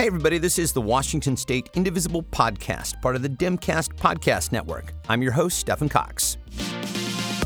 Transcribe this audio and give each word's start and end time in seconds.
Hey, 0.00 0.06
everybody, 0.06 0.38
this 0.38 0.58
is 0.58 0.72
the 0.72 0.80
Washington 0.80 1.36
State 1.36 1.68
Indivisible 1.74 2.22
Podcast, 2.22 3.02
part 3.02 3.16
of 3.16 3.20
the 3.20 3.28
Demcast 3.28 3.98
Podcast 3.98 4.50
Network. 4.50 4.94
I'm 5.10 5.20
your 5.20 5.32
host, 5.32 5.58
Stephen 5.58 5.90
Cox. 5.90 6.38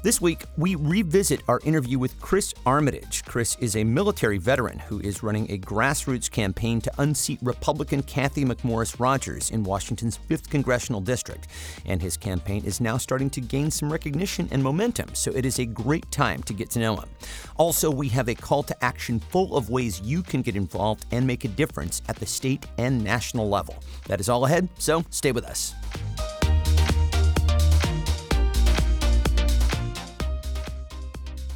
This 0.04 0.21
week, 0.21 0.45
we 0.59 0.75
revisit 0.75 1.41
our 1.48 1.61
interview 1.64 1.98
with 1.98 2.20
Chris 2.20 2.52
Armitage. 2.66 3.25
Chris 3.25 3.57
is 3.59 3.75
a 3.75 3.84
military 3.84 4.37
veteran 4.37 4.79
who 4.79 5.00
is 5.00 5.23
running 5.23 5.50
a 5.50 5.57
grassroots 5.57 6.30
campaign 6.30 6.82
to 6.82 6.93
unseat 6.98 7.38
Republican 7.41 8.02
Cathy 8.02 8.45
McMorris 8.45 9.01
Rodgers 9.01 9.51
in 9.51 9.64
Washington's 9.64 10.19
5th 10.29 10.51
Congressional 10.51 11.01
District. 11.01 11.48
And 11.87 12.02
his 12.02 12.19
campaign 12.19 12.66
is 12.66 12.82
now 12.82 12.98
starting 12.98 13.30
to 13.30 13.41
gain 13.41 13.70
some 13.70 13.91
recognition 13.91 14.46
and 14.52 14.62
momentum, 14.62 15.14
so 15.14 15.30
it 15.30 15.46
is 15.46 15.59
a 15.59 15.64
great 15.64 16.11
time 16.11 16.42
to 16.42 16.52
get 16.52 16.69
to 16.73 16.80
know 16.80 16.97
him. 16.97 17.09
Also, 17.56 17.91
we 17.91 18.11
have 18.11 18.28
a 18.28 18.34
call 18.34 18.62
to 18.62 18.84
action 18.84 19.19
full 19.19 19.56
of 19.56 19.70
ways 19.70 20.02
you 20.02 20.23
can 20.23 20.42
get 20.42 20.55
involved 20.55 21.06
and 21.12 21.27
make 21.27 21.47
a 21.47 21.48
difference 21.48 22.02
at 22.11 22.16
the 22.16 22.27
state 22.27 22.66
and 22.77 23.02
national 23.02 23.48
level. 23.48 23.83
That 24.06 24.20
is 24.20 24.28
all 24.28 24.45
ahead, 24.45 24.69
so 24.78 25.02
stay 25.09 25.33
with 25.33 25.47
us. 25.47 25.73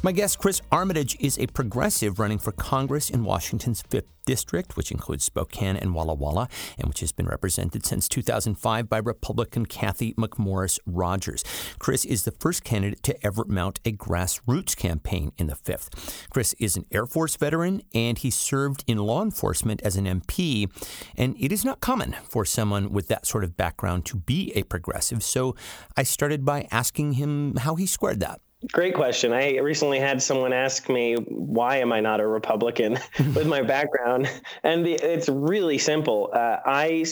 My 0.01 0.13
guest, 0.13 0.39
Chris 0.39 0.61
Armitage, 0.71 1.17
is 1.19 1.37
a 1.37 1.47
progressive 1.47 2.19
running 2.19 2.37
for 2.37 2.53
Congress 2.53 3.09
in 3.09 3.25
Washington's 3.25 3.83
5th 3.83 4.07
District, 4.25 4.77
which 4.77 4.91
includes 4.91 5.25
Spokane 5.25 5.75
and 5.75 5.93
Walla 5.93 6.13
Walla, 6.13 6.47
and 6.77 6.87
which 6.87 7.01
has 7.01 7.11
been 7.11 7.25
represented 7.25 7.85
since 7.85 8.07
2005 8.07 8.87
by 8.87 8.97
Republican 8.97 9.65
Cathy 9.65 10.13
McMorris 10.13 10.79
Rodgers. 10.85 11.43
Chris 11.79 12.05
is 12.05 12.23
the 12.23 12.31
first 12.31 12.63
candidate 12.63 13.03
to 13.03 13.25
ever 13.25 13.43
mount 13.43 13.81
a 13.83 13.91
grassroots 13.91 14.73
campaign 14.73 15.33
in 15.37 15.47
the 15.47 15.55
5th. 15.55 16.29
Chris 16.29 16.53
is 16.59 16.77
an 16.77 16.85
Air 16.93 17.05
Force 17.05 17.35
veteran, 17.35 17.81
and 17.93 18.19
he 18.19 18.31
served 18.31 18.85
in 18.87 18.99
law 18.99 19.21
enforcement 19.21 19.81
as 19.83 19.97
an 19.97 20.05
MP, 20.05 20.71
and 21.17 21.35
it 21.37 21.51
is 21.51 21.65
not 21.65 21.81
common 21.81 22.15
for 22.23 22.45
someone 22.45 22.93
with 22.93 23.09
that 23.09 23.25
sort 23.25 23.43
of 23.43 23.57
background 23.57 24.05
to 24.05 24.15
be 24.15 24.53
a 24.55 24.63
progressive, 24.63 25.23
so 25.23 25.57
I 25.97 26.03
started 26.03 26.45
by 26.45 26.69
asking 26.71 27.13
him 27.13 27.57
how 27.57 27.75
he 27.75 27.85
squared 27.85 28.21
that. 28.21 28.39
Great 28.73 28.93
question. 28.93 29.31
I 29.31 29.57
recently 29.59 29.99
had 29.99 30.21
someone 30.21 30.51
ask 30.51 30.89
me, 30.89 31.15
why 31.15 31.77
am 31.77 31.93
I 31.93 32.01
not 32.01 32.19
a 32.19 32.27
Republican 32.27 32.99
with 33.33 33.47
my 33.47 33.61
background? 33.61 34.29
And 34.63 34.85
the, 34.85 34.93
it's 34.95 35.29
really 35.29 35.77
simple. 35.77 36.29
Uh, 36.33 36.57
I, 36.65 37.05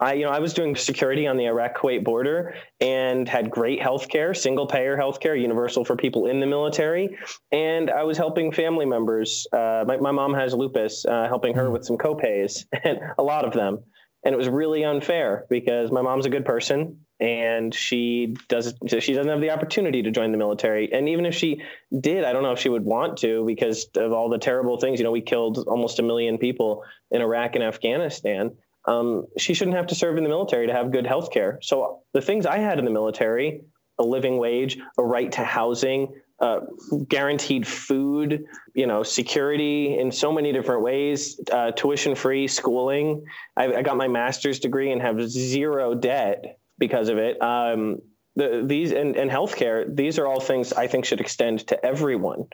I, 0.00 0.14
you 0.14 0.24
know, 0.24 0.30
I 0.30 0.38
was 0.38 0.54
doing 0.54 0.74
security 0.74 1.26
on 1.26 1.36
the 1.36 1.44
Iraq 1.44 1.76
Kuwait 1.76 2.02
border 2.02 2.54
and 2.80 3.28
had 3.28 3.50
great 3.50 3.82
health 3.82 4.08
care, 4.08 4.32
single 4.32 4.66
payer 4.66 4.96
health 4.96 5.20
care, 5.20 5.36
universal 5.36 5.84
for 5.84 5.96
people 5.96 6.28
in 6.28 6.40
the 6.40 6.46
military. 6.46 7.18
And 7.52 7.90
I 7.90 8.04
was 8.04 8.16
helping 8.16 8.50
family 8.50 8.86
members. 8.86 9.46
Uh, 9.52 9.84
my, 9.86 9.98
my 9.98 10.12
mom 10.12 10.32
has 10.32 10.54
lupus, 10.54 11.04
uh, 11.04 11.28
helping 11.28 11.54
her 11.56 11.70
with 11.70 11.84
some 11.84 11.98
copays, 11.98 12.64
and 12.84 13.00
a 13.18 13.22
lot 13.22 13.44
of 13.44 13.52
them. 13.52 13.80
And 14.24 14.34
it 14.34 14.38
was 14.38 14.48
really 14.48 14.82
unfair 14.82 15.44
because 15.50 15.92
my 15.92 16.00
mom's 16.00 16.24
a 16.24 16.30
good 16.30 16.46
person 16.46 17.05
and 17.18 17.74
she 17.74 18.36
does 18.48 18.74
she 18.98 19.12
doesn't 19.14 19.30
have 19.30 19.40
the 19.40 19.50
opportunity 19.50 20.02
to 20.02 20.10
join 20.10 20.32
the 20.32 20.38
military. 20.38 20.92
And 20.92 21.08
even 21.08 21.24
if 21.26 21.34
she 21.34 21.62
did 21.98 22.24
i 22.24 22.32
don't 22.32 22.42
know 22.42 22.52
if 22.52 22.58
she 22.58 22.68
would 22.68 22.84
want 22.84 23.18
to 23.18 23.44
because 23.46 23.88
of 23.96 24.12
all 24.12 24.28
the 24.28 24.38
terrible 24.38 24.78
things 24.78 24.98
you 24.98 25.04
know 25.04 25.10
we 25.10 25.22
killed 25.22 25.64
almost 25.66 25.98
a 25.98 26.02
million 26.02 26.38
people 26.38 26.84
in 27.10 27.22
iraq 27.22 27.54
and 27.54 27.64
afghanistan. 27.64 28.56
Um, 28.84 29.26
she 29.36 29.54
shouldn't 29.54 29.76
have 29.76 29.88
to 29.88 29.96
serve 29.96 30.16
in 30.16 30.22
the 30.22 30.28
military 30.28 30.68
to 30.68 30.72
have 30.72 30.92
good 30.92 31.06
health 31.06 31.32
care. 31.32 31.58
So 31.62 32.02
the 32.12 32.20
things 32.20 32.46
i 32.46 32.58
had 32.58 32.78
in 32.78 32.84
the 32.84 32.90
military 32.90 33.62
a 33.98 34.04
living 34.04 34.36
wage 34.36 34.78
a 34.98 35.02
right 35.02 35.32
to 35.32 35.42
housing 35.42 36.12
uh, 36.38 36.60
guaranteed 37.08 37.66
food, 37.66 38.44
you 38.74 38.86
know, 38.86 39.02
security 39.02 39.98
in 39.98 40.12
so 40.12 40.30
many 40.30 40.52
different 40.52 40.82
ways, 40.82 41.40
uh, 41.50 41.70
tuition 41.70 42.14
free 42.14 42.46
schooling. 42.46 43.24
I, 43.56 43.76
I, 43.76 43.82
got 43.82 43.96
my 43.96 44.06
master's 44.06 44.60
degree 44.60 44.92
and 44.92 45.00
have 45.00 45.30
zero 45.30 45.94
debt 45.94 46.58
because 46.78 47.08
of 47.08 47.18
it. 47.18 47.40
Um, 47.42 47.98
the, 48.34 48.62
these 48.64 48.92
and, 48.92 49.16
and 49.16 49.30
healthcare, 49.30 49.84
these 49.94 50.18
are 50.18 50.26
all 50.26 50.40
things 50.40 50.72
I 50.72 50.86
think 50.86 51.04
should 51.04 51.20
extend 51.20 51.66
to 51.68 51.84
everyone. 51.84 52.44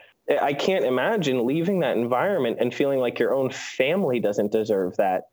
I 0.41 0.53
can't 0.53 0.85
imagine 0.85 1.45
leaving 1.45 1.81
that 1.81 1.97
environment 1.97 2.57
and 2.61 2.73
feeling 2.73 2.99
like 2.99 3.19
your 3.19 3.33
own 3.33 3.49
family 3.49 4.21
doesn't 4.21 4.53
deserve 4.53 4.95
that. 4.97 5.23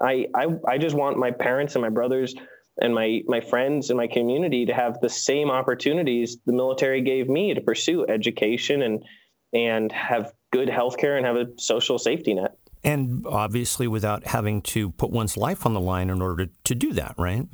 I, 0.00 0.26
I, 0.34 0.46
I 0.66 0.78
just 0.78 0.96
want 0.96 1.18
my 1.18 1.30
parents 1.30 1.74
and 1.74 1.82
my 1.82 1.90
brothers 1.90 2.34
and 2.80 2.94
my 2.94 3.22
my 3.26 3.40
friends 3.40 3.90
and 3.90 3.96
my 3.96 4.06
community 4.06 4.66
to 4.66 4.72
have 4.72 5.00
the 5.00 5.08
same 5.08 5.50
opportunities 5.50 6.38
the 6.46 6.52
military 6.52 7.02
gave 7.02 7.28
me 7.28 7.54
to 7.54 7.60
pursue 7.60 8.06
education 8.06 8.82
and 8.82 9.04
and 9.52 9.90
have 9.92 10.32
good 10.52 10.68
healthcare 10.68 11.16
and 11.16 11.26
have 11.26 11.36
a 11.36 11.46
social 11.58 11.98
safety 11.98 12.34
net. 12.34 12.56
And 12.84 13.26
obviously 13.26 13.88
without 13.88 14.26
having 14.26 14.62
to 14.62 14.90
put 14.90 15.10
one's 15.10 15.36
life 15.36 15.66
on 15.66 15.74
the 15.74 15.80
line 15.80 16.10
in 16.10 16.22
order 16.22 16.46
to 16.64 16.74
do 16.74 16.92
that, 16.92 17.14
right? 17.18 17.46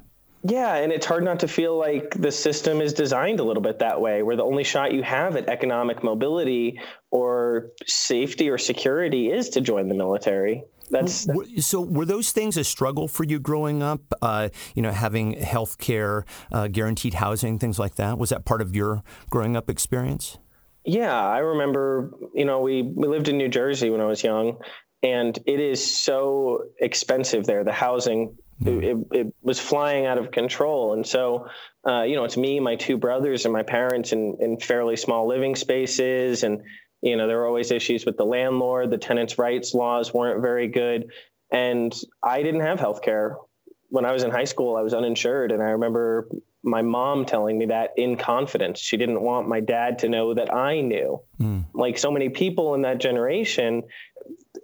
Yeah, 0.46 0.74
and 0.74 0.92
it's 0.92 1.06
hard 1.06 1.24
not 1.24 1.40
to 1.40 1.48
feel 1.48 1.78
like 1.78 2.14
the 2.20 2.30
system 2.30 2.82
is 2.82 2.92
designed 2.92 3.40
a 3.40 3.44
little 3.44 3.62
bit 3.62 3.78
that 3.78 3.98
way, 3.98 4.22
where 4.22 4.36
the 4.36 4.44
only 4.44 4.62
shot 4.62 4.92
you 4.92 5.02
have 5.02 5.36
at 5.36 5.48
economic 5.48 6.04
mobility 6.04 6.78
or 7.10 7.70
safety 7.86 8.50
or 8.50 8.58
security 8.58 9.30
is 9.30 9.48
to 9.50 9.62
join 9.62 9.88
the 9.88 9.94
military. 9.94 10.64
That's 10.90 11.26
so. 11.60 11.80
Were 11.80 12.04
those 12.04 12.32
things 12.32 12.58
a 12.58 12.64
struggle 12.64 13.08
for 13.08 13.24
you 13.24 13.38
growing 13.38 13.82
up? 13.82 14.02
Uh, 14.20 14.50
you 14.74 14.82
know, 14.82 14.92
having 14.92 15.32
health 15.32 15.78
care, 15.78 16.26
uh, 16.52 16.68
guaranteed 16.68 17.14
housing, 17.14 17.58
things 17.58 17.78
like 17.78 17.94
that. 17.94 18.18
Was 18.18 18.28
that 18.28 18.44
part 18.44 18.60
of 18.60 18.76
your 18.76 19.02
growing 19.30 19.56
up 19.56 19.70
experience? 19.70 20.36
Yeah, 20.84 21.18
I 21.18 21.38
remember. 21.38 22.12
You 22.34 22.44
know, 22.44 22.60
we 22.60 22.82
we 22.82 23.08
lived 23.08 23.28
in 23.28 23.38
New 23.38 23.48
Jersey 23.48 23.88
when 23.88 24.02
I 24.02 24.04
was 24.04 24.22
young, 24.22 24.58
and 25.02 25.38
it 25.46 25.58
is 25.58 25.82
so 25.82 26.64
expensive 26.78 27.46
there. 27.46 27.64
The 27.64 27.72
housing 27.72 28.36
Mm. 28.62 28.82
It, 29.12 29.18
it, 29.18 29.34
was 29.42 29.58
flying 29.58 30.06
out 30.06 30.18
of 30.18 30.30
control. 30.30 30.92
And 30.92 31.06
so, 31.06 31.48
uh, 31.86 32.02
you 32.02 32.16
know, 32.16 32.24
it's 32.24 32.36
me, 32.36 32.60
my 32.60 32.76
two 32.76 32.96
brothers, 32.96 33.44
and 33.44 33.52
my 33.52 33.62
parents 33.62 34.12
in, 34.12 34.36
in 34.40 34.58
fairly 34.58 34.96
small 34.96 35.26
living 35.28 35.56
spaces. 35.56 36.44
And, 36.44 36.62
you 37.02 37.16
know, 37.16 37.26
there 37.26 37.38
were 37.38 37.46
always 37.46 37.70
issues 37.70 38.06
with 38.06 38.16
the 38.16 38.24
landlord. 38.24 38.90
The 38.90 38.98
tenants' 38.98 39.38
rights 39.38 39.74
laws 39.74 40.14
weren't 40.14 40.40
very 40.40 40.68
good. 40.68 41.10
And 41.50 41.94
I 42.22 42.42
didn't 42.42 42.62
have 42.62 42.80
health 42.80 43.02
care. 43.02 43.36
When 43.88 44.04
I 44.04 44.12
was 44.12 44.22
in 44.22 44.30
high 44.30 44.44
school, 44.44 44.76
I 44.76 44.82
was 44.82 44.94
uninsured. 44.94 45.52
And 45.52 45.62
I 45.62 45.70
remember 45.70 46.28
my 46.64 46.82
mom 46.82 47.26
telling 47.26 47.58
me 47.58 47.66
that 47.66 47.90
in 47.96 48.16
confidence. 48.16 48.80
She 48.80 48.96
didn't 48.96 49.20
want 49.20 49.48
my 49.48 49.60
dad 49.60 49.98
to 50.00 50.08
know 50.08 50.34
that 50.34 50.52
I 50.52 50.80
knew. 50.80 51.20
Mm. 51.40 51.66
Like 51.74 51.98
so 51.98 52.10
many 52.10 52.30
people 52.30 52.74
in 52.74 52.82
that 52.82 52.98
generation, 52.98 53.82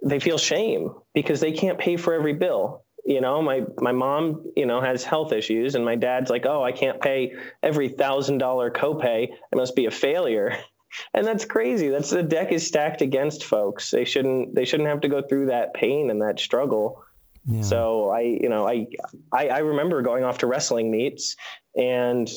they 0.03 0.19
feel 0.19 0.39
shame 0.39 0.95
because 1.13 1.39
they 1.39 1.51
can't 1.51 1.77
pay 1.77 1.97
for 1.97 2.13
every 2.13 2.33
bill 2.33 2.83
you 3.05 3.21
know 3.21 3.41
my 3.41 3.63
my 3.79 3.91
mom 3.91 4.45
you 4.55 4.65
know 4.65 4.81
has 4.81 5.03
health 5.03 5.31
issues 5.31 5.75
and 5.75 5.83
my 5.83 5.95
dad's 5.95 6.29
like 6.29 6.45
oh 6.45 6.63
i 6.63 6.71
can't 6.71 7.01
pay 7.01 7.33
every 7.63 7.89
thousand 7.89 8.37
dollar 8.37 8.69
copay. 8.71 9.29
I 9.31 9.55
must 9.55 9.75
be 9.75 9.85
a 9.85 9.91
failure. 9.91 10.57
And 11.13 11.25
that's 11.25 11.45
crazy. 11.45 11.87
That's 11.87 12.09
the 12.09 12.21
deck 12.21 12.51
is 12.51 12.67
stacked 12.67 13.01
against 13.01 13.45
folks. 13.45 13.91
They 13.91 14.03
shouldn't 14.03 14.53
they 14.53 14.65
shouldn't 14.65 14.89
have 14.89 14.99
to 15.01 15.07
go 15.07 15.21
through 15.21 15.45
that 15.45 15.73
pain 15.73 16.09
and 16.09 16.21
that 16.21 16.37
struggle. 16.37 17.01
Yeah. 17.45 17.61
so 17.63 18.09
i 18.11 18.21
you 18.21 18.49
know 18.49 18.67
I, 18.67 18.85
I 19.33 19.47
i 19.47 19.57
remember 19.59 20.03
going 20.03 20.23
off 20.23 20.39
to 20.39 20.47
wrestling 20.47 20.91
meets 20.91 21.35
and 21.75 22.29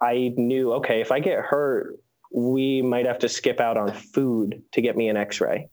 i 0.00 0.32
knew 0.34 0.72
okay 0.74 1.02
if 1.02 1.12
i 1.12 1.20
get 1.20 1.40
hurt 1.40 1.98
we 2.32 2.80
might 2.80 3.04
have 3.04 3.18
to 3.18 3.28
skip 3.28 3.60
out 3.60 3.76
on 3.76 3.92
food 3.92 4.62
to 4.72 4.80
get 4.80 4.96
me 4.96 5.10
an 5.10 5.18
x-ray 5.18 5.68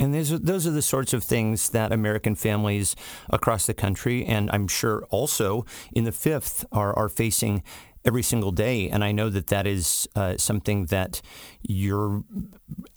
and 0.00 0.14
those 0.14 0.32
are, 0.32 0.38
those 0.38 0.66
are 0.66 0.70
the 0.70 0.82
sorts 0.82 1.12
of 1.12 1.24
things 1.24 1.70
that 1.70 1.92
American 1.92 2.34
families 2.34 2.94
across 3.30 3.66
the 3.66 3.74
country, 3.74 4.24
and 4.24 4.50
I'm 4.52 4.68
sure 4.68 5.04
also 5.10 5.64
in 5.92 6.04
the 6.04 6.12
fifth, 6.12 6.64
are, 6.72 6.96
are 6.96 7.08
facing 7.08 7.62
every 8.04 8.22
single 8.22 8.52
day. 8.52 8.88
And 8.88 9.04
I 9.04 9.12
know 9.12 9.28
that 9.28 9.48
that 9.48 9.66
is 9.66 10.08
uh, 10.14 10.36
something 10.38 10.86
that 10.86 11.20
you're 11.62 12.24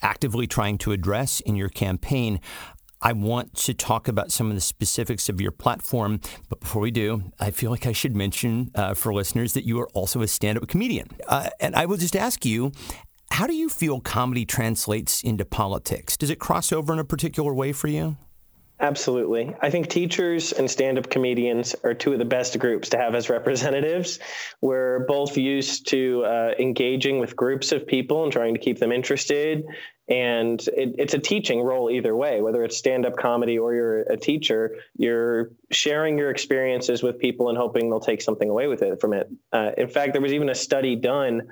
actively 0.01 0.47
trying 0.47 0.77
to 0.79 0.91
address 0.91 1.39
in 1.41 1.55
your 1.55 1.69
campaign. 1.69 2.39
I 3.01 3.13
want 3.13 3.55
to 3.55 3.73
talk 3.73 4.07
about 4.07 4.31
some 4.31 4.49
of 4.49 4.55
the 4.55 4.61
specifics 4.61 5.27
of 5.27 5.41
your 5.41 5.51
platform. 5.51 6.21
But 6.49 6.59
before 6.59 6.83
we 6.83 6.91
do, 6.91 7.23
I 7.39 7.49
feel 7.49 7.71
like 7.71 7.87
I 7.87 7.93
should 7.93 8.15
mention 8.15 8.71
uh, 8.75 8.93
for 8.93 9.11
listeners 9.11 9.53
that 9.53 9.65
you 9.65 9.79
are 9.81 9.89
also 9.89 10.21
a 10.21 10.27
stand 10.27 10.59
up 10.59 10.67
comedian. 10.67 11.09
Uh, 11.27 11.49
and 11.59 11.75
I 11.75 11.87
will 11.87 11.97
just 11.97 12.15
ask 12.15 12.45
you 12.45 12.71
how 13.31 13.47
do 13.47 13.53
you 13.53 13.69
feel 13.69 13.99
comedy 14.01 14.45
translates 14.45 15.23
into 15.23 15.45
politics? 15.45 16.17
Does 16.17 16.29
it 16.29 16.39
cross 16.39 16.71
over 16.71 16.93
in 16.93 16.99
a 16.99 17.03
particular 17.03 17.53
way 17.53 17.71
for 17.71 17.87
you? 17.87 18.17
Absolutely. 18.81 19.55
I 19.61 19.69
think 19.69 19.89
teachers 19.89 20.53
and 20.53 20.69
stand 20.69 20.97
up 20.97 21.07
comedians 21.09 21.75
are 21.83 21.93
two 21.93 22.13
of 22.13 22.19
the 22.19 22.25
best 22.25 22.57
groups 22.57 22.89
to 22.89 22.97
have 22.97 23.13
as 23.13 23.29
representatives. 23.29 24.17
We're 24.59 25.05
both 25.07 25.37
used 25.37 25.87
to 25.89 26.25
uh, 26.25 26.51
engaging 26.57 27.19
with 27.19 27.35
groups 27.35 27.71
of 27.71 27.85
people 27.85 28.23
and 28.23 28.33
trying 28.33 28.55
to 28.55 28.59
keep 28.59 28.79
them 28.79 28.91
interested. 28.91 29.65
And 30.09 30.59
it, 30.69 30.95
it's 30.97 31.13
a 31.13 31.19
teaching 31.19 31.61
role 31.61 31.91
either 31.91 32.15
way, 32.15 32.41
whether 32.41 32.63
it's 32.63 32.75
stand 32.75 33.05
up 33.05 33.17
comedy 33.17 33.59
or 33.59 33.75
you're 33.75 33.99
a 34.01 34.17
teacher, 34.17 34.77
you're 34.97 35.51
sharing 35.69 36.17
your 36.17 36.31
experiences 36.31 37.03
with 37.03 37.19
people 37.19 37.49
and 37.49 37.57
hoping 37.57 37.89
they'll 37.89 37.99
take 37.99 38.21
something 38.23 38.49
away 38.49 38.65
with 38.65 38.81
it 38.81 38.99
from 38.99 39.13
it. 39.13 39.29
Uh, 39.53 39.71
in 39.77 39.87
fact, 39.87 40.13
there 40.13 40.21
was 40.21 40.33
even 40.33 40.49
a 40.49 40.55
study 40.55 40.95
done 40.95 41.43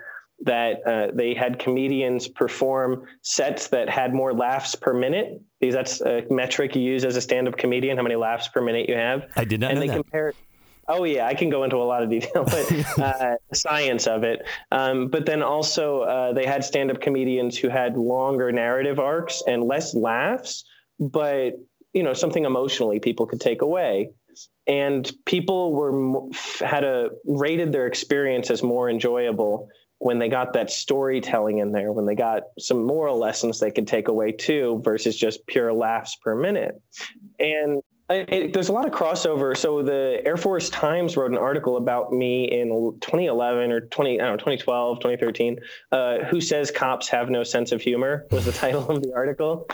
that 0.42 0.82
uh, 0.86 1.08
they 1.14 1.34
had 1.34 1.60
comedians 1.60 2.28
perform 2.28 3.06
sets 3.22 3.68
that 3.70 3.90
had 3.90 4.14
more 4.14 4.34
laughs 4.34 4.76
per 4.76 4.94
minute 4.94 5.42
because 5.60 5.76
that's 5.76 6.02
a 6.02 6.24
metric 6.30 6.76
you 6.76 6.82
use 6.82 7.04
as 7.04 7.16
a 7.16 7.22
stand-up 7.22 7.58
comedian 7.58 7.98
how 7.98 8.04
many 8.04 8.16
laughs 8.16 8.48
per 8.48 8.62
minute 8.62 8.88
you 8.88 8.96
have 8.96 9.28
i 9.36 9.44
did 9.44 9.60
not 9.60 9.72
and 9.72 9.80
know 9.80 9.82
they 9.82 9.88
that. 9.88 9.96
compare 9.96 10.34
Oh 10.92 11.04
yeah, 11.04 11.28
I 11.28 11.36
can 11.36 11.52
go 11.52 11.64
into 11.66 11.76
a 11.76 11.86
lot 11.86 12.02
of 12.02 12.10
detail, 12.10 12.44
but 12.46 12.98
uh, 13.00 13.36
science 13.54 14.08
of 14.08 14.24
it. 14.24 14.44
Um, 14.72 15.10
but 15.10 15.24
then 15.28 15.44
also 15.44 16.02
uh, 16.02 16.34
they 16.34 16.48
had 16.48 16.64
stand-up 16.64 17.00
comedians 17.00 17.56
who 17.56 17.70
had 17.70 17.96
longer 17.96 18.52
narrative 18.52 18.98
arcs 18.98 19.44
and 19.46 19.64
less 19.64 19.94
laughs, 19.94 20.64
but 21.00 21.52
you 21.94 22.02
know 22.02 22.14
something 22.14 22.46
emotionally 22.46 23.00
people 23.00 23.26
could 23.26 23.40
take 23.40 23.62
away 23.62 24.10
and 24.68 25.12
people 25.26 25.74
were 25.74 26.30
had 26.62 26.84
a 26.84 27.10
rated 27.26 27.72
their 27.72 27.88
experience 27.88 28.52
as 28.52 28.62
more 28.62 28.90
enjoyable 28.90 29.68
when 30.00 30.18
they 30.18 30.30
got 30.30 30.54
that 30.54 30.72
storytelling 30.72 31.60
in 31.60 31.72
there 31.72 31.92
when 31.92 32.06
they 32.06 32.16
got 32.16 32.44
some 32.58 32.84
moral 32.84 33.18
lessons 33.18 33.60
they 33.60 33.72
could 33.72 33.88
take 33.88 34.08
away 34.08 34.32
too 34.32 34.82
versus 34.84 35.16
just 35.16 35.46
pure 35.48 35.72
laughs 35.72 36.16
per 36.16 36.36
minute 36.36 36.82
and 37.40 37.82
it, 38.10 38.54
there's 38.54 38.70
a 38.70 38.74
lot 38.74 38.88
of 38.88 38.92
crossover. 38.92 39.56
So 39.56 39.84
the 39.84 40.20
Air 40.26 40.36
Force 40.36 40.72
Times 40.72 41.16
wrote 41.16 41.30
an 41.30 41.38
article 41.38 41.78
about 41.78 42.12
me 42.12 42.46
in 42.46 42.70
2011 43.02 43.72
or 43.72 43.82
20, 43.82 44.20
I 44.20 44.24
don't 44.24 44.34
know, 44.34 44.38
2012, 44.38 45.00
2013. 45.00 45.60
Uh, 45.92 46.18
Who 46.26 46.42
says 46.42 46.72
cops 46.72 47.08
have 47.10 47.30
no 47.30 47.44
sense 47.44 47.72
of 47.72 47.84
humor 47.84 48.26
was 48.32 48.46
the 48.46 48.52
title 48.64 48.90
of 48.90 49.04
the 49.04 49.14
article 49.14 49.68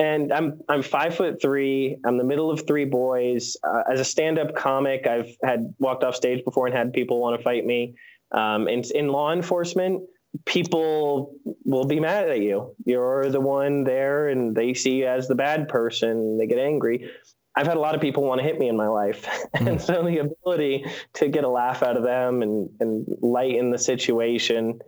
and 0.00 0.32
I'm 0.32 0.60
I'm 0.68 0.82
five 0.82 1.14
foot 1.14 1.40
three. 1.42 1.98
I'm 2.06 2.16
the 2.16 2.24
middle 2.24 2.50
of 2.50 2.66
three 2.66 2.86
boys. 2.86 3.56
Uh, 3.62 3.82
as 3.92 4.00
a 4.00 4.04
stand-up 4.04 4.54
comic, 4.56 5.06
I've 5.06 5.36
had 5.44 5.74
walked 5.78 6.02
off 6.02 6.16
stage 6.16 6.42
before 6.42 6.66
and 6.66 6.74
had 6.74 6.92
people 6.94 7.20
want 7.20 7.38
to 7.38 7.44
fight 7.44 7.66
me. 7.66 7.94
Um, 8.32 8.68
in, 8.68 8.82
in 8.94 9.08
law 9.08 9.32
enforcement, 9.32 10.02
people 10.46 11.34
will 11.64 11.86
be 11.86 12.00
mad 12.00 12.28
at 12.28 12.40
you. 12.40 12.74
You're 12.84 13.30
the 13.30 13.40
one 13.40 13.84
there, 13.84 14.28
and 14.28 14.54
they 14.54 14.74
see 14.74 15.00
you 15.00 15.06
as 15.06 15.28
the 15.28 15.34
bad 15.34 15.68
person. 15.68 16.38
They 16.38 16.46
get 16.46 16.58
angry. 16.58 17.10
I've 17.56 17.66
had 17.66 17.76
a 17.76 17.80
lot 17.80 17.94
of 17.94 18.00
people 18.00 18.22
want 18.22 18.40
to 18.40 18.46
hit 18.46 18.58
me 18.58 18.68
in 18.68 18.76
my 18.76 18.86
life, 18.86 19.26
mm. 19.56 19.66
and 19.66 19.80
so 19.80 20.04
the 20.04 20.18
ability 20.18 20.84
to 21.14 21.28
get 21.28 21.44
a 21.44 21.48
laugh 21.48 21.82
out 21.82 21.96
of 21.96 22.04
them 22.04 22.42
and 22.42 22.70
and 22.80 23.06
lighten 23.20 23.70
the 23.70 23.78
situation 23.78 24.78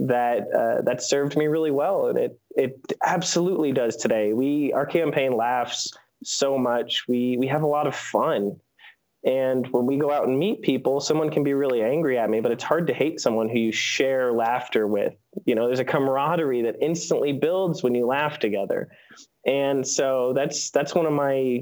that 0.00 0.42
uh, 0.56 0.82
that 0.82 1.02
served 1.02 1.36
me 1.36 1.46
really 1.46 1.70
well, 1.70 2.06
and 2.06 2.18
it 2.18 2.38
it 2.56 2.92
absolutely 3.04 3.72
does 3.72 3.96
today. 3.96 4.32
We 4.32 4.72
our 4.72 4.86
campaign 4.86 5.36
laughs 5.36 5.92
so 6.22 6.56
much. 6.56 7.04
We 7.08 7.36
we 7.36 7.48
have 7.48 7.62
a 7.62 7.66
lot 7.66 7.86
of 7.86 7.96
fun. 7.96 8.56
And 9.24 9.66
when 9.68 9.86
we 9.86 9.96
go 9.96 10.10
out 10.10 10.28
and 10.28 10.38
meet 10.38 10.60
people, 10.60 11.00
someone 11.00 11.30
can 11.30 11.44
be 11.44 11.54
really 11.54 11.82
angry 11.82 12.18
at 12.18 12.28
me, 12.28 12.40
but 12.40 12.52
it's 12.52 12.64
hard 12.64 12.86
to 12.88 12.94
hate 12.94 13.20
someone 13.20 13.48
who 13.48 13.58
you 13.58 13.72
share 13.72 14.32
laughter 14.32 14.86
with. 14.86 15.14
You 15.46 15.54
know, 15.54 15.66
there's 15.66 15.80
a 15.80 15.84
camaraderie 15.84 16.62
that 16.62 16.76
instantly 16.82 17.32
builds 17.32 17.82
when 17.82 17.94
you 17.94 18.06
laugh 18.06 18.38
together. 18.38 18.90
And 19.46 19.86
so 19.86 20.32
that's 20.34 20.70
that's 20.70 20.94
one 20.94 21.06
of 21.06 21.12
my 21.12 21.60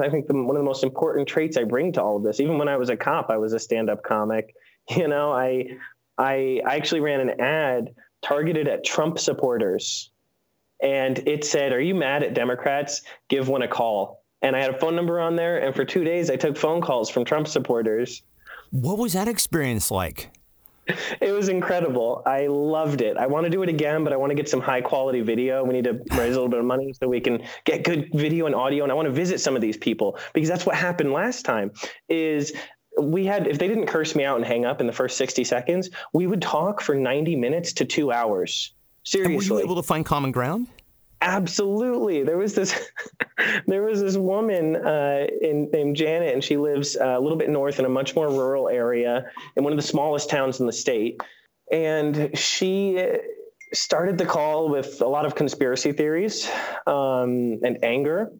I 0.00 0.08
think 0.08 0.26
the, 0.26 0.34
one 0.34 0.56
of 0.56 0.60
the 0.60 0.66
most 0.66 0.82
important 0.82 1.28
traits 1.28 1.56
I 1.56 1.64
bring 1.64 1.92
to 1.92 2.02
all 2.02 2.16
of 2.16 2.24
this. 2.24 2.40
Even 2.40 2.58
when 2.58 2.68
I 2.68 2.76
was 2.76 2.88
a 2.88 2.96
cop, 2.96 3.30
I 3.30 3.36
was 3.36 3.52
a 3.52 3.58
stand-up 3.58 4.02
comic. 4.02 4.54
You 4.94 5.08
know, 5.08 5.32
I 5.32 5.64
I, 6.18 6.60
I 6.66 6.76
actually 6.76 7.00
ran 7.00 7.20
an 7.20 7.40
ad 7.40 7.94
targeted 8.22 8.68
at 8.68 8.84
Trump 8.84 9.18
supporters. 9.18 10.10
And 10.82 11.26
it 11.26 11.44
said, 11.44 11.72
Are 11.72 11.80
you 11.80 11.94
mad 11.94 12.22
at 12.22 12.34
Democrats? 12.34 13.02
Give 13.30 13.48
one 13.48 13.62
a 13.62 13.68
call. 13.68 14.23
And 14.44 14.54
I 14.54 14.60
had 14.60 14.74
a 14.74 14.78
phone 14.78 14.94
number 14.94 15.18
on 15.18 15.36
there. 15.36 15.58
And 15.58 15.74
for 15.74 15.84
two 15.84 16.04
days, 16.04 16.28
I 16.28 16.36
took 16.36 16.56
phone 16.56 16.82
calls 16.82 17.08
from 17.08 17.24
Trump 17.24 17.48
supporters. 17.48 18.22
What 18.70 18.98
was 18.98 19.14
that 19.14 19.26
experience 19.26 19.90
like? 19.90 20.30
It 21.18 21.32
was 21.32 21.48
incredible. 21.48 22.22
I 22.26 22.46
loved 22.46 23.00
it. 23.00 23.16
I 23.16 23.26
want 23.26 23.44
to 23.44 23.50
do 23.50 23.62
it 23.62 23.70
again, 23.70 24.04
but 24.04 24.12
I 24.12 24.16
want 24.16 24.32
to 24.32 24.34
get 24.34 24.50
some 24.50 24.60
high 24.60 24.82
quality 24.82 25.22
video. 25.22 25.64
We 25.64 25.72
need 25.72 25.84
to 25.84 25.92
raise 26.18 26.32
a 26.32 26.34
little 26.34 26.50
bit 26.50 26.58
of 26.58 26.66
money 26.66 26.92
so 26.92 27.08
we 27.08 27.20
can 27.20 27.42
get 27.64 27.84
good 27.84 28.10
video 28.12 28.44
and 28.44 28.54
audio. 28.54 28.84
And 28.84 28.92
I 28.92 28.94
want 28.94 29.06
to 29.06 29.12
visit 29.12 29.40
some 29.40 29.56
of 29.56 29.62
these 29.62 29.78
people 29.78 30.18
because 30.34 30.48
that's 30.48 30.66
what 30.66 30.76
happened 30.76 31.12
last 31.12 31.46
time. 31.46 31.72
Is 32.10 32.52
we 33.00 33.24
had 33.24 33.46
if 33.46 33.58
they 33.58 33.66
didn't 33.66 33.86
curse 33.86 34.14
me 34.14 34.24
out 34.24 34.36
and 34.36 34.44
hang 34.44 34.66
up 34.66 34.80
in 34.80 34.86
the 34.86 34.92
first 34.92 35.16
60 35.16 35.42
seconds 35.42 35.90
we 36.12 36.28
would 36.28 36.40
talk 36.40 36.80
for 36.80 36.94
90 36.94 37.34
minutes 37.34 37.72
to 37.72 37.84
two 37.84 38.12
hours 38.12 38.72
seriously 39.02 39.34
and 39.34 39.50
were 39.50 39.58
you 39.58 39.64
able 39.64 39.74
to 39.74 39.82
find 39.82 40.06
common 40.06 40.30
ground 40.30 40.68
absolutely. 41.24 42.22
There 42.22 42.36
was 42.36 42.54
this 42.54 42.90
there 43.66 43.82
was 43.82 44.00
this 44.00 44.16
woman 44.16 44.76
uh, 44.76 45.26
in, 45.40 45.70
named 45.72 45.96
janet 45.96 46.34
and 46.34 46.44
she 46.44 46.56
lives 46.56 46.96
uh, 46.96 47.16
a 47.16 47.20
little 47.20 47.38
bit 47.38 47.50
north 47.50 47.78
in 47.78 47.84
a 47.84 47.88
much 47.88 48.14
more 48.14 48.28
rural 48.28 48.68
area 48.68 49.26
in 49.56 49.64
one 49.64 49.72
of 49.72 49.78
the 49.78 49.86
smallest 49.86 50.30
towns 50.30 50.60
in 50.60 50.66
the 50.66 50.72
state. 50.72 51.20
And 51.72 52.36
she 52.38 53.02
started 53.72 54.18
the 54.18 54.26
call 54.26 54.68
with 54.68 55.00
a 55.00 55.06
lot 55.06 55.24
of 55.24 55.34
conspiracy 55.34 55.92
theories 55.92 56.48
um, 56.86 57.60
and 57.64 57.78
anger 57.82 58.30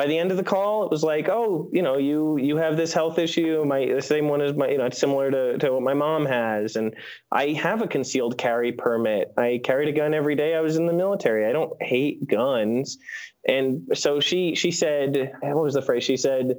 by 0.00 0.06
the 0.06 0.16
end 0.16 0.30
of 0.30 0.38
the 0.38 0.42
call, 0.42 0.82
it 0.86 0.90
was 0.90 1.02
like, 1.02 1.28
oh, 1.28 1.68
you 1.74 1.82
know, 1.82 1.98
you 1.98 2.38
you 2.38 2.56
have 2.56 2.74
this 2.74 2.90
health 2.90 3.18
issue. 3.18 3.62
My 3.66 3.84
the 3.84 4.00
same 4.00 4.28
one 4.28 4.40
as 4.40 4.56
my, 4.56 4.70
you 4.70 4.78
know, 4.78 4.86
it's 4.86 4.98
similar 4.98 5.30
to, 5.30 5.58
to 5.58 5.74
what 5.74 5.82
my 5.82 5.92
mom 5.92 6.24
has, 6.24 6.76
and 6.76 6.96
I 7.30 7.48
have 7.48 7.82
a 7.82 7.86
concealed 7.86 8.38
carry 8.38 8.72
permit. 8.72 9.30
I 9.36 9.60
carried 9.62 9.90
a 9.90 9.92
gun 9.92 10.14
every 10.14 10.36
day. 10.36 10.54
I 10.54 10.62
was 10.62 10.78
in 10.78 10.86
the 10.86 10.94
military. 10.94 11.44
I 11.44 11.52
don't 11.52 11.74
hate 11.82 12.26
guns, 12.26 12.96
and 13.46 13.88
so 13.92 14.20
she 14.20 14.54
she 14.54 14.70
said, 14.70 15.32
what 15.42 15.62
was 15.62 15.74
the 15.74 15.82
phrase? 15.82 16.02
She 16.02 16.16
said, 16.16 16.54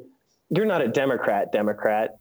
"You're 0.52 0.68
not 0.68 0.84
a 0.84 0.88
Democrat, 0.88 1.52
Democrat." 1.52 2.20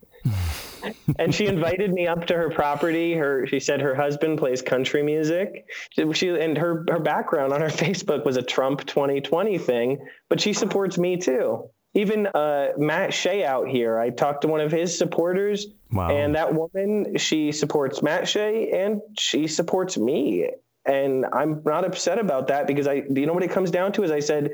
And 1.19 1.35
she 1.35 1.47
invited 1.47 1.93
me 1.93 2.07
up 2.07 2.27
to 2.27 2.35
her 2.35 2.51
property. 2.51 3.15
Her 3.15 3.47
she 3.47 3.61
said 3.61 3.81
her 3.81 3.95
husband 3.95 4.39
plays 4.39 4.63
country 4.63 5.03
music. 5.03 5.67
She 6.13 6.29
and 6.29 6.57
her 6.59 6.85
her 6.89 7.01
background 7.01 7.53
on 7.53 7.61
her 7.61 7.69
Facebook 7.85 8.25
was 8.25 8.37
a 8.37 8.43
Trump 8.43 8.85
2020 8.87 9.59
thing, 9.59 10.07
but 10.29 10.41
she 10.41 10.53
supports 10.53 10.99
me 10.99 11.17
too. 11.17 11.71
Even 11.95 12.29
uh, 12.29 12.69
Matt 12.79 13.13
Shea 13.13 13.45
out 13.45 13.67
here, 13.67 13.99
I 13.99 14.11
talked 14.11 14.43
to 14.43 14.49
one 14.49 14.61
of 14.61 14.71
his 14.71 14.97
supporters, 14.97 15.67
wow. 15.91 16.09
and 16.09 16.37
that 16.37 16.55
woman 16.55 17.19
she 17.19 17.51
supports 17.51 18.01
Matt 18.01 18.29
Shea 18.29 18.71
and 18.71 19.01
she 19.19 19.49
supports 19.49 19.99
me, 19.99 20.51
and 20.85 21.27
I'm 21.33 21.63
not 21.65 21.85
upset 21.85 22.21
about 22.21 22.49
that 22.49 22.69
because 22.69 22.87
I 22.87 23.03
you 23.11 23.27
know 23.27 23.33
what 23.33 23.43
it 23.43 23.51
comes 23.51 23.71
down 23.71 23.93
to 23.93 24.05
is 24.05 24.11
I 24.13 24.21
said 24.21 24.53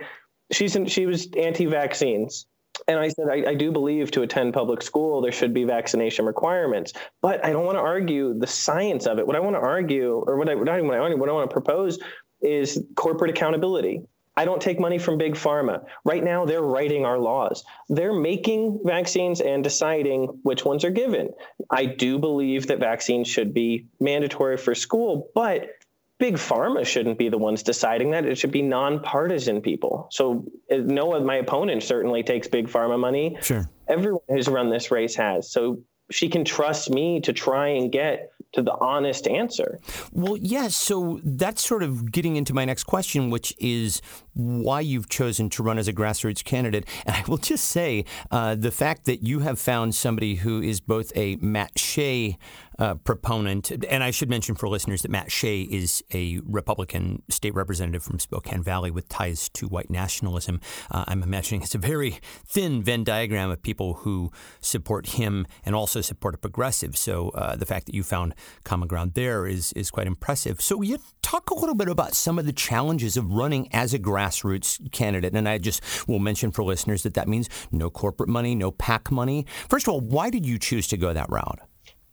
she's 0.50 0.76
in, 0.76 0.86
she 0.86 1.06
was 1.06 1.28
anti-vaccines 1.36 2.46
and 2.88 2.98
I 2.98 3.08
said, 3.08 3.26
I, 3.30 3.50
I, 3.50 3.54
do 3.54 3.72
believe 3.72 4.10
to 4.12 4.22
attend 4.22 4.54
public 4.54 4.80
school, 4.80 5.20
there 5.20 5.32
should 5.32 5.52
be 5.52 5.64
vaccination 5.64 6.24
requirements, 6.24 6.92
but 7.20 7.44
I 7.44 7.50
don't 7.50 7.64
want 7.64 7.76
to 7.76 7.82
argue 7.82 8.38
the 8.38 8.46
science 8.46 9.06
of 9.06 9.18
it. 9.18 9.26
What 9.26 9.34
I 9.34 9.40
want 9.40 9.56
to 9.56 9.60
argue, 9.60 10.24
or 10.26 10.36
what 10.36 10.48
I, 10.48 10.54
not 10.54 10.76
even 10.76 10.86
what 10.86 10.96
I, 10.96 11.14
what 11.14 11.28
I 11.28 11.32
want 11.32 11.50
to 11.50 11.52
propose 11.52 11.98
is 12.40 12.82
corporate 12.94 13.30
accountability. 13.30 14.02
I 14.38 14.44
don't 14.44 14.60
take 14.60 14.78
money 14.78 14.98
from 14.98 15.16
big 15.16 15.34
pharma. 15.34 15.84
Right 16.04 16.22
now, 16.22 16.44
they're 16.44 16.62
writing 16.62 17.06
our 17.06 17.18
laws. 17.18 17.64
They're 17.88 18.12
making 18.12 18.80
vaccines 18.84 19.40
and 19.40 19.64
deciding 19.64 20.26
which 20.42 20.64
ones 20.64 20.84
are 20.84 20.90
given. 20.90 21.30
I 21.70 21.86
do 21.86 22.18
believe 22.18 22.66
that 22.66 22.78
vaccines 22.78 23.28
should 23.28 23.54
be 23.54 23.86
mandatory 23.98 24.58
for 24.58 24.74
school, 24.74 25.30
but 25.34 25.70
big 26.18 26.34
pharma 26.34 26.86
shouldn't 26.86 27.18
be 27.18 27.28
the 27.28 27.38
ones 27.38 27.62
deciding 27.62 28.10
that. 28.12 28.24
It 28.24 28.36
should 28.36 28.52
be 28.52 28.62
nonpartisan 28.62 29.60
people. 29.60 30.08
So 30.10 30.44
uh, 30.70 30.76
no 30.78 31.18
my 31.20 31.36
opponent 31.36 31.82
certainly 31.82 32.22
takes 32.22 32.48
big 32.48 32.68
pharma 32.68 32.98
money. 32.98 33.36
Sure. 33.42 33.68
Everyone 33.88 34.22
who's 34.28 34.48
run 34.48 34.70
this 34.70 34.90
race 34.90 35.14
has. 35.16 35.50
So 35.50 35.82
she 36.10 36.28
can 36.28 36.44
trust 36.44 36.90
me 36.90 37.20
to 37.20 37.32
try 37.32 37.68
and 37.68 37.90
get 37.90 38.32
to 38.52 38.62
the 38.62 38.74
honest 38.80 39.26
answer. 39.26 39.78
Well, 40.12 40.36
yes. 40.36 40.50
Yeah, 40.50 40.68
so 40.68 41.20
that's 41.24 41.66
sort 41.66 41.82
of 41.82 42.10
getting 42.10 42.36
into 42.36 42.54
my 42.54 42.64
next 42.64 42.84
question, 42.84 43.30
which 43.30 43.54
is 43.58 44.00
why 44.36 44.80
you've 44.80 45.08
chosen 45.08 45.48
to 45.50 45.62
run 45.62 45.78
as 45.78 45.88
a 45.88 45.92
grassroots 45.92 46.44
candidate. 46.44 46.86
And 47.06 47.16
I 47.16 47.24
will 47.26 47.38
just 47.38 47.64
say 47.64 48.04
uh, 48.30 48.54
the 48.54 48.70
fact 48.70 49.06
that 49.06 49.22
you 49.22 49.40
have 49.40 49.58
found 49.58 49.94
somebody 49.94 50.36
who 50.36 50.60
is 50.60 50.80
both 50.80 51.10
a 51.16 51.36
Matt 51.36 51.78
Shea 51.78 52.36
uh, 52.78 52.94
proponent, 52.94 53.70
and 53.70 54.04
I 54.04 54.10
should 54.10 54.28
mention 54.28 54.54
for 54.54 54.68
listeners 54.68 55.00
that 55.02 55.10
Matt 55.10 55.32
Shea 55.32 55.62
is 55.62 56.04
a 56.12 56.40
Republican 56.44 57.22
state 57.30 57.54
representative 57.54 58.02
from 58.02 58.18
Spokane 58.18 58.62
Valley 58.62 58.90
with 58.90 59.08
ties 59.08 59.48
to 59.50 59.66
white 59.66 59.88
nationalism. 59.88 60.60
Uh, 60.90 61.04
I'm 61.08 61.22
imagining 61.22 61.62
it's 61.62 61.74
a 61.74 61.78
very 61.78 62.18
thin 62.46 62.82
Venn 62.82 63.02
diagram 63.02 63.50
of 63.50 63.62
people 63.62 63.94
who 63.94 64.30
support 64.60 65.06
him 65.06 65.46
and 65.64 65.74
also 65.74 66.02
support 66.02 66.34
a 66.34 66.38
progressive. 66.38 66.98
So 66.98 67.30
uh, 67.30 67.56
the 67.56 67.64
fact 67.64 67.86
that 67.86 67.94
you 67.94 68.02
found 68.02 68.34
common 68.64 68.88
ground 68.88 69.14
there 69.14 69.46
is 69.46 69.72
is 69.72 69.90
quite 69.90 70.06
impressive. 70.06 70.60
So 70.60 70.82
you 70.82 70.98
talk 71.22 71.50
a 71.50 71.54
little 71.54 71.74
bit 71.74 71.88
about 71.88 72.14
some 72.14 72.38
of 72.38 72.44
the 72.44 72.52
challenges 72.52 73.16
of 73.16 73.32
running 73.32 73.72
as 73.72 73.94
a 73.94 73.98
grassroots 73.98 74.25
grassroots 74.26 74.90
candidate. 74.92 75.34
And 75.34 75.48
I 75.48 75.58
just 75.58 76.08
will 76.08 76.18
mention 76.18 76.50
for 76.50 76.64
listeners 76.64 77.02
that 77.04 77.14
that 77.14 77.28
means 77.28 77.48
no 77.70 77.90
corporate 77.90 78.28
money, 78.28 78.54
no 78.54 78.70
PAC 78.70 79.10
money. 79.10 79.46
First 79.68 79.88
of 79.88 79.94
all, 79.94 80.00
why 80.00 80.30
did 80.30 80.46
you 80.46 80.58
choose 80.58 80.86
to 80.88 80.96
go 80.96 81.12
that 81.12 81.28
route? 81.30 81.60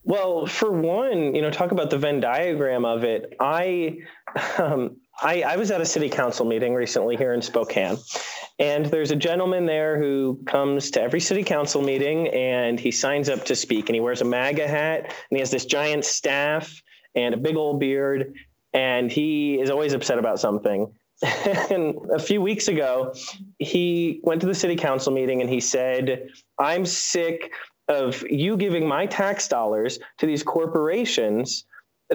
Well, 0.05 0.45
for 0.47 0.69
one, 0.69 1.33
you 1.33 1.41
know, 1.41 1.49
talk 1.49 1.71
about 1.71 1.89
the 1.89 1.97
Venn 1.97 2.19
diagram 2.19 2.83
of 2.83 3.05
it. 3.05 3.35
I, 3.39 3.99
um, 4.57 4.97
I, 5.21 5.43
I 5.43 5.55
was 5.55 5.71
at 5.71 5.79
a 5.79 5.85
city 5.85 6.09
council 6.09 6.45
meeting 6.45 6.73
recently 6.73 7.15
here 7.15 7.33
in 7.33 7.41
Spokane, 7.41 7.97
and 8.59 8.85
there's 8.85 9.11
a 9.11 9.15
gentleman 9.15 9.65
there 9.65 9.97
who 9.97 10.41
comes 10.45 10.91
to 10.91 11.01
every 11.01 11.21
city 11.21 11.43
council 11.43 11.81
meeting 11.81 12.27
and 12.29 12.77
he 12.79 12.91
signs 12.91 13.29
up 13.29 13.45
to 13.45 13.55
speak, 13.55 13.87
and 13.87 13.95
he 13.95 14.01
wears 14.01 14.19
a 14.19 14.25
MAGA 14.25 14.67
hat 14.67 15.05
and 15.05 15.37
he 15.37 15.39
has 15.39 15.51
this 15.51 15.65
giant 15.65 16.03
staff 16.03 16.81
and 17.15 17.33
a 17.33 17.37
big 17.37 17.55
old 17.55 17.79
beard, 17.79 18.33
and 18.73 19.09
he 19.09 19.57
is 19.61 19.69
always 19.69 19.93
upset 19.93 20.19
about 20.19 20.39
something. 20.39 20.91
and 21.71 21.95
a 22.11 22.19
few 22.19 22.41
weeks 22.41 22.67
ago, 22.67 23.13
he 23.59 24.19
went 24.23 24.41
to 24.41 24.47
the 24.47 24.55
city 24.55 24.75
council 24.75 25.13
meeting 25.13 25.41
and 25.41 25.49
he 25.49 25.59
said, 25.59 26.27
I'm 26.59 26.85
sick 26.85 27.51
of 27.87 28.23
you 28.29 28.57
giving 28.57 28.87
my 28.87 29.05
tax 29.05 29.47
dollars 29.47 29.99
to 30.17 30.25
these 30.25 30.43
corporations 30.43 31.65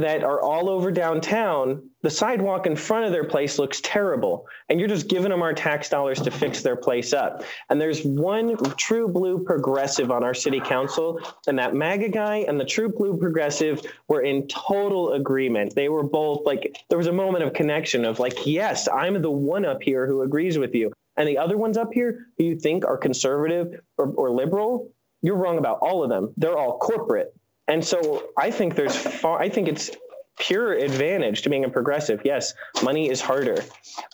that 0.00 0.25
are 0.25 0.40
all 0.40 0.69
over 0.69 0.90
downtown, 0.90 1.90
the 2.02 2.11
sidewalk 2.11 2.67
in 2.67 2.76
front 2.76 3.07
of 3.07 3.12
their 3.12 3.25
place 3.25 3.59
looks 3.59 3.81
terrible. 3.81 4.47
And 4.69 4.78
you're 4.78 4.88
just 4.88 5.09
giving 5.09 5.31
them 5.31 5.43
our 5.43 5.52
tax 5.52 5.88
dollars 5.88 6.21
to 6.23 6.31
fix 6.31 6.62
their 6.62 6.76
place 6.76 7.12
up. 7.12 7.43
And 7.69 7.81
there's 7.81 8.02
one 8.02 8.57
true 8.76 9.09
blue 9.09 9.45
progressive 9.45 10.11
on 10.11 10.25
our 10.25 10.35
city 10.35 10.61
council, 10.61 11.21
and 11.47 11.59
that 11.59 11.75
MAGA 11.75 12.11
guy 12.11 12.37
and 12.49 12.59
the 12.59 12.64
true 12.64 12.88
blue 12.88 13.17
progressive 13.19 13.83
were 14.09 14.23
in 14.23 14.47
total 14.49 15.12
agreement. 15.12 15.75
They 15.75 15.88
were 15.88 16.05
both 16.05 16.47
like, 16.47 16.85
there 16.88 16.99
was 16.99 17.09
a 17.09 17.12
moment 17.12 17.45
of 17.45 17.52
connection 17.52 18.05
of 18.05 18.19
like, 18.19 18.47
yes, 18.47 18.88
I'm 18.88 19.21
the 19.21 19.31
one 19.31 19.64
up 19.64 19.83
here 19.83 20.07
who 20.07 20.23
agrees 20.23 20.59
with 20.59 20.75
you. 20.75 20.93
And 21.17 21.28
the 21.28 21.38
other 21.38 21.57
ones 21.57 21.76
up 21.76 21.93
here 21.93 22.26
who 22.38 22.45
you 22.45 22.59
think 22.59 22.85
are 22.85 22.97
conservative 22.97 23.81
or, 23.97 24.12
or 24.12 24.31
liberal, 24.31 24.93
you're 25.21 25.37
wrong 25.37 25.59
about 25.59 25.78
all 25.81 26.05
of 26.05 26.11
them. 26.11 26.33
They're 26.37 26.57
all 26.57 26.78
corporate 26.78 27.35
and 27.68 27.84
so 27.84 28.30
I 28.37 28.50
think 28.50 28.75
there's 28.75 28.96
far, 28.96 29.40
I 29.40 29.48
think 29.48 29.68
it's 29.68 29.90
pure 30.38 30.72
advantage 30.72 31.42
to 31.42 31.50
being 31.50 31.64
a 31.64 31.68
progressive. 31.68 32.22
Yes, 32.25 32.54
money 32.82 33.10
is 33.10 33.20
harder, 33.20 33.62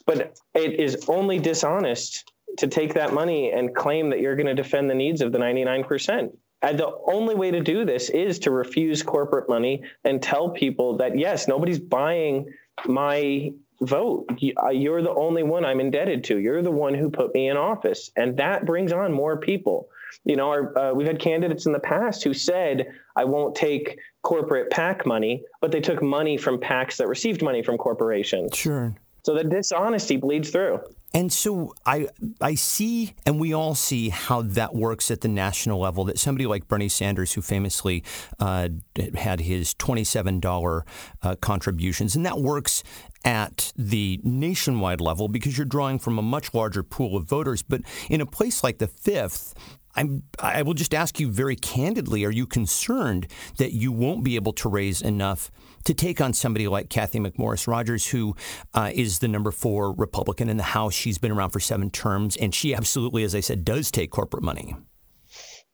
but 0.07 0.37
it 0.55 0.81
is 0.81 1.05
only 1.09 1.39
dishonest 1.39 2.31
to 2.59 2.67
take 2.67 2.95
that 2.95 3.13
money 3.13 3.53
and 3.53 3.75
claim 3.75 4.11
that 4.11 4.21
you're 4.21 4.37
going 4.37 4.47
to 4.47 4.55
defend 4.55 4.89
the 4.89 4.95
needs 4.95 5.21
of 5.21 5.33
the 5.33 5.39
99%. 5.39 6.31
And 6.63 6.79
the 6.79 6.93
only 7.07 7.35
way 7.35 7.51
to 7.51 7.61
do 7.61 7.85
this 7.85 8.09
is 8.11 8.39
to 8.41 8.51
refuse 8.51 9.03
corporate 9.03 9.49
money 9.49 9.83
and 10.05 10.23
tell 10.23 10.49
people 10.51 10.97
that, 10.99 11.19
yes, 11.19 11.47
nobody's 11.47 11.79
buying 11.79 12.47
my 12.87 13.53
vote. 13.83 14.27
Uh, 14.63 14.71
you're 14.71 15.03
the 15.03 15.15
only 15.15 15.43
one 15.43 15.65
I'm 15.65 15.81
indebted 15.81 16.25
to. 16.25 16.39
You're 16.39 16.63
the 16.63 16.71
one 16.71 16.95
who 16.95 17.11
put 17.11 17.35
me 17.35 17.49
in 17.49 17.57
office. 17.57 18.11
And 18.17 18.37
that 18.39 18.65
brings 18.65 18.93
on 18.93 19.13
more 19.13 19.37
people. 19.37 19.89
You 20.25 20.37
know, 20.37 20.49
our, 20.49 20.79
uh, 20.79 20.93
we've 20.95 21.07
had 21.07 21.19
candidates 21.19 21.67
in 21.67 21.73
the 21.73 21.81
past 21.81 22.25
who 22.25 22.35
said, 22.35 22.87
I 23.17 23.25
won't 23.25 23.55
take 23.55 23.99
corporate 24.23 24.71
PAC 24.71 25.07
money, 25.07 25.45
but 25.61 25.73
they 25.73 25.81
took 25.81 26.03
money 26.03 26.37
from 26.37 26.59
PACs 26.59 26.97
that 26.97 27.09
received 27.09 27.43
money 27.43 27.63
from 27.63 27.77
corporations. 27.77 28.57
Sure. 28.57 28.95
So 29.25 29.35
the 29.35 29.45
dishonesty 29.45 30.17
bleeds 30.17 30.51
through. 30.51 30.81
And 31.15 31.33
so 31.33 31.75
I 31.87 32.09
I 32.41 32.57
see, 32.57 33.15
and 33.25 33.39
we 33.39 33.55
all 33.55 33.77
see 33.77 34.09
how 34.09 34.43
that 34.43 34.75
works 34.75 35.13
at 35.13 35.21
the 35.21 35.29
national 35.29 35.79
level. 35.79 36.05
That 36.05 36.19
somebody 36.19 36.45
like 36.45 36.67
Bernie 36.67 36.89
Sanders, 36.89 37.33
who 37.33 37.41
famously 37.41 38.03
uh, 38.41 38.69
had 39.15 39.41
his 39.41 39.75
twenty-seven 39.75 40.41
dollar 40.41 40.85
uh, 41.23 41.37
contributions, 41.37 42.17
and 42.17 42.27
that 42.27 42.39
works 42.39 42.83
at 43.25 43.73
the 43.77 44.21
nationwide 44.25 45.01
level 45.01 45.29
because 45.29 45.57
you're 45.57 45.65
drawing 45.65 46.01
from 46.01 46.19
a 46.19 46.23
much 46.23 46.53
larger 46.53 46.83
pool 46.83 47.17
of 47.17 47.29
voters. 47.29 47.63
But 47.63 47.83
in 48.11 48.21
a 48.21 48.27
place 48.27 48.65
like 48.65 48.79
the 48.79 48.89
Fifth, 48.89 49.55
I'm, 49.97 50.23
I 50.39 50.63
will 50.63 50.75
just 50.75 50.95
ask 50.95 51.21
you 51.21 51.31
very 51.31 51.57
candidly: 51.57 52.25
Are 52.25 52.31
you 52.31 52.47
concerned 52.47 53.27
that 53.59 53.73
you 53.73 53.93
won't 53.93 54.25
be 54.25 54.37
able 54.37 54.53
to 54.55 54.69
raise 54.69 55.01
enough 55.03 55.51
to 55.85 55.95
take 55.95 56.21
on 56.21 56.33
somebody 56.33 56.69
like 56.69 56.89
Cathy 56.89 57.21
McMorris 57.21 57.67
Rodgers, 57.67 58.09
who 58.09 58.35
uh, 58.75 58.91
is 58.93 59.19
the 59.19 59.29
number 59.29 59.51
four 59.51 59.93
Republican 59.93 60.49
in 60.49 60.57
the 60.57 60.63
House? 60.63 60.95
She's 60.95 61.19
been 61.19 61.33
around 61.33 61.51
for 61.51 61.61
seven 61.61 61.91
terms, 61.91 62.37
and 62.37 62.55
she 62.55 62.75
absolutely, 62.75 63.25
as 63.25 63.35
I 63.35 63.41
said, 63.41 63.65
does 63.65 63.91
take 63.91 64.11
corporate 64.11 64.43
money. 64.43 64.75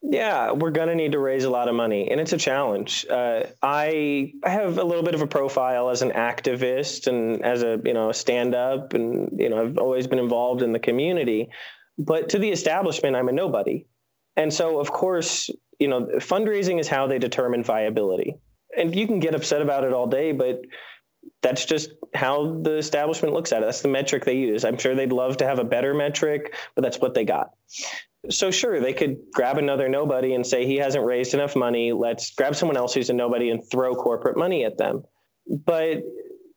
Yeah, 0.03 0.53
we're 0.53 0.71
going 0.71 0.89
to 0.89 0.95
need 0.95 1.13
to 1.13 1.19
raise 1.19 1.45
a 1.45 1.51
lot 1.51 1.69
of 1.69 1.75
money, 1.75 2.11
and 2.11 2.19
it's 2.21 2.33
a 2.33 2.39
challenge. 2.39 3.05
Uh, 3.09 3.43
I 3.63 4.33
have 4.45 4.79
a 4.79 4.85
little 4.85 5.03
bit 5.03 5.15
of 5.15 5.21
a 5.21 5.27
profile 5.27 5.91
as 5.91 6.01
an 6.01 6.11
activist 6.13 7.07
and 7.07 7.45
as 7.45 7.63
a 7.63 7.79
you 7.85 7.93
know 7.93 8.11
stand 8.13 8.55
up, 8.55 8.95
and 8.95 9.39
you 9.39 9.51
know 9.51 9.63
I've 9.63 9.79
always 9.79 10.07
been 10.07 10.19
involved 10.19 10.63
in 10.63 10.73
the 10.73 10.79
community. 10.79 11.51
But 11.99 12.31
to 12.31 12.39
the 12.39 12.51
establishment, 12.51 13.15
I'm 13.15 13.29
a 13.29 13.33
nobody. 13.33 13.85
And 14.37 14.53
so, 14.53 14.79
of 14.81 14.91
course, 14.91 15.51
you 15.79 15.89
know, 15.89 16.07
fundraising 16.17 16.79
is 16.81 16.89
how 16.89 17.07
they 17.07 17.19
determine 17.19 17.65
viability. 17.65 18.37
And 18.77 18.95
you 18.95 19.07
can 19.07 19.19
get 19.19 19.35
upset 19.35 19.63
about 19.63 19.85
it 19.85 19.93
all 19.93 20.07
day, 20.07 20.33
but 20.33 20.63
that's 21.43 21.65
just 21.65 21.91
how 22.15 22.61
the 22.63 22.77
establishment 22.77 23.35
looks 23.35 23.53
at 23.53 23.63
it. 23.63 23.67
That's 23.67 23.83
the 23.83 23.89
metric 23.89 24.25
they 24.25 24.37
use. 24.37 24.65
I'm 24.65 24.79
sure 24.79 24.95
they'd 24.95 25.13
love 25.13 25.39
to 25.39 25.47
have 25.47 25.59
a 25.59 25.65
better 25.65 25.95
metric, 25.95 26.55
but 26.75 26.83
that's 26.83 26.99
what 26.99 27.15
they 27.15 27.25
got. 27.25 27.51
So 28.29 28.51
sure, 28.51 28.81
they 28.81 28.93
could 28.93 29.19
grab 29.33 29.57
another 29.57 29.89
nobody 29.89 30.35
and 30.35 30.47
say 30.47 30.67
he 30.67 30.77
hasn't 30.77 31.05
raised 31.05 31.33
enough 31.33 31.57
money. 31.57 31.93
Let's 31.93 32.35
grab 32.35 32.55
someone 32.55 32.77
else 32.77 32.93
who's 32.93 33.09
a 33.09 33.15
nobody 33.15 33.51
and 33.51 33.63
throw 33.69 33.95
corporate 33.95 34.37
money 34.37 34.65
at 34.65 34.77
them. 34.77 35.05
But 35.47 36.03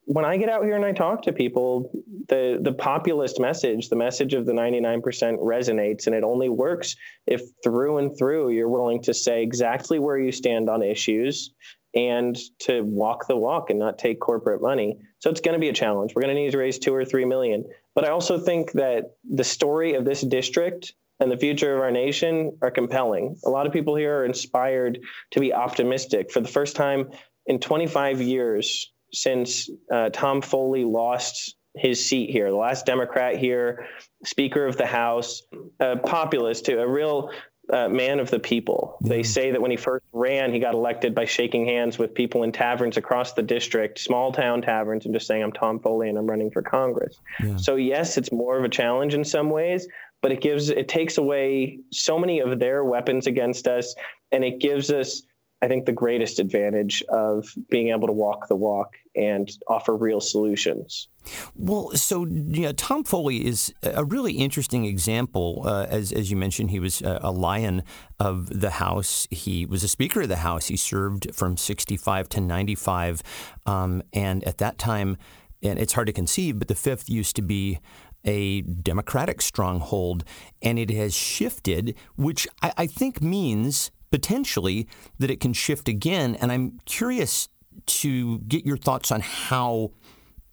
when 0.05 0.25
I 0.25 0.37
get 0.37 0.49
out 0.49 0.63
here 0.63 0.75
and 0.75 0.85
I 0.85 0.91
talk 0.91 1.23
to 1.23 1.33
people, 1.33 1.91
the 2.27 2.59
the 2.61 2.73
populist 2.73 3.39
message, 3.39 3.89
the 3.89 3.95
message 3.95 4.33
of 4.33 4.45
the 4.45 4.51
99% 4.51 5.01
resonates 5.39 6.07
and 6.07 6.15
it 6.15 6.23
only 6.23 6.49
works 6.49 6.95
if 7.25 7.41
through 7.63 7.97
and 7.97 8.17
through 8.17 8.49
you're 8.49 8.69
willing 8.69 9.01
to 9.03 9.13
say 9.13 9.43
exactly 9.43 9.99
where 9.99 10.17
you 10.17 10.31
stand 10.31 10.69
on 10.69 10.81
issues 10.81 11.53
and 11.95 12.37
to 12.59 12.81
walk 12.81 13.27
the 13.27 13.37
walk 13.37 13.69
and 13.69 13.79
not 13.79 13.97
take 13.97 14.19
corporate 14.19 14.61
money. 14.61 14.97
So 15.19 15.29
it's 15.29 15.41
going 15.41 15.53
to 15.53 15.59
be 15.59 15.69
a 15.69 15.73
challenge. 15.73 16.13
We're 16.15 16.23
going 16.23 16.35
to 16.35 16.41
need 16.41 16.51
to 16.51 16.57
raise 16.57 16.79
2 16.79 16.93
or 16.93 17.05
3 17.05 17.25
million. 17.25 17.65
But 17.93 18.05
I 18.05 18.09
also 18.09 18.39
think 18.39 18.71
that 18.73 19.15
the 19.23 19.43
story 19.43 19.93
of 19.93 20.03
this 20.03 20.21
district 20.21 20.93
and 21.19 21.31
the 21.31 21.37
future 21.37 21.75
of 21.75 21.81
our 21.81 21.91
nation 21.91 22.57
are 22.61 22.71
compelling. 22.71 23.37
A 23.45 23.49
lot 23.49 23.67
of 23.67 23.73
people 23.73 23.95
here 23.95 24.19
are 24.19 24.25
inspired 24.25 24.99
to 25.31 25.39
be 25.39 25.53
optimistic. 25.53 26.31
For 26.31 26.39
the 26.39 26.47
first 26.47 26.75
time 26.75 27.11
in 27.45 27.59
25 27.59 28.21
years, 28.21 28.91
since 29.13 29.69
uh, 29.91 30.09
Tom 30.09 30.41
Foley 30.41 30.83
lost 30.83 31.55
his 31.75 32.03
seat 32.03 32.29
here, 32.29 32.49
the 32.51 32.57
last 32.57 32.85
Democrat 32.85 33.37
here, 33.37 33.87
Speaker 34.25 34.65
of 34.65 34.77
the 34.77 34.85
House, 34.85 35.41
a 35.79 35.97
populist 35.97 36.65
too, 36.65 36.79
a 36.79 36.87
real 36.87 37.31
uh, 37.71 37.87
man 37.87 38.19
of 38.19 38.29
the 38.29 38.39
people. 38.39 38.97
Mm-hmm. 38.97 39.09
They 39.09 39.23
say 39.23 39.51
that 39.51 39.61
when 39.61 39.71
he 39.71 39.77
first 39.77 40.05
ran, 40.11 40.51
he 40.51 40.59
got 40.59 40.73
elected 40.73 41.15
by 41.15 41.25
shaking 41.25 41.65
hands 41.65 41.97
with 41.97 42.13
people 42.13 42.43
in 42.43 42.51
taverns 42.51 42.97
across 42.97 43.33
the 43.33 43.41
district, 43.41 43.99
small 43.99 44.31
town 44.31 44.61
taverns, 44.61 45.05
and 45.05 45.13
just 45.13 45.27
saying, 45.27 45.41
I'm 45.41 45.51
Tom 45.51 45.79
Foley 45.79 46.09
and 46.09 46.17
I'm 46.17 46.27
running 46.27 46.51
for 46.51 46.61
Congress. 46.61 47.17
Yeah. 47.43 47.57
So, 47.57 47.75
yes, 47.75 48.17
it's 48.17 48.31
more 48.31 48.57
of 48.57 48.65
a 48.65 48.69
challenge 48.69 49.13
in 49.13 49.23
some 49.23 49.49
ways, 49.49 49.87
but 50.21 50.31
it 50.31 50.41
gives, 50.41 50.69
it 50.69 50.87
takes 50.87 51.17
away 51.17 51.79
so 51.91 52.19
many 52.19 52.39
of 52.39 52.59
their 52.59 52.83
weapons 52.83 53.27
against 53.27 53.67
us, 53.67 53.95
and 54.31 54.43
it 54.43 54.59
gives 54.59 54.91
us 54.91 55.23
I 55.63 55.69
think 55.69 55.85
the 55.85 55.93
greatest 55.93 56.39
advantage 56.39 57.01
of 57.03 57.47
being 57.69 57.87
able 57.87 58.07
to 58.07 58.13
walk 58.13 58.49
the 58.49 58.55
walk 58.55 58.97
and 59.15 59.49
offer 59.69 59.95
real 59.95 60.19
solutions. 60.19 61.07
Well, 61.55 61.91
so 61.91 62.25
you 62.25 62.63
know, 62.63 62.73
Tom 62.73 63.05
Foley 63.05 63.45
is 63.45 63.73
a 63.81 64.03
really 64.03 64.33
interesting 64.33 64.83
example. 64.83 65.63
Uh, 65.65 65.85
as 65.89 66.11
as 66.11 66.29
you 66.29 66.35
mentioned, 66.35 66.71
he 66.71 66.81
was 66.81 67.01
a, 67.01 67.31
lion 67.31 67.83
of 68.19 68.59
the 68.59 68.71
House. 68.71 69.25
He 69.31 69.65
was 69.65 69.85
a 69.85 69.87
Speaker 69.87 70.23
of 70.23 70.27
the 70.27 70.35
House. 70.35 70.67
He 70.67 70.75
served 70.75 71.33
from 71.33 71.55
sixty 71.55 71.95
five 71.95 72.27
to 72.29 72.41
ninety 72.41 72.75
five, 72.75 73.23
um, 73.65 74.03
and 74.11 74.43
at 74.43 74.57
that 74.57 74.77
time, 74.77 75.15
and 75.61 75.79
it's 75.79 75.93
hard 75.93 76.07
to 76.07 76.13
conceive, 76.13 76.59
but 76.59 76.67
the 76.67 76.75
fifth 76.75 77.09
used 77.09 77.37
to 77.37 77.41
be 77.41 77.79
a 78.25 78.63
Democratic 78.63 79.41
stronghold, 79.41 80.25
and 80.61 80.77
it 80.77 80.89
has 80.89 81.13
shifted, 81.13 81.95
which 82.17 82.49
I, 82.61 82.73
I 82.79 82.87
think 82.87 83.21
means 83.21 83.91
potentially 84.13 84.87
that 85.17 85.31
it 85.31 85.39
can 85.39 85.53
shift 85.53 85.89
again. 85.89 86.35
And 86.35 86.51
I'm 86.51 86.79
curious 86.85 87.49
to 87.87 88.37
get 88.41 88.63
your 88.63 88.77
thoughts 88.77 89.11
on 89.11 89.21
how 89.21 89.89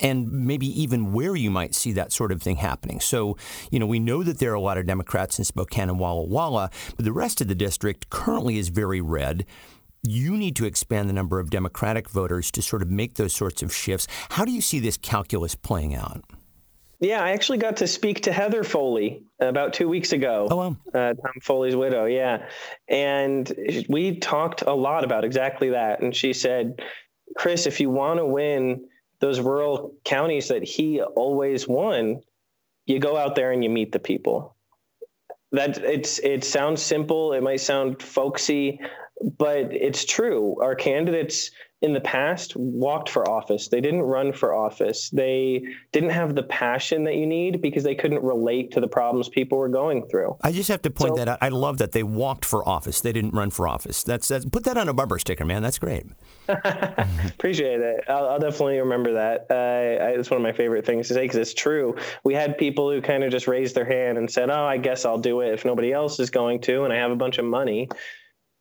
and 0.00 0.32
maybe 0.32 0.66
even 0.80 1.12
where 1.12 1.36
you 1.36 1.50
might 1.50 1.74
see 1.74 1.92
that 1.92 2.10
sort 2.10 2.32
of 2.32 2.40
thing 2.40 2.56
happening. 2.56 3.00
So, 3.00 3.36
you 3.70 3.78
know, 3.78 3.84
we 3.84 3.98
know 3.98 4.22
that 4.22 4.38
there 4.38 4.52
are 4.52 4.54
a 4.54 4.60
lot 4.62 4.78
of 4.78 4.86
Democrats 4.86 5.38
in 5.38 5.44
Spokane 5.44 5.90
and 5.90 5.98
Walla 5.98 6.24
Walla, 6.24 6.70
but 6.96 7.04
the 7.04 7.12
rest 7.12 7.42
of 7.42 7.48
the 7.48 7.54
district 7.54 8.08
currently 8.08 8.56
is 8.56 8.70
very 8.70 9.02
red. 9.02 9.44
You 10.02 10.38
need 10.38 10.56
to 10.56 10.64
expand 10.64 11.10
the 11.10 11.12
number 11.12 11.38
of 11.38 11.50
Democratic 11.50 12.08
voters 12.08 12.50
to 12.52 12.62
sort 12.62 12.80
of 12.80 12.88
make 12.88 13.16
those 13.16 13.34
sorts 13.34 13.62
of 13.62 13.74
shifts. 13.74 14.06
How 14.30 14.46
do 14.46 14.52
you 14.52 14.62
see 14.62 14.78
this 14.78 14.96
calculus 14.96 15.54
playing 15.54 15.94
out? 15.94 16.24
Yeah, 17.00 17.22
I 17.24 17.30
actually 17.30 17.58
got 17.58 17.78
to 17.78 17.86
speak 17.86 18.22
to 18.22 18.32
Heather 18.32 18.62
Foley 18.62 19.22
about 19.40 19.72
two 19.72 19.88
weeks 19.88 20.12
ago. 20.12 20.48
Oh, 20.50 20.56
wow. 20.56 20.76
Uh, 20.92 21.14
Tom 21.14 21.32
Foley's 21.40 21.74
widow, 21.74 22.04
yeah. 22.04 22.46
And 22.88 23.50
we 23.88 24.18
talked 24.18 24.62
a 24.62 24.74
lot 24.74 25.02
about 25.02 25.24
exactly 25.24 25.70
that. 25.70 26.02
And 26.02 26.14
she 26.14 26.34
said, 26.34 26.82
Chris, 27.38 27.66
if 27.66 27.80
you 27.80 27.88
want 27.88 28.18
to 28.18 28.26
win 28.26 28.86
those 29.20 29.40
rural 29.40 29.94
counties 30.04 30.48
that 30.48 30.62
he 30.62 31.00
always 31.00 31.66
won, 31.66 32.20
you 32.84 32.98
go 32.98 33.16
out 33.16 33.34
there 33.34 33.52
and 33.52 33.64
you 33.64 33.70
meet 33.70 33.92
the 33.92 33.98
people. 33.98 34.56
That 35.52 35.78
it's 35.78 36.18
it 36.20 36.44
sounds 36.44 36.80
simple, 36.82 37.32
it 37.32 37.42
might 37.42 37.60
sound 37.60 38.02
folksy, 38.02 38.80
but 39.38 39.72
it's 39.72 40.04
true. 40.04 40.60
Our 40.62 40.74
candidates 40.74 41.50
in 41.82 41.94
the 41.94 42.00
past 42.00 42.54
walked 42.56 43.08
for 43.08 43.28
office. 43.28 43.68
They 43.68 43.80
didn't 43.80 44.02
run 44.02 44.32
for 44.32 44.54
office. 44.54 45.08
They 45.10 45.64
didn't 45.92 46.10
have 46.10 46.34
the 46.34 46.42
passion 46.42 47.04
that 47.04 47.16
you 47.16 47.26
need 47.26 47.62
because 47.62 47.84
they 47.84 47.94
couldn't 47.94 48.22
relate 48.22 48.72
to 48.72 48.80
the 48.80 48.88
problems 48.88 49.30
people 49.30 49.56
were 49.56 49.68
going 49.68 50.06
through. 50.06 50.36
I 50.42 50.52
just 50.52 50.68
have 50.68 50.82
to 50.82 50.90
point 50.90 51.12
so, 51.12 51.16
that 51.16 51.28
out. 51.28 51.38
I 51.40 51.48
love 51.48 51.78
that 51.78 51.92
they 51.92 52.02
walked 52.02 52.44
for 52.44 52.68
office. 52.68 53.00
They 53.00 53.12
didn't 53.12 53.32
run 53.32 53.50
for 53.50 53.66
office. 53.66 54.02
That's, 54.02 54.28
that's 54.28 54.44
put 54.44 54.64
that 54.64 54.76
on 54.76 54.88
a 54.88 54.92
bumper 54.92 55.18
sticker, 55.18 55.46
man. 55.46 55.62
That's 55.62 55.78
great. 55.78 56.04
Appreciate 56.48 57.80
it. 57.80 58.04
I'll, 58.08 58.28
I'll, 58.28 58.40
definitely 58.40 58.78
remember 58.78 59.14
that. 59.14 59.46
Uh, 59.50 60.04
I, 60.04 60.08
it's 60.10 60.30
one 60.30 60.36
of 60.36 60.42
my 60.42 60.52
favorite 60.52 60.84
things 60.84 61.08
to 61.08 61.14
say 61.14 61.22
because 61.22 61.36
it's 61.36 61.54
true. 61.54 61.96
We 62.24 62.34
had 62.34 62.58
people 62.58 62.90
who 62.90 63.00
kind 63.00 63.24
of 63.24 63.30
just 63.30 63.46
raised 63.46 63.74
their 63.74 63.84
hand 63.84 64.18
and 64.18 64.30
said, 64.30 64.50
"Oh, 64.50 64.64
I 64.64 64.76
guess 64.78 65.04
I'll 65.04 65.18
do 65.18 65.42
it 65.42 65.52
if 65.52 65.64
nobody 65.64 65.92
else 65.92 66.18
is 66.18 66.30
going 66.30 66.60
to, 66.62 66.84
and 66.84 66.92
I 66.92 66.96
have 66.96 67.10
a 67.10 67.16
bunch 67.16 67.38
of 67.38 67.44
money." 67.44 67.88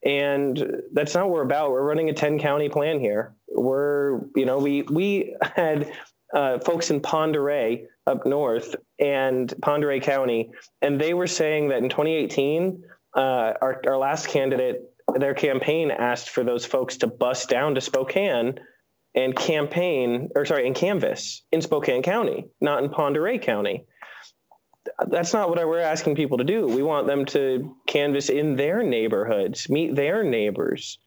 And 0.03 0.81
that's 0.93 1.13
not 1.13 1.25
what 1.25 1.33
we're 1.33 1.43
about. 1.43 1.71
We're 1.71 1.83
running 1.83 2.09
a 2.09 2.13
10 2.13 2.39
county 2.39 2.69
plan 2.69 2.99
here. 2.99 3.35
We're, 3.47 4.21
you 4.35 4.45
know, 4.45 4.57
we 4.59 4.83
we 4.83 5.35
had 5.41 5.91
uh, 6.33 6.59
folks 6.59 6.89
in 6.89 7.01
Oreille 7.03 7.87
up 8.07 8.25
north 8.25 8.75
and 8.99 9.53
Oreille 9.65 9.99
County, 9.99 10.51
and 10.81 10.99
they 10.99 11.13
were 11.13 11.27
saying 11.27 11.69
that 11.69 11.79
in 11.79 11.89
2018, 11.89 12.83
uh, 13.15 13.19
our 13.19 13.81
our 13.87 13.97
last 13.97 14.27
candidate, 14.27 14.81
their 15.15 15.33
campaign 15.33 15.91
asked 15.91 16.29
for 16.29 16.43
those 16.43 16.65
folks 16.65 16.97
to 16.97 17.07
bus 17.07 17.45
down 17.45 17.75
to 17.75 17.81
Spokane 17.81 18.59
and 19.15 19.35
campaign, 19.35 20.29
or 20.35 20.45
sorry, 20.45 20.67
and 20.67 20.75
canvas 20.75 21.43
in 21.51 21.61
Spokane 21.61 22.03
County, 22.03 22.45
not 22.61 22.83
in 22.83 22.89
Oreille 22.93 23.39
County 23.39 23.85
that's 25.07 25.33
not 25.33 25.49
what 25.49 25.57
we're 25.67 25.79
asking 25.79 26.15
people 26.15 26.37
to 26.37 26.43
do. 26.43 26.67
We 26.67 26.83
want 26.83 27.07
them 27.07 27.25
to 27.27 27.75
canvas 27.87 28.29
in 28.29 28.55
their 28.55 28.83
neighborhoods, 28.83 29.69
meet 29.69 29.95
their 29.95 30.23
neighbors. 30.23 30.99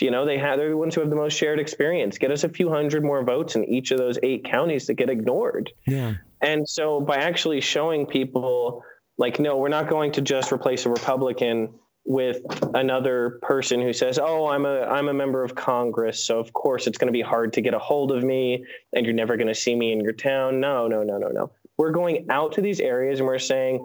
You 0.00 0.10
know, 0.10 0.24
they 0.24 0.38
have 0.38 0.58
they're 0.58 0.70
the 0.70 0.76
ones 0.76 0.94
who 0.94 1.02
have 1.02 1.10
the 1.10 1.16
most 1.16 1.36
shared 1.36 1.60
experience. 1.60 2.16
Get 2.16 2.30
us 2.30 2.44
a 2.44 2.48
few 2.48 2.70
hundred 2.70 3.04
more 3.04 3.22
votes 3.24 3.56
in 3.56 3.64
each 3.64 3.90
of 3.90 3.98
those 3.98 4.18
eight 4.22 4.44
counties 4.44 4.86
that 4.86 4.94
get 4.94 5.10
ignored. 5.10 5.70
Yeah. 5.86 6.14
And 6.40 6.66
so 6.66 7.00
by 7.00 7.16
actually 7.16 7.60
showing 7.60 8.06
people 8.06 8.82
like, 9.18 9.38
no, 9.38 9.58
we're 9.58 9.68
not 9.68 9.88
going 9.88 10.12
to 10.12 10.22
just 10.22 10.50
replace 10.50 10.86
a 10.86 10.90
Republican 10.90 11.74
with 12.04 12.40
another 12.74 13.38
person 13.42 13.80
who 13.80 13.92
says, 13.92 14.18
"Oh, 14.18 14.48
I'm 14.48 14.66
a 14.66 14.80
I'm 14.82 15.08
a 15.08 15.14
member 15.14 15.44
of 15.44 15.54
Congress, 15.54 16.26
so 16.26 16.40
of 16.40 16.52
course 16.52 16.86
it's 16.86 16.98
going 16.98 17.06
to 17.06 17.12
be 17.12 17.20
hard 17.20 17.52
to 17.52 17.60
get 17.60 17.74
a 17.74 17.78
hold 17.78 18.10
of 18.10 18.24
me, 18.24 18.64
and 18.92 19.06
you're 19.06 19.14
never 19.14 19.36
going 19.36 19.48
to 19.48 19.54
see 19.54 19.74
me 19.74 19.92
in 19.92 20.00
your 20.00 20.12
town." 20.12 20.58
No, 20.60 20.88
no, 20.88 21.02
no, 21.02 21.18
no, 21.18 21.28
no. 21.28 21.52
We're 21.82 21.90
going 21.90 22.26
out 22.30 22.52
to 22.52 22.60
these 22.60 22.78
areas 22.78 23.18
and 23.18 23.26
we're 23.26 23.40
saying, 23.40 23.84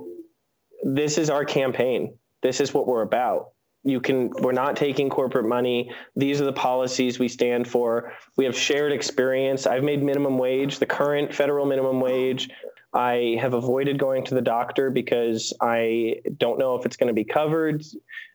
this 0.84 1.18
is 1.18 1.32
our 1.32 1.44
campaign. 1.44 2.16
This 2.44 2.62
is 2.62 2.72
what 2.72 2.86
we're 2.86 3.02
about. 3.02 3.54
You 3.84 4.00
can, 4.02 4.30
we're 4.40 4.52
not 4.52 4.76
taking 4.76 5.10
corporate 5.10 5.48
money. 5.48 5.92
These 6.16 6.40
are 6.40 6.46
the 6.46 6.54
policies 6.54 7.18
we 7.18 7.28
stand 7.28 7.68
for. 7.68 8.14
We 8.36 8.46
have 8.46 8.56
shared 8.56 8.92
experience. 8.92 9.66
I've 9.66 9.84
made 9.84 10.04
minimum 10.04 10.38
wage, 10.38 10.78
the 10.78 10.86
current 10.86 11.34
federal 11.34 11.66
minimum 11.66 12.00
wage. 12.00 12.52
I 12.94 13.38
have 13.40 13.54
avoided 13.54 14.00
going 14.00 14.24
to 14.26 14.36
the 14.36 14.42
doctor 14.42 14.90
because 14.90 15.54
I 15.62 16.22
don't 16.38 16.58
know 16.58 16.76
if 16.76 16.86
it's 16.86 16.98
going 16.98 17.08
to 17.08 17.14
be 17.14 17.26
covered. 17.26 17.84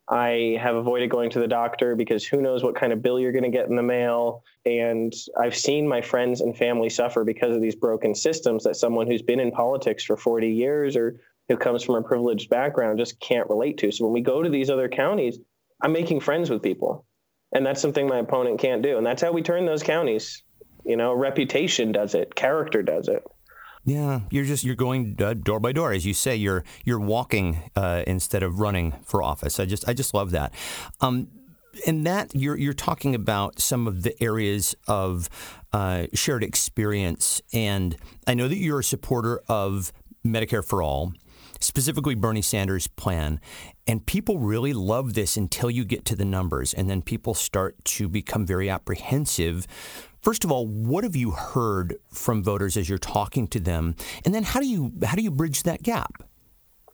I 0.09 0.59
have 0.61 0.77
avoided 0.77 1.11
going 1.11 1.31
to 1.31 1.39
the 1.39 1.49
doctor 1.49 1.97
because 1.97 2.27
who 2.27 2.43
knows 2.43 2.63
what 2.63 2.75
kind 2.75 2.93
of 2.93 3.03
bill 3.03 3.19
you're 3.19 3.33
going 3.33 3.45
to 3.45 3.51
get 3.51 3.69
in 3.69 3.77
the 3.77 3.83
mail. 3.83 4.45
And 4.67 5.13
I've 5.41 5.57
seen 5.57 5.89
my 5.89 6.03
friends 6.03 6.41
and 6.41 6.57
family 6.57 6.91
suffer 6.91 7.25
because 7.25 7.57
of 7.57 7.63
these 7.63 7.77
broken 7.77 8.15
systems 8.15 8.65
that 8.65 8.77
someone 8.77 9.07
who's 9.07 9.23
been 9.23 9.41
in 9.41 9.53
politics 9.53 10.05
for 10.05 10.17
40 10.17 10.51
years 10.51 10.97
or 10.97 11.21
who 11.49 11.57
comes 11.57 11.83
from 11.83 11.95
a 11.97 12.03
privileged 12.03 12.51
background 12.51 12.99
just 12.99 13.19
can't 13.21 13.49
relate 13.49 13.79
to. 13.79 13.91
So 13.91 14.05
when 14.05 14.13
we 14.13 14.21
go 14.21 14.43
to 14.43 14.51
these 14.51 14.71
other 14.71 14.89
counties, 14.89 15.39
I'm 15.81 15.93
making 15.93 16.21
friends 16.21 16.51
with 16.51 16.63
people. 16.63 17.07
And 17.53 17.65
that's 17.65 17.81
something 17.81 18.07
my 18.07 18.19
opponent 18.19 18.61
can't 18.61 18.83
do. 18.83 18.97
And 18.97 19.07
that's 19.07 19.23
how 19.23 19.33
we 19.33 19.43
turn 19.43 19.67
those 19.67 19.83
counties. 19.83 20.43
You 20.85 20.97
know, 20.97 21.13
reputation 21.13 21.93
does 21.93 22.15
it, 22.15 22.35
character 22.35 22.83
does 22.83 23.09
it. 23.09 23.23
Yeah, 23.85 24.21
you're 24.31 24.45
just 24.45 24.63
you're 24.63 24.77
going 24.77 25.17
uh, 25.21 25.35
door 25.35 25.59
by 25.59 25.73
door, 25.73 25.93
as 25.93 26.07
you 26.07 26.15
say. 26.15 26.37
You're 26.37 26.63
you're 26.85 27.01
walking 27.01 27.71
uh, 27.75 28.05
instead 28.07 28.43
of 28.43 28.61
running 28.61 28.93
for 29.05 29.23
office. 29.23 29.59
I 29.59 29.65
just 29.65 29.89
I 29.89 29.93
just 29.93 30.15
love 30.15 30.31
that. 30.31 30.53
Um, 31.01 31.29
and 31.87 32.07
that 32.07 32.35
you're 32.35 32.57
you're 32.57 32.75
talking 32.75 33.15
about 33.15 33.61
some 33.61 33.89
of 33.89 34.03
the 34.03 34.21
areas 34.23 34.77
of 34.87 35.29
uh, 35.73 36.07
shared 36.15 36.45
experience, 36.45 37.43
and 37.53 37.97
I 38.27 38.35
know 38.35 38.47
that 38.47 38.59
you're 38.59 38.81
a 38.81 38.85
supporter 38.85 39.41
of 39.49 39.93
Medicare 40.25 40.65
for 40.65 40.81
all, 40.81 41.13
specifically 41.59 42.15
Bernie 42.15 42.43
Sanders' 42.43 42.87
plan. 42.87 43.41
And 43.85 44.07
people 44.07 44.39
really 44.39 44.73
love 44.73 45.15
this 45.15 45.37
until 45.37 45.69
you 45.69 45.85
get 45.85 46.05
to 46.05 46.15
the 46.15 46.25
numbers, 46.25 46.73
and 46.73 46.89
then 46.89 47.03
people 47.03 47.35
start 47.35 47.85
to 47.87 48.09
become 48.09 48.47
very 48.47 48.71
apprehensive 48.71 49.67
First 50.23 50.45
of 50.45 50.53
all, 50.53 50.69
what 50.69 51.03
have 51.03 51.17
you 51.17 51.33
heard 51.33 51.97
from 52.13 52.45
voters 52.45 52.77
as 52.77 52.89
you're 52.89 52.97
talking 52.97 53.49
to 53.49 53.59
them? 53.59 53.97
And 54.25 54.33
then 54.33 54.45
how 54.45 54.61
do 54.61 54.67
you 54.67 54.93
how 55.03 55.17
do 55.17 55.23
you 55.23 55.33
bridge 55.33 55.65
that 55.65 55.83
gap? 55.83 56.23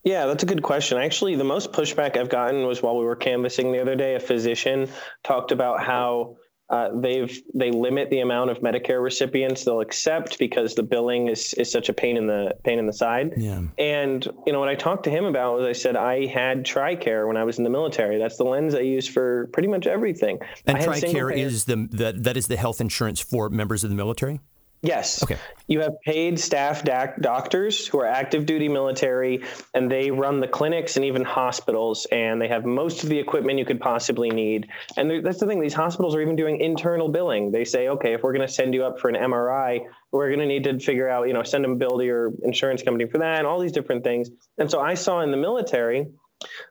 Yeah, 0.02 0.24
that's 0.26 0.42
a 0.42 0.46
good 0.46 0.62
question. 0.62 0.96
Actually, 0.96 1.36
the 1.36 1.44
most 1.44 1.72
pushback 1.72 2.16
I've 2.16 2.30
gotten 2.30 2.66
was 2.66 2.82
while 2.82 2.96
we 2.96 3.04
were 3.04 3.16
canvassing 3.16 3.70
the 3.70 3.80
other 3.80 3.96
day. 3.96 4.14
A 4.14 4.20
physician 4.20 4.88
talked 5.22 5.52
about 5.52 5.82
how 5.82 6.36
uh, 6.70 6.90
they've 6.94 7.42
they 7.54 7.70
limit 7.70 8.10
the 8.10 8.20
amount 8.20 8.50
of 8.50 8.58
Medicare 8.60 9.02
recipients 9.02 9.64
they'll 9.64 9.80
accept 9.80 10.38
because 10.38 10.74
the 10.74 10.82
billing 10.82 11.28
is 11.28 11.54
is 11.54 11.70
such 11.70 11.88
a 11.88 11.94
pain 11.94 12.16
in 12.16 12.26
the 12.26 12.54
pain 12.62 12.78
in 12.78 12.86
the 12.86 12.92
side. 12.92 13.32
Yeah. 13.36 13.62
And 13.78 14.26
you 14.46 14.52
know 14.52 14.60
what 14.60 14.68
I 14.68 14.74
talked 14.74 15.04
to 15.04 15.10
him 15.10 15.24
about 15.24 15.56
was 15.56 15.64
I 15.64 15.72
said 15.72 15.96
I 15.96 16.26
had 16.26 16.64
TRICARE 16.64 17.26
when 17.26 17.38
I 17.38 17.44
was 17.44 17.56
in 17.58 17.64
the 17.64 17.70
military. 17.70 18.18
That's 18.18 18.36
the 18.36 18.44
lens 18.44 18.74
I 18.74 18.80
use 18.80 19.06
for 19.06 19.48
pretty 19.52 19.68
much 19.68 19.86
everything. 19.86 20.40
And 20.66 20.78
TRICARE 20.78 21.36
is 21.36 21.64
the 21.64 21.88
that 21.92 22.24
that 22.24 22.36
is 22.36 22.48
the 22.48 22.56
health 22.56 22.80
insurance 22.80 23.20
for 23.20 23.48
members 23.48 23.82
of 23.82 23.90
the 23.90 23.96
military. 23.96 24.40
Yes. 24.82 25.22
Okay. 25.24 25.36
You 25.66 25.80
have 25.80 26.00
paid 26.04 26.38
staff 26.38 26.84
doc- 26.84 27.16
doctors 27.20 27.86
who 27.86 27.98
are 27.98 28.06
active 28.06 28.46
duty 28.46 28.68
military, 28.68 29.42
and 29.74 29.90
they 29.90 30.10
run 30.10 30.40
the 30.40 30.46
clinics 30.46 30.96
and 30.96 31.04
even 31.04 31.24
hospitals, 31.24 32.06
and 32.12 32.40
they 32.40 32.48
have 32.48 32.64
most 32.64 33.02
of 33.02 33.08
the 33.08 33.18
equipment 33.18 33.58
you 33.58 33.64
could 33.64 33.80
possibly 33.80 34.30
need. 34.30 34.68
And 34.96 35.24
that's 35.24 35.40
the 35.40 35.46
thing; 35.46 35.60
these 35.60 35.74
hospitals 35.74 36.14
are 36.14 36.20
even 36.20 36.36
doing 36.36 36.60
internal 36.60 37.08
billing. 37.08 37.50
They 37.50 37.64
say, 37.64 37.88
okay, 37.88 38.14
if 38.14 38.22
we're 38.22 38.32
going 38.32 38.46
to 38.46 38.52
send 38.52 38.72
you 38.72 38.84
up 38.84 39.00
for 39.00 39.08
an 39.08 39.16
MRI, 39.16 39.80
we're 40.12 40.28
going 40.28 40.40
to 40.40 40.46
need 40.46 40.64
to 40.64 40.78
figure 40.78 41.08
out, 41.08 41.26
you 41.26 41.34
know, 41.34 41.42
send 41.42 41.64
them 41.64 41.72
a 41.72 41.76
bill 41.76 41.98
to 41.98 42.04
your 42.04 42.32
insurance 42.44 42.82
company 42.82 43.10
for 43.10 43.18
that, 43.18 43.38
and 43.38 43.46
all 43.46 43.58
these 43.58 43.72
different 43.72 44.04
things. 44.04 44.30
And 44.58 44.70
so 44.70 44.80
I 44.80 44.94
saw 44.94 45.20
in 45.22 45.32
the 45.32 45.36
military 45.36 46.06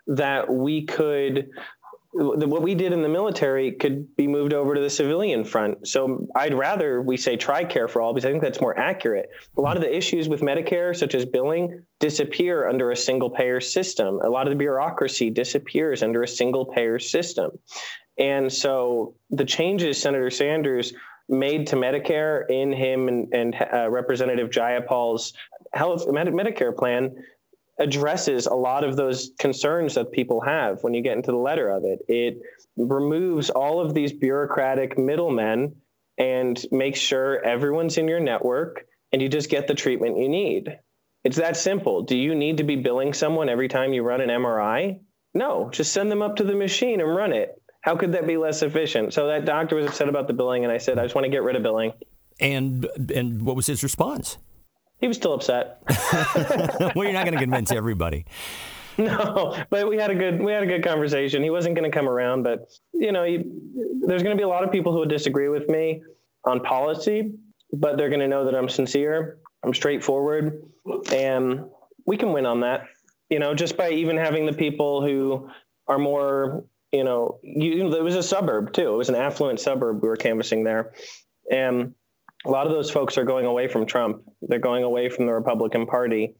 that 0.07 0.51
we 0.51 0.85
could 0.85 1.49
what 2.17 2.61
we 2.61 2.73
did 2.73 2.93
in 2.93 3.01
the 3.01 3.09
military 3.09 3.71
could 3.71 4.15
be 4.15 4.27
moved 4.27 4.53
over 4.53 4.73
to 4.73 4.81
the 4.81 4.89
civilian 4.89 5.43
front. 5.43 5.87
So 5.87 6.27
I'd 6.35 6.53
rather 6.53 7.01
we 7.01 7.15
say 7.15 7.37
TRICARE 7.37 7.89
for 7.89 8.01
all 8.01 8.13
because 8.13 8.25
I 8.25 8.31
think 8.31 8.41
that's 8.41 8.59
more 8.59 8.77
accurate. 8.77 9.29
A 9.57 9.61
lot 9.61 9.77
of 9.77 9.83
the 9.83 9.95
issues 9.95 10.27
with 10.27 10.41
Medicare, 10.41 10.95
such 10.95 11.13
as 11.13 11.25
billing, 11.25 11.83
disappear 11.99 12.67
under 12.67 12.91
a 12.91 12.95
single 12.95 13.29
payer 13.29 13.61
system. 13.61 14.19
A 14.23 14.29
lot 14.29 14.47
of 14.47 14.51
the 14.51 14.57
bureaucracy 14.57 15.29
disappears 15.29 16.01
under 16.01 16.23
a 16.23 16.27
single 16.27 16.65
payer 16.65 16.97
system. 16.97 17.51
And 18.17 18.51
so 18.51 19.13
the 19.29 19.45
changes 19.45 20.01
Senator 20.01 20.31
Sanders 20.31 20.93
made 21.29 21.67
to 21.67 21.75
Medicare 21.75 22.49
in 22.49 22.71
him 22.71 23.07
and, 23.07 23.33
and 23.33 23.55
uh, 23.73 23.89
Representative 23.89 24.49
Jayapal's 24.49 25.33
health 25.73 26.07
Medicare 26.07 26.75
plan 26.75 27.15
addresses 27.79 28.47
a 28.47 28.53
lot 28.53 28.83
of 28.83 28.95
those 28.95 29.31
concerns 29.39 29.95
that 29.95 30.11
people 30.11 30.41
have 30.41 30.83
when 30.83 30.93
you 30.93 31.01
get 31.01 31.17
into 31.17 31.31
the 31.31 31.37
letter 31.37 31.69
of 31.69 31.83
it. 31.83 31.99
It 32.07 32.41
removes 32.75 33.49
all 33.49 33.79
of 33.79 33.93
these 33.93 34.13
bureaucratic 34.13 34.97
middlemen 34.97 35.75
and 36.17 36.63
makes 36.71 36.99
sure 36.99 37.43
everyone's 37.43 37.97
in 37.97 38.07
your 38.07 38.19
network 38.19 38.85
and 39.11 39.21
you 39.21 39.29
just 39.29 39.49
get 39.49 39.67
the 39.67 39.75
treatment 39.75 40.17
you 40.17 40.27
need. 40.27 40.79
It's 41.23 41.37
that 41.37 41.57
simple. 41.57 42.03
Do 42.03 42.17
you 42.17 42.35
need 42.35 42.57
to 42.57 42.63
be 42.63 42.75
billing 42.75 43.13
someone 43.13 43.49
every 43.49 43.67
time 43.67 43.93
you 43.93 44.03
run 44.03 44.21
an 44.21 44.29
MRI? 44.29 44.99
No, 45.33 45.69
just 45.69 45.93
send 45.93 46.11
them 46.11 46.21
up 46.21 46.37
to 46.37 46.43
the 46.43 46.55
machine 46.55 47.01
and 47.01 47.15
run 47.15 47.33
it. 47.33 47.61
How 47.81 47.95
could 47.95 48.13
that 48.13 48.27
be 48.27 48.37
less 48.37 48.61
efficient? 48.63 49.13
So 49.13 49.27
that 49.27 49.45
doctor 49.45 49.75
was 49.75 49.87
upset 49.87 50.09
about 50.09 50.27
the 50.27 50.33
billing, 50.33 50.63
and 50.63 50.71
I 50.71 50.77
said, 50.77 50.97
I 50.97 51.03
just 51.03 51.15
want 51.15 51.25
to 51.25 51.29
get 51.29 51.43
rid 51.43 51.55
of 51.55 51.63
billing. 51.63 51.93
And 52.39 52.87
and 53.13 53.43
what 53.43 53.55
was 53.55 53.67
his 53.67 53.83
response? 53.83 54.37
He 54.99 55.07
was 55.07 55.17
still 55.17 55.33
upset. 55.33 55.81
well, 56.95 57.05
you're 57.05 57.13
not 57.13 57.25
going 57.25 57.33
to 57.33 57.39
convince 57.39 57.71
everybody. 57.71 58.25
No, 58.99 59.55
but 59.69 59.87
we 59.87 59.97
had 59.97 60.09
a 60.09 60.15
good 60.15 60.41
we 60.41 60.51
had 60.51 60.63
a 60.63 60.65
good 60.65 60.83
conversation. 60.83 61.43
He 61.43 61.51
wasn't 61.51 61.75
going 61.75 61.89
to 61.89 61.95
come 61.95 62.09
around, 62.09 62.41
but 62.41 62.67
you 62.93 63.11
know, 63.11 63.23
he, 63.23 63.43
there's 64.01 64.23
going 64.23 64.35
to 64.35 64.39
be 64.39 64.43
a 64.43 64.47
lot 64.47 64.63
of 64.63 64.71
people 64.71 64.91
who 64.91 64.99
would 64.99 65.09
disagree 65.09 65.49
with 65.49 65.69
me 65.69 66.01
on 66.43 66.61
policy, 66.61 67.33
but 67.71 67.97
they're 67.97 68.09
going 68.09 68.21
to 68.21 68.27
know 68.27 68.45
that 68.45 68.55
I'm 68.55 68.67
sincere, 68.67 69.37
I'm 69.63 69.75
straightforward, 69.75 70.63
and 71.13 71.65
we 72.07 72.17
can 72.17 72.33
win 72.33 72.47
on 72.47 72.61
that. 72.61 72.85
You 73.29 73.37
know, 73.37 73.53
just 73.53 73.77
by 73.77 73.91
even 73.91 74.17
having 74.17 74.47
the 74.47 74.53
people 74.53 75.05
who 75.05 75.47
are 75.87 75.99
more, 75.99 76.65
you 76.91 77.03
know, 77.03 77.39
you, 77.43 77.93
it 77.93 78.03
was 78.03 78.15
a 78.15 78.23
suburb 78.23 78.73
too. 78.73 78.95
It 78.95 78.97
was 78.97 79.09
an 79.09 79.15
affluent 79.15 79.59
suburb 79.59 80.01
we 80.01 80.09
were 80.09 80.17
canvassing 80.17 80.63
there, 80.63 80.93
and 81.51 81.93
a 82.47 82.49
lot 82.49 82.65
of 82.65 82.71
those 82.71 82.89
folks 82.89 83.17
are 83.17 83.25
going 83.25 83.45
away 83.45 83.67
from 83.67 83.85
Trump. 83.85 84.21
They're 84.41 84.57
going 84.59 84.83
away 84.83 85.09
from 85.09 85.25
the 85.25 85.33
Republican 85.33 85.85
Party. 85.85 86.35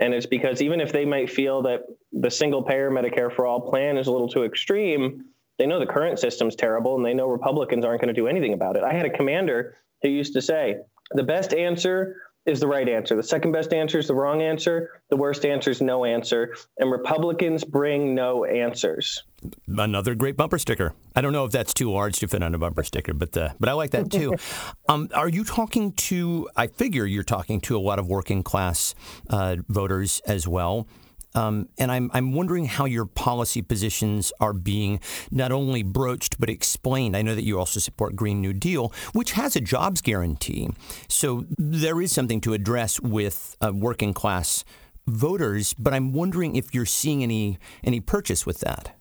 And 0.00 0.12
it's 0.12 0.26
because 0.26 0.60
even 0.60 0.80
if 0.80 0.90
they 0.92 1.04
might 1.04 1.30
feel 1.30 1.62
that 1.62 1.82
the 2.10 2.30
single 2.30 2.62
payer 2.62 2.90
Medicare 2.90 3.32
for 3.32 3.46
all 3.46 3.70
plan 3.70 3.96
is 3.96 4.08
a 4.08 4.12
little 4.12 4.28
too 4.28 4.44
extreme, 4.44 5.24
They 5.58 5.66
know 5.66 5.78
the 5.78 5.86
current 5.86 6.18
system's 6.18 6.56
terrible 6.56 6.96
and 6.96 7.04
they 7.04 7.14
know 7.14 7.28
Republicans 7.28 7.84
aren't 7.84 8.00
going 8.00 8.12
to 8.14 8.20
do 8.20 8.26
anything 8.26 8.52
about 8.52 8.76
it. 8.76 8.82
I 8.82 8.92
had 8.92 9.06
a 9.06 9.10
commander 9.10 9.76
who 10.02 10.08
used 10.08 10.32
to 10.34 10.42
say, 10.42 10.76
the 11.12 11.22
best 11.22 11.54
answer 11.54 12.16
is 12.44 12.60
the 12.60 12.66
right 12.66 12.88
answer. 12.88 13.14
The 13.14 13.22
second 13.22 13.52
best 13.52 13.72
answer 13.72 13.98
is 13.98 14.08
the 14.08 14.14
wrong 14.14 14.42
answer. 14.42 15.02
The 15.10 15.16
worst 15.16 15.44
answer 15.44 15.70
is 15.70 15.80
no 15.80 16.04
answer. 16.04 16.54
And 16.78 16.90
Republicans 16.90 17.62
bring 17.62 18.14
no 18.14 18.44
answers. 18.44 19.22
Another 19.68 20.14
great 20.14 20.36
bumper 20.36 20.58
sticker. 20.58 20.94
I 21.14 21.20
don't 21.20 21.32
know 21.32 21.44
if 21.44 21.52
that's 21.52 21.74
too 21.74 21.90
large 21.90 22.18
to 22.18 22.28
fit 22.28 22.42
on 22.42 22.54
a 22.54 22.58
bumper 22.58 22.82
sticker, 22.82 23.12
but 23.12 23.36
uh, 23.36 23.50
but 23.58 23.68
I 23.68 23.72
like 23.72 23.90
that 23.90 24.10
too. 24.10 24.34
um, 24.88 25.08
are 25.14 25.28
you 25.28 25.44
talking 25.44 25.92
to? 25.92 26.48
I 26.56 26.66
figure 26.68 27.06
you're 27.06 27.22
talking 27.22 27.60
to 27.62 27.76
a 27.76 27.80
lot 27.80 27.98
of 27.98 28.06
working 28.08 28.42
class 28.42 28.94
uh, 29.30 29.56
voters 29.68 30.20
as 30.26 30.46
well. 30.46 30.86
Um, 31.34 31.68
and 31.78 31.90
I'm, 31.90 32.10
I'm 32.12 32.32
wondering 32.32 32.66
how 32.66 32.84
your 32.84 33.06
policy 33.06 33.62
positions 33.62 34.32
are 34.40 34.52
being 34.52 35.00
not 35.30 35.52
only 35.52 35.82
broached 35.82 36.38
but 36.38 36.50
explained. 36.50 37.16
I 37.16 37.22
know 37.22 37.34
that 37.34 37.44
you 37.44 37.58
also 37.58 37.80
support 37.80 38.16
Green 38.16 38.40
New 38.40 38.52
Deal, 38.52 38.92
which 39.12 39.32
has 39.32 39.56
a 39.56 39.60
jobs 39.60 40.00
guarantee. 40.00 40.68
So 41.08 41.46
there 41.56 42.00
is 42.00 42.12
something 42.12 42.40
to 42.42 42.52
address 42.52 43.00
with 43.00 43.56
uh, 43.60 43.72
working 43.74 44.12
class 44.12 44.64
voters. 45.06 45.74
But 45.74 45.94
I'm 45.94 46.12
wondering 46.12 46.56
if 46.56 46.74
you're 46.74 46.86
seeing 46.86 47.22
any 47.22 47.58
any 47.82 48.00
purchase 48.00 48.46
with 48.46 48.60
that. 48.60 48.96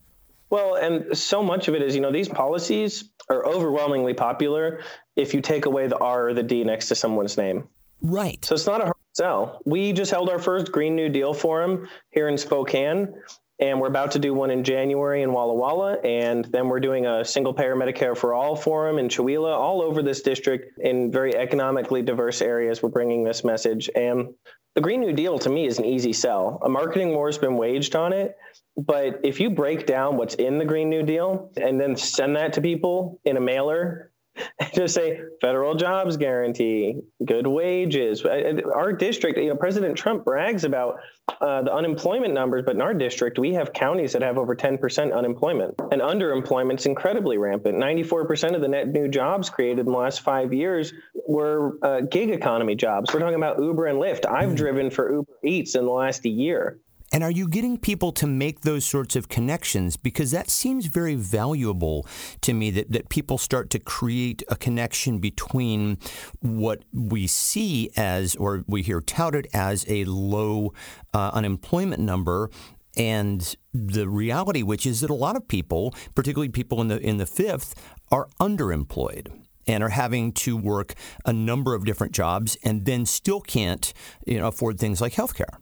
Well, 0.49 0.75
and 0.75 1.17
so 1.17 1.41
much 1.41 1.69
of 1.69 1.75
it 1.75 1.81
is, 1.81 1.95
you 1.95 2.01
know, 2.01 2.11
these 2.11 2.27
policies 2.27 3.09
are 3.29 3.45
overwhelmingly 3.45 4.13
popular 4.13 4.81
if 5.15 5.33
you 5.33 5.41
take 5.41 5.65
away 5.65 5.87
the 5.87 5.97
R 5.97 6.29
or 6.29 6.33
the 6.33 6.43
D 6.43 6.63
next 6.63 6.89
to 6.89 6.95
someone's 6.95 7.37
name. 7.37 7.67
Right. 8.01 8.43
So 8.43 8.55
it's 8.55 8.65
not 8.65 8.81
a 8.81 8.85
hard 8.85 8.95
sell. 9.13 9.61
We 9.65 9.93
just 9.93 10.11
held 10.11 10.29
our 10.29 10.39
first 10.39 10.71
Green 10.71 10.95
New 10.95 11.09
Deal 11.09 11.33
forum 11.33 11.87
here 12.11 12.27
in 12.27 12.37
Spokane, 12.37 13.13
and 13.59 13.79
we're 13.79 13.87
about 13.87 14.11
to 14.11 14.19
do 14.19 14.33
one 14.33 14.51
in 14.51 14.63
January 14.63 15.21
in 15.21 15.33
Walla 15.33 15.53
Walla, 15.53 15.93
and 16.03 16.45
then 16.45 16.67
we're 16.67 16.79
doing 16.79 17.05
a 17.05 17.23
single 17.23 17.53
payer 17.53 17.75
Medicare 17.75 18.17
for 18.17 18.33
all 18.33 18.55
forum 18.55 18.97
in 18.97 19.07
Chewelah, 19.07 19.55
all 19.55 19.81
over 19.81 20.01
this 20.01 20.21
district 20.21 20.79
in 20.79 21.11
very 21.11 21.35
economically 21.35 22.01
diverse 22.01 22.41
areas. 22.41 22.81
We're 22.81 22.89
bringing 22.89 23.23
this 23.23 23.43
message, 23.43 23.89
and 23.95 24.29
the 24.73 24.81
Green 24.81 25.01
New 25.01 25.11
Deal 25.13 25.37
to 25.39 25.49
me 25.49 25.65
is 25.65 25.79
an 25.79 25.85
easy 25.85 26.13
sell. 26.13 26.59
A 26.63 26.69
marketing 26.69 27.13
war 27.13 27.27
has 27.27 27.37
been 27.37 27.57
waged 27.57 27.95
on 27.95 28.13
it, 28.13 28.37
but 28.77 29.19
if 29.23 29.39
you 29.39 29.49
break 29.49 29.85
down 29.85 30.15
what's 30.15 30.35
in 30.35 30.57
the 30.57 30.65
Green 30.65 30.89
New 30.89 31.03
Deal 31.03 31.51
and 31.57 31.79
then 31.79 31.97
send 31.97 32.37
that 32.37 32.53
to 32.53 32.61
people 32.61 33.19
in 33.25 33.35
a 33.35 33.41
mailer 33.41 34.10
just 34.73 34.93
say 34.93 35.19
federal 35.41 35.75
jobs 35.75 36.17
guarantee, 36.17 36.95
good 37.25 37.47
wages. 37.47 38.23
Our 38.25 38.93
district, 38.93 39.37
you 39.37 39.49
know, 39.49 39.55
President 39.55 39.97
Trump 39.97 40.23
brags 40.23 40.63
about 40.63 40.99
uh, 41.39 41.63
the 41.63 41.73
unemployment 41.73 42.33
numbers, 42.33 42.63
but 42.65 42.75
in 42.75 42.81
our 42.81 42.93
district, 42.93 43.39
we 43.39 43.53
have 43.53 43.73
counties 43.73 44.13
that 44.13 44.21
have 44.21 44.37
over 44.37 44.55
10% 44.55 45.13
unemployment, 45.13 45.75
and 45.91 46.01
underemployment's 46.01 46.85
incredibly 46.85 47.37
rampant. 47.37 47.77
94% 47.77 48.55
of 48.55 48.61
the 48.61 48.67
net 48.67 48.87
new 48.87 49.07
jobs 49.07 49.49
created 49.49 49.79
in 49.79 49.85
the 49.85 49.97
last 49.97 50.21
five 50.21 50.53
years 50.53 50.93
were 51.27 51.77
uh, 51.83 52.01
gig 52.01 52.29
economy 52.29 52.75
jobs. 52.75 53.13
We're 53.13 53.19
talking 53.19 53.35
about 53.35 53.59
Uber 53.59 53.87
and 53.87 53.99
Lyft. 53.99 54.25
I've 54.25 54.49
mm. 54.49 54.55
driven 54.55 54.89
for 54.89 55.11
Uber 55.11 55.33
Eats 55.43 55.75
in 55.75 55.85
the 55.85 55.91
last 55.91 56.25
year. 56.25 56.79
And 57.11 57.23
are 57.23 57.31
you 57.31 57.47
getting 57.47 57.77
people 57.77 58.11
to 58.13 58.27
make 58.27 58.61
those 58.61 58.85
sorts 58.85 59.15
of 59.15 59.27
connections? 59.27 59.97
Because 59.97 60.31
that 60.31 60.49
seems 60.49 60.85
very 60.85 61.15
valuable 61.15 62.07
to 62.41 62.53
me 62.53 62.71
that, 62.71 62.91
that 62.91 63.09
people 63.09 63.37
start 63.37 63.69
to 63.71 63.79
create 63.79 64.43
a 64.47 64.55
connection 64.55 65.19
between 65.19 65.97
what 66.39 66.83
we 66.93 67.27
see 67.27 67.89
as, 67.97 68.35
or 68.35 68.63
we 68.67 68.81
hear 68.81 69.01
touted 69.01 69.47
as, 69.53 69.85
a 69.89 70.05
low 70.05 70.73
uh, 71.13 71.31
unemployment 71.33 72.01
number 72.01 72.49
and 72.97 73.55
the 73.73 74.07
reality, 74.07 74.63
which 74.63 74.85
is 74.85 75.01
that 75.01 75.09
a 75.09 75.15
lot 75.15 75.35
of 75.35 75.47
people, 75.47 75.93
particularly 76.15 76.49
people 76.49 76.81
in 76.81 76.87
the 76.87 76.99
in 76.99 77.17
the 77.17 77.25
fifth, 77.25 77.73
are 78.11 78.27
underemployed 78.39 79.27
and 79.67 79.83
are 79.83 79.89
having 79.89 80.33
to 80.33 80.57
work 80.57 80.93
a 81.25 81.31
number 81.31 81.73
of 81.73 81.85
different 81.85 82.13
jobs 82.13 82.57
and 82.63 82.85
then 82.85 83.05
still 83.05 83.39
can't 83.39 83.93
you 84.25 84.39
know 84.39 84.47
afford 84.47 84.79
things 84.79 84.99
like 84.99 85.13
health 85.13 85.35
care. 85.35 85.59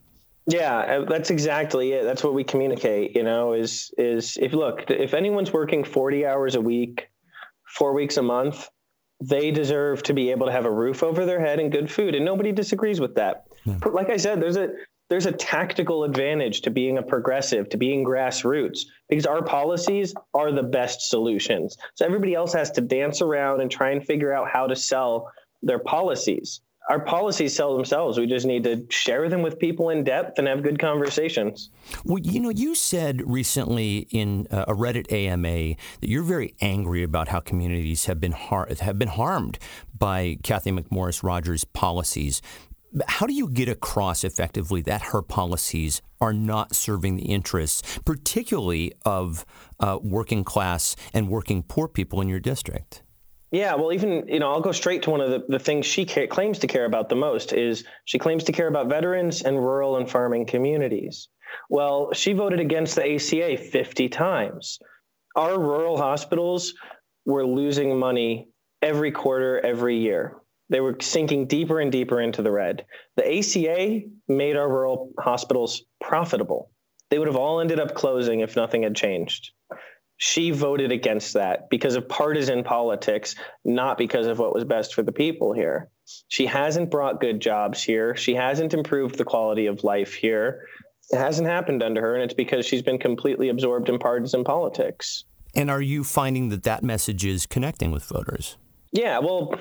Yeah, 0.49 0.77
uh, 0.77 1.05
that's 1.05 1.29
exactly 1.29 1.93
it. 1.93 2.03
That's 2.03 2.23
what 2.23 2.33
we 2.33 2.43
communicate, 2.43 3.15
you 3.15 3.23
know, 3.23 3.53
is 3.53 3.93
is 3.97 4.37
if 4.41 4.53
look, 4.53 4.89
if 4.89 5.13
anyone's 5.13 5.53
working 5.53 5.83
40 5.83 6.25
hours 6.25 6.55
a 6.55 6.61
week, 6.61 7.09
4 7.67 7.93
weeks 7.93 8.17
a 8.17 8.23
month, 8.23 8.67
they 9.21 9.51
deserve 9.51 10.01
to 10.03 10.13
be 10.13 10.31
able 10.31 10.47
to 10.47 10.51
have 10.51 10.65
a 10.65 10.71
roof 10.71 11.03
over 11.03 11.25
their 11.25 11.39
head 11.39 11.59
and 11.59 11.71
good 11.71 11.91
food 11.91 12.15
and 12.15 12.25
nobody 12.25 12.51
disagrees 12.51 12.99
with 12.99 13.15
that. 13.15 13.45
Yeah. 13.65 13.77
Like 13.91 14.09
I 14.09 14.17
said, 14.17 14.41
there's 14.41 14.57
a 14.57 14.69
there's 15.09 15.25
a 15.25 15.31
tactical 15.31 16.03
advantage 16.03 16.61
to 16.61 16.69
being 16.69 16.97
a 16.97 17.03
progressive, 17.03 17.69
to 17.69 17.77
being 17.77 18.05
grassroots, 18.05 18.81
because 19.09 19.25
our 19.25 19.43
policies 19.43 20.13
are 20.35 20.51
the 20.51 20.63
best 20.63 21.09
solutions. 21.09 21.77
So 21.95 22.05
everybody 22.05 22.35
else 22.35 22.53
has 22.53 22.71
to 22.71 22.81
dance 22.81 23.21
around 23.21 23.61
and 23.61 23.71
try 23.71 23.89
and 23.89 24.05
figure 24.05 24.31
out 24.31 24.49
how 24.49 24.67
to 24.67 24.75
sell 24.75 25.31
their 25.63 25.79
policies 25.79 26.61
our 26.89 26.99
policies 26.99 27.55
sell 27.55 27.75
themselves. 27.75 28.17
We 28.17 28.25
just 28.25 28.47
need 28.47 28.63
to 28.63 28.83
share 28.89 29.29
them 29.29 29.43
with 29.43 29.59
people 29.59 29.91
in 29.91 30.03
depth 30.03 30.39
and 30.39 30.47
have 30.47 30.63
good 30.63 30.79
conversations. 30.79 31.69
Well, 32.03 32.17
you 32.17 32.39
know, 32.39 32.49
you 32.49 32.73
said 32.73 33.21
recently 33.29 34.07
in 34.09 34.47
uh, 34.49 34.65
a 34.67 34.73
Reddit 34.73 35.11
AMA 35.11 35.75
that 36.01 36.09
you're 36.09 36.23
very 36.23 36.55
angry 36.61 37.03
about 37.03 37.27
how 37.27 37.41
communities 37.41 38.05
have 38.05 38.19
been 38.19 38.31
har- 38.31 38.69
have 38.81 38.97
been 38.97 39.09
harmed 39.09 39.59
by 39.97 40.39
Cathy 40.43 40.71
McMorris 40.71 41.21
Rodgers' 41.21 41.63
policies. 41.63 42.41
How 43.07 43.27
do 43.27 43.33
you 43.33 43.47
get 43.47 43.69
across 43.69 44.23
effectively 44.23 44.81
that 44.81 45.03
her 45.13 45.21
policies 45.21 46.01
are 46.19 46.33
not 46.33 46.75
serving 46.75 47.17
the 47.17 47.25
interests, 47.25 47.99
particularly 48.03 48.93
of 49.05 49.45
uh, 49.79 49.99
working 50.01 50.43
class 50.43 50.95
and 51.13 51.29
working 51.29 51.61
poor 51.61 51.87
people 51.87 52.19
in 52.19 52.27
your 52.27 52.39
district? 52.39 53.03
Yeah, 53.51 53.75
well, 53.75 53.91
even 53.91 54.27
you 54.27 54.39
know, 54.39 54.51
I'll 54.51 54.61
go 54.61 54.71
straight 54.71 55.03
to 55.03 55.09
one 55.09 55.21
of 55.21 55.31
the, 55.31 55.43
the 55.47 55.59
things 55.59 55.85
she 55.85 56.05
ca- 56.05 56.27
claims 56.27 56.59
to 56.59 56.67
care 56.67 56.85
about 56.85 57.09
the 57.09 57.15
most 57.15 57.51
is 57.51 57.83
she 58.05 58.19
claims 58.19 58.43
to 58.45 58.51
care 58.51 58.67
about 58.67 58.89
veterans 58.89 59.41
and 59.41 59.57
rural 59.57 59.97
and 59.97 60.09
farming 60.09 60.45
communities. 60.45 61.29
Well, 61.69 62.13
she 62.13 62.33
voted 62.33 62.59
against 62.59 62.95
the 62.95 63.15
ACA 63.15 63.57
50 63.57 64.09
times. 64.09 64.79
Our 65.35 65.59
rural 65.59 65.97
hospitals 65.97 66.75
were 67.25 67.45
losing 67.45 67.97
money 67.97 68.49
every 68.83 69.11
quarter, 69.11 69.59
every 69.59 69.97
year. 69.97 70.37
They 70.69 70.79
were 70.79 70.97
sinking 71.01 71.47
deeper 71.47 71.79
and 71.79 71.91
deeper 71.91 72.21
into 72.21 72.43
the 72.43 72.51
red. 72.51 72.85
The 73.17 73.39
ACA 73.39 74.01
made 74.27 74.57
our 74.57 74.69
rural 74.69 75.11
hospitals 75.19 75.83
profitable. 75.99 76.69
They 77.09 77.17
would 77.17 77.27
have 77.27 77.35
all 77.35 77.59
ended 77.59 77.79
up 77.79 77.95
closing 77.95 78.41
if 78.41 78.55
nothing 78.55 78.83
had 78.83 78.95
changed 78.95 79.53
she 80.19 80.51
voted 80.51 80.91
against 80.91 81.33
that 81.33 81.69
because 81.69 81.95
of 81.95 82.07
partisan 82.07 82.61
politics, 82.61 83.35
not 83.63 83.97
because 83.97 84.27
of 84.27 84.37
what 84.37 84.53
was 84.53 84.65
best 84.65 84.93
for 84.93 85.01
the 85.01 85.13
people 85.13 85.53
here. 85.53 85.89
She 86.27 86.45
hasn't 86.45 86.91
brought 86.91 87.21
good 87.21 87.39
jobs 87.39 87.81
here. 87.81 88.17
She 88.17 88.35
hasn't 88.35 88.73
improved 88.73 89.17
the 89.17 89.23
quality 89.23 89.65
of 89.67 89.85
life 89.85 90.13
here. 90.13 90.65
It 91.11 91.17
hasn't 91.17 91.47
happened 91.47 91.81
under 91.81 92.01
her, 92.01 92.15
and 92.15 92.23
it's 92.23 92.33
because 92.33 92.65
she's 92.65 92.81
been 92.81 92.99
completely 92.99 93.47
absorbed 93.47 93.87
in 93.87 93.97
partisan 93.97 94.43
politics. 94.43 95.23
And 95.55 95.71
are 95.71 95.81
you 95.81 96.03
finding 96.03 96.49
that 96.49 96.63
that 96.63 96.83
message 96.83 97.25
is 97.25 97.45
connecting 97.45 97.91
with 97.91 98.03
voters? 98.03 98.57
Yeah, 98.91 99.19
well, 99.19 99.53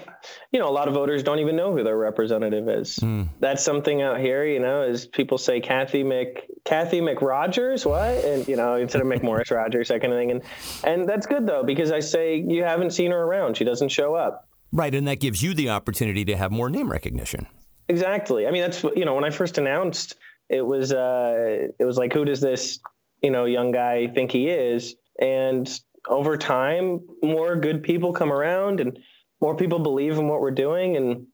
you 0.52 0.58
know, 0.58 0.68
a 0.68 0.72
lot 0.72 0.88
of 0.88 0.94
voters 0.94 1.22
don't 1.22 1.38
even 1.38 1.54
know 1.54 1.72
who 1.72 1.84
their 1.84 1.98
representative 1.98 2.66
is. 2.68 2.96
Mm. 2.96 3.28
That's 3.40 3.62
something 3.62 4.00
out 4.00 4.20
here, 4.20 4.46
you 4.46 4.58
know, 4.58 4.82
is 4.82 5.06
people 5.06 5.36
say 5.36 5.60
Cathy 5.60 6.02
Mc 6.02 6.48
Cathy 6.64 7.00
McRogers, 7.00 7.84
what? 7.84 8.24
And 8.24 8.48
you 8.48 8.56
know, 8.56 8.76
instead 8.76 9.02
of 9.02 9.06
McMorris 9.08 9.50
Rodgers, 9.50 9.88
that 9.88 10.00
kind 10.00 10.12
of 10.12 10.18
thing. 10.18 10.30
And 10.30 10.42
and 10.84 11.08
that's 11.08 11.26
good 11.26 11.46
though, 11.46 11.62
because 11.62 11.92
I 11.92 12.00
say 12.00 12.42
you 12.46 12.64
haven't 12.64 12.92
seen 12.92 13.10
her 13.10 13.22
around. 13.22 13.56
She 13.56 13.64
doesn't 13.64 13.90
show 13.90 14.14
up. 14.14 14.48
Right, 14.72 14.94
and 14.94 15.08
that 15.08 15.20
gives 15.20 15.42
you 15.42 15.54
the 15.54 15.70
opportunity 15.70 16.24
to 16.26 16.36
have 16.36 16.50
more 16.50 16.68
name 16.70 16.90
recognition. 16.90 17.46
Exactly. 17.88 18.46
I 18.46 18.50
mean, 18.50 18.62
that's 18.62 18.82
you 18.82 19.04
know, 19.04 19.14
when 19.14 19.24
I 19.24 19.30
first 19.30 19.58
announced, 19.58 20.14
it 20.48 20.62
was 20.62 20.92
uh, 20.92 21.68
it 21.78 21.84
was 21.84 21.98
like, 21.98 22.14
who 22.14 22.24
does 22.24 22.40
this 22.40 22.78
you 23.22 23.30
know 23.30 23.44
young 23.44 23.72
guy 23.72 24.06
think 24.08 24.30
he 24.30 24.48
is? 24.48 24.94
And 25.20 25.68
over 26.08 26.36
time, 26.36 27.00
more 27.22 27.56
good 27.56 27.82
people 27.82 28.12
come 28.12 28.32
around 28.32 28.80
and 28.80 28.98
more 29.40 29.56
people 29.56 29.78
believe 29.78 30.18
in 30.18 30.28
what 30.28 30.40
we're 30.40 30.50
doing. 30.50 30.96
And 30.96 31.26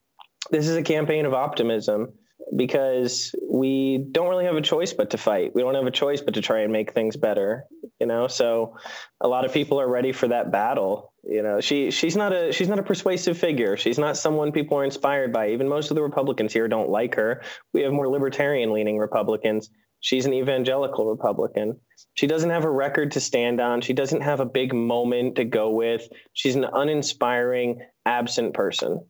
this 0.50 0.68
is 0.68 0.76
a 0.76 0.82
campaign 0.82 1.26
of 1.26 1.34
optimism 1.34 2.12
because 2.54 3.34
we 3.50 4.06
don't 4.12 4.28
really 4.28 4.44
have 4.44 4.56
a 4.56 4.60
choice 4.60 4.92
but 4.92 5.10
to 5.10 5.18
fight. 5.18 5.54
We 5.54 5.62
don't 5.62 5.74
have 5.74 5.86
a 5.86 5.90
choice 5.90 6.20
but 6.20 6.34
to 6.34 6.42
try 6.42 6.60
and 6.60 6.72
make 6.72 6.92
things 6.92 7.16
better, 7.16 7.64
you 7.98 8.06
know? 8.06 8.28
So 8.28 8.76
a 9.20 9.28
lot 9.28 9.44
of 9.44 9.52
people 9.52 9.80
are 9.80 9.88
ready 9.88 10.12
for 10.12 10.28
that 10.28 10.52
battle. 10.52 11.12
You 11.26 11.42
know, 11.42 11.60
she 11.60 11.90
she's 11.90 12.16
not 12.16 12.34
a 12.34 12.52
she's 12.52 12.68
not 12.68 12.78
a 12.78 12.82
persuasive 12.82 13.38
figure. 13.38 13.78
She's 13.78 13.98
not 13.98 14.18
someone 14.18 14.52
people 14.52 14.78
are 14.78 14.84
inspired 14.84 15.32
by. 15.32 15.50
Even 15.50 15.68
most 15.68 15.90
of 15.90 15.94
the 15.94 16.02
Republicans 16.02 16.52
here 16.52 16.68
don't 16.68 16.90
like 16.90 17.14
her. 17.14 17.42
We 17.72 17.80
have 17.82 17.92
more 17.92 18.08
libertarian 18.08 18.72
leaning 18.74 18.98
Republicans. 18.98 19.70
She's 20.04 20.26
an 20.26 20.34
evangelical 20.34 21.06
Republican. 21.06 21.80
She 22.12 22.26
doesn't 22.26 22.50
have 22.50 22.64
a 22.64 22.70
record 22.70 23.12
to 23.12 23.20
stand 23.20 23.58
on. 23.58 23.80
She 23.80 23.94
doesn't 23.94 24.20
have 24.20 24.38
a 24.38 24.44
big 24.44 24.74
moment 24.74 25.36
to 25.36 25.46
go 25.46 25.70
with. 25.70 26.06
She's 26.34 26.56
an 26.56 26.66
uninspiring, 26.70 27.80
absent 28.04 28.52
person. 28.52 29.00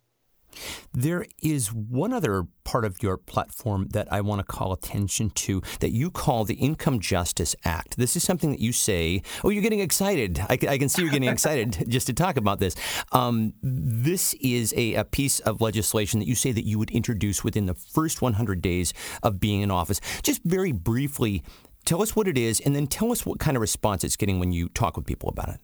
There 0.92 1.26
is 1.42 1.72
one 1.72 2.12
other 2.12 2.46
part 2.64 2.84
of 2.84 3.02
your 3.02 3.16
platform 3.16 3.88
that 3.90 4.12
I 4.12 4.20
want 4.20 4.40
to 4.40 4.44
call 4.44 4.72
attention 4.72 5.30
to 5.30 5.62
that 5.80 5.90
you 5.90 6.10
call 6.10 6.44
the 6.44 6.54
Income 6.54 7.00
Justice 7.00 7.54
Act. 7.64 7.96
This 7.96 8.16
is 8.16 8.24
something 8.24 8.50
that 8.50 8.60
you 8.60 8.72
say, 8.72 9.22
oh, 9.42 9.50
you're 9.50 9.62
getting 9.62 9.80
excited. 9.80 10.40
I, 10.40 10.58
I 10.68 10.78
can 10.78 10.88
see 10.88 11.02
you're 11.02 11.10
getting 11.10 11.28
excited 11.28 11.84
just 11.88 12.06
to 12.06 12.12
talk 12.12 12.36
about 12.36 12.58
this. 12.58 12.74
Um, 13.12 13.52
this 13.62 14.34
is 14.40 14.72
a, 14.76 14.94
a 14.94 15.04
piece 15.04 15.40
of 15.40 15.60
legislation 15.60 16.20
that 16.20 16.26
you 16.26 16.34
say 16.34 16.52
that 16.52 16.64
you 16.64 16.78
would 16.78 16.90
introduce 16.90 17.44
within 17.44 17.66
the 17.66 17.74
first 17.74 18.22
100 18.22 18.62
days 18.62 18.92
of 19.22 19.40
being 19.40 19.60
in 19.60 19.70
office. 19.70 20.00
Just 20.22 20.42
very 20.44 20.72
briefly, 20.72 21.42
tell 21.84 22.02
us 22.02 22.16
what 22.16 22.26
it 22.26 22.38
is 22.38 22.60
and 22.60 22.74
then 22.74 22.86
tell 22.86 23.12
us 23.12 23.26
what 23.26 23.38
kind 23.38 23.56
of 23.56 23.60
response 23.60 24.04
it's 24.04 24.16
getting 24.16 24.38
when 24.38 24.52
you 24.52 24.68
talk 24.70 24.96
with 24.96 25.06
people 25.06 25.28
about 25.28 25.48
it. 25.48 25.60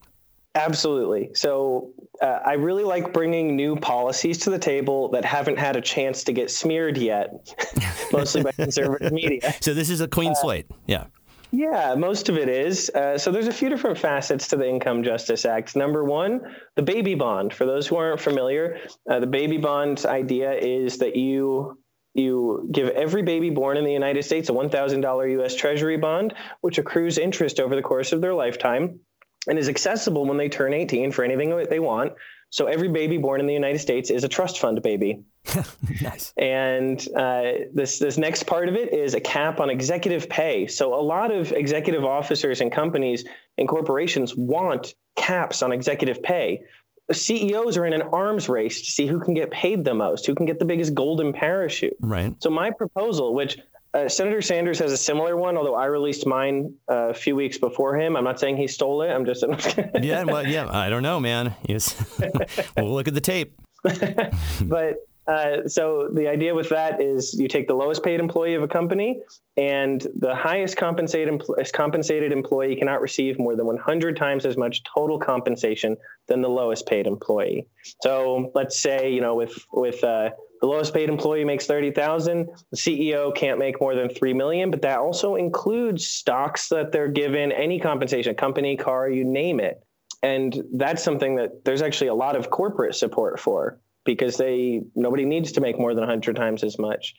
Absolutely. 0.55 1.29
So 1.33 1.93
uh, 2.21 2.39
I 2.45 2.53
really 2.53 2.83
like 2.83 3.13
bringing 3.13 3.55
new 3.55 3.77
policies 3.77 4.37
to 4.39 4.49
the 4.49 4.59
table 4.59 5.09
that 5.09 5.23
haven't 5.23 5.57
had 5.57 5.77
a 5.77 5.81
chance 5.81 6.25
to 6.25 6.33
get 6.33 6.51
smeared 6.51 6.97
yet, 6.97 7.53
mostly 8.11 8.43
by 8.43 8.51
conservative 8.57 9.13
media. 9.13 9.53
So 9.61 9.73
this 9.73 9.89
is 9.89 10.01
a 10.01 10.07
clean 10.07 10.31
uh, 10.31 10.35
slate. 10.35 10.67
Yeah. 10.87 11.05
Yeah, 11.53 11.95
most 11.95 12.29
of 12.29 12.37
it 12.37 12.47
is. 12.47 12.89
Uh, 12.89 13.17
so 13.17 13.31
there's 13.31 13.47
a 13.47 13.53
few 13.53 13.69
different 13.69 13.97
facets 13.97 14.47
to 14.49 14.55
the 14.55 14.67
Income 14.67 15.03
Justice 15.03 15.43
Act. 15.45 15.75
Number 15.75 16.03
one, 16.03 16.41
the 16.75 16.81
baby 16.81 17.13
bond. 17.13 17.53
For 17.53 17.65
those 17.65 17.87
who 17.87 17.97
aren't 17.97 18.21
familiar, 18.21 18.79
uh, 19.09 19.19
the 19.19 19.27
baby 19.27 19.57
bond 19.57 20.05
idea 20.05 20.53
is 20.53 20.97
that 20.99 21.15
you 21.15 21.77
you 22.13 22.69
give 22.71 22.89
every 22.89 23.21
baby 23.21 23.49
born 23.49 23.77
in 23.77 23.85
the 23.85 23.91
United 23.93 24.23
States 24.23 24.49
a 24.49 24.51
$1,000 24.51 25.31
U.S. 25.31 25.55
Treasury 25.55 25.95
bond, 25.95 26.33
which 26.59 26.77
accrues 26.77 27.17
interest 27.17 27.57
over 27.57 27.73
the 27.73 27.81
course 27.81 28.11
of 28.11 28.19
their 28.19 28.33
lifetime 28.33 28.99
and 29.47 29.57
is 29.57 29.69
accessible 29.69 30.25
when 30.25 30.37
they 30.37 30.49
turn 30.49 30.73
18 30.73 31.11
for 31.11 31.23
anything 31.23 31.49
that 31.49 31.69
they 31.69 31.79
want. 31.79 32.13
So 32.51 32.65
every 32.65 32.89
baby 32.89 33.17
born 33.17 33.39
in 33.39 33.47
the 33.47 33.53
United 33.53 33.79
States 33.79 34.09
is 34.09 34.25
a 34.25 34.27
trust 34.27 34.59
fund 34.59 34.81
baby. 34.81 35.23
nice. 36.01 36.33
And 36.37 36.99
uh, 37.15 37.43
this 37.73 37.97
this 37.97 38.17
next 38.17 38.43
part 38.43 38.67
of 38.67 38.75
it 38.75 38.93
is 38.93 39.13
a 39.13 39.21
cap 39.21 39.61
on 39.61 39.69
executive 39.69 40.27
pay. 40.29 40.67
So 40.67 40.93
a 40.93 41.01
lot 41.01 41.31
of 41.31 41.53
executive 41.53 42.03
officers 42.03 42.59
and 42.59 42.71
companies 42.71 43.23
and 43.57 43.69
corporations 43.69 44.35
want 44.35 44.93
caps 45.15 45.63
on 45.63 45.71
executive 45.71 46.21
pay. 46.21 46.63
CEOs 47.11 47.77
are 47.77 47.85
in 47.85 47.93
an 47.93 48.03
arms 48.03 48.47
race 48.47 48.81
to 48.81 48.91
see 48.91 49.07
who 49.07 49.19
can 49.19 49.33
get 49.33 49.49
paid 49.49 49.83
the 49.83 49.93
most, 49.93 50.25
who 50.25 50.35
can 50.35 50.45
get 50.45 50.59
the 50.59 50.65
biggest 50.65 50.93
golden 50.93 51.33
parachute. 51.33 51.95
Right. 51.99 52.35
So 52.39 52.49
my 52.49 52.71
proposal, 52.71 53.33
which 53.33 53.57
uh, 53.93 54.07
Senator 54.07 54.41
Sanders 54.41 54.79
has 54.79 54.91
a 54.91 54.97
similar 54.97 55.35
one, 55.35 55.57
although 55.57 55.75
I 55.75 55.85
released 55.85 56.25
mine 56.25 56.73
uh, 56.89 57.09
a 57.09 57.13
few 57.13 57.35
weeks 57.35 57.57
before 57.57 57.97
him. 57.97 58.15
I'm 58.15 58.23
not 58.23 58.39
saying 58.39 58.57
he 58.57 58.67
stole 58.67 59.01
it. 59.01 59.09
I'm 59.09 59.25
just. 59.25 59.43
yeah, 60.01 60.23
well, 60.23 60.47
yeah, 60.47 60.69
I 60.69 60.89
don't 60.89 61.03
know, 61.03 61.19
man. 61.19 61.55
Yes. 61.67 61.95
we'll 62.77 62.93
look 62.93 63.07
at 63.07 63.13
the 63.13 63.21
tape. 63.21 63.53
but 64.61 64.95
uh, 65.27 65.67
so 65.67 66.09
the 66.13 66.27
idea 66.27 66.55
with 66.55 66.69
that 66.69 67.01
is 67.01 67.33
you 67.37 67.47
take 67.47 67.67
the 67.67 67.73
lowest 67.73 68.03
paid 68.03 68.19
employee 68.19 68.53
of 68.53 68.63
a 68.63 68.67
company, 68.67 69.19
and 69.57 70.07
the 70.17 70.33
highest 70.35 70.77
compensated 70.77 71.41
compensated 71.73 72.31
employee 72.31 72.75
cannot 72.75 73.01
receive 73.01 73.37
more 73.39 73.55
than 73.55 73.65
100 73.65 74.15
times 74.15 74.45
as 74.45 74.55
much 74.55 74.83
total 74.83 75.19
compensation 75.19 75.97
than 76.27 76.41
the 76.41 76.49
lowest 76.49 76.87
paid 76.87 77.07
employee. 77.07 77.67
So 78.01 78.51
let's 78.55 78.81
say 78.81 79.11
you 79.11 79.21
know 79.21 79.35
with 79.35 79.53
with 79.71 80.03
uh, 80.03 80.29
the 80.61 80.67
lowest 80.67 80.93
paid 80.93 81.09
employee 81.09 81.43
makes 81.43 81.65
30,000. 81.65 82.47
The 82.69 82.77
CEO 82.77 83.35
can't 83.35 83.57
make 83.57 83.81
more 83.81 83.95
than 83.95 84.09
3 84.09 84.33
million, 84.33 84.69
but 84.69 84.83
that 84.83 84.99
also 84.99 85.35
includes 85.35 86.07
stocks 86.07 86.69
that 86.69 86.91
they're 86.91 87.07
given, 87.07 87.51
any 87.51 87.79
compensation, 87.79 88.35
company, 88.35 88.77
car, 88.77 89.09
you 89.09 89.23
name 89.23 89.59
it. 89.59 89.83
And 90.23 90.63
that's 90.73 91.03
something 91.03 91.35
that 91.37 91.65
there's 91.65 91.81
actually 91.81 92.07
a 92.07 92.13
lot 92.13 92.35
of 92.35 92.51
corporate 92.51 92.95
support 92.95 93.39
for 93.39 93.79
because 94.05 94.37
they 94.37 94.81
nobody 94.95 95.25
needs 95.25 95.53
to 95.53 95.61
make 95.61 95.79
more 95.79 95.95
than 95.95 96.01
100 96.01 96.35
times 96.35 96.63
as 96.63 96.77
much. 96.77 97.15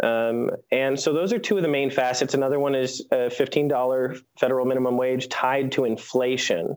Um, 0.00 0.50
and 0.70 0.98
so 0.98 1.12
those 1.12 1.32
are 1.32 1.40
two 1.40 1.56
of 1.56 1.62
the 1.62 1.68
main 1.68 1.90
facets. 1.90 2.34
Another 2.34 2.60
one 2.60 2.76
is 2.76 3.04
a 3.10 3.26
$15 3.26 4.20
federal 4.38 4.64
minimum 4.66 4.96
wage 4.96 5.28
tied 5.28 5.72
to 5.72 5.84
inflation. 5.84 6.76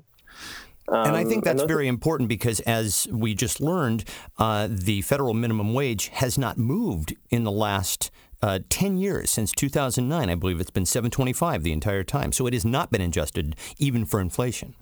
Um, 0.92 1.08
and 1.08 1.16
I 1.16 1.24
think 1.24 1.48
um, 1.48 1.56
that's 1.56 1.64
very 1.68 1.88
important 1.88 2.28
because, 2.28 2.60
as 2.62 3.08
we 3.10 3.34
just 3.34 3.62
learned, 3.62 4.04
uh, 4.38 4.68
the 4.70 5.02
federal 5.02 5.34
minimum 5.34 5.74
wage 5.74 6.10
has 6.10 6.38
not 6.38 6.58
moved 6.58 7.16
in 7.30 7.46
the 7.46 7.52
last 7.52 8.12
uh, 8.42 8.60
10 8.70 8.98
years 8.98 9.32
since 9.32 9.54
2009. 9.54 10.30
I 10.30 10.36
believe 10.36 10.60
it's 10.60 10.70
been 10.70 10.86
725 10.86 11.64
the 11.64 11.72
entire 11.72 12.04
time. 12.04 12.34
So 12.34 12.46
it 12.46 12.54
has 12.54 12.66
not 12.66 12.92
been 12.92 13.02
adjusted 13.02 13.56
even 13.78 14.06
for 14.06 14.20
inflation. 14.20 14.76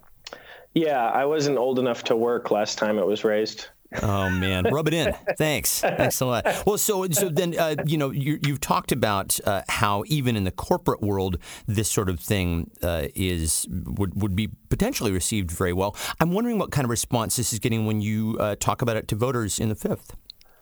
Yeah, 0.74 1.10
I 1.10 1.26
wasn't 1.26 1.58
old 1.58 1.78
enough 1.78 2.04
to 2.06 2.16
work 2.16 2.50
last 2.52 2.78
time 2.78 2.98
it 2.98 3.06
was 3.06 3.24
raised. 3.24 3.68
Oh 4.02 4.30
man, 4.30 4.66
rub 4.72 4.88
it 4.88 4.94
in. 4.94 5.16
Thanks, 5.38 5.82
thanks 5.82 6.22
a 6.22 6.26
lot. 6.26 6.46
Well, 6.66 6.78
so 6.78 7.08
so 7.10 7.30
then 7.30 7.58
uh, 7.58 7.76
you 7.86 7.98
know 7.98 8.12
you, 8.12 8.40
have 8.48 8.60
talked 8.60 8.92
about 8.92 9.40
uh, 9.46 9.64
how 9.68 10.04
even 10.08 10.36
in 10.36 10.44
the 10.44 10.52
corporate 10.52 11.02
world 11.02 11.38
this 11.68 11.90
sort 11.90 12.10
of 12.10 12.20
thing 12.20 12.70
uh, 12.84 13.08
is 13.16 13.66
would 13.70 14.22
would 14.22 14.36
be 14.36 14.50
potentially 14.70 15.12
received 15.12 15.52
very 15.52 15.74
well. 15.74 15.96
I'm 16.20 16.32
wondering 16.32 16.60
what 16.60 16.72
kind 16.72 16.86
of 16.86 16.92
response 16.92 17.36
this 17.36 17.52
is 17.52 17.60
getting 17.60 17.86
when 17.86 18.00
you 18.02 18.38
uh, 18.40 18.56
talk 18.60 18.82
about 18.82 18.98
it 18.98 19.08
to 19.10 19.16
voters 19.16 19.60
in 19.60 19.70
the 19.70 19.76
fifth. 19.76 20.16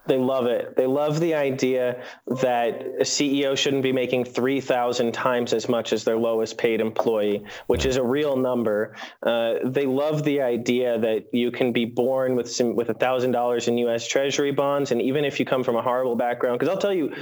They 0.07 0.17
love 0.17 0.45
it. 0.45 0.75
They 0.75 0.87
love 0.87 1.19
the 1.19 1.35
idea 1.35 2.01
that 2.27 2.81
a 2.99 3.03
CEO 3.03 3.57
shouldn't 3.57 3.83
be 3.83 3.91
making 3.91 4.25
3,000 4.25 5.13
times 5.13 5.53
as 5.53 5.67
much 5.67 5.91
as 5.91 6.03
their 6.03 6.17
lowest 6.17 6.57
paid 6.57 6.79
employee, 6.79 7.43
which 7.67 7.85
is 7.85 7.97
a 7.97 8.03
real 8.03 8.37
number. 8.37 8.95
Uh, 9.21 9.55
they 9.65 9.85
love 9.85 10.23
the 10.23 10.41
idea 10.41 10.97
that 10.99 11.27
you 11.33 11.51
can 11.51 11.73
be 11.73 11.85
born 11.85 12.35
with 12.35 12.49
some 12.49 12.75
with 12.75 12.87
$1,000 12.87 13.67
in 13.67 13.77
U.S. 13.79 14.07
Treasury 14.07 14.51
bonds, 14.51 14.91
and 14.91 15.01
even 15.01 15.25
if 15.25 15.39
you 15.39 15.45
come 15.45 15.63
from 15.63 15.75
a 15.75 15.81
horrible 15.81 16.15
background, 16.15 16.59
because 16.59 16.73
I'll 16.73 16.81
tell 16.81 16.93
you, 16.93 17.13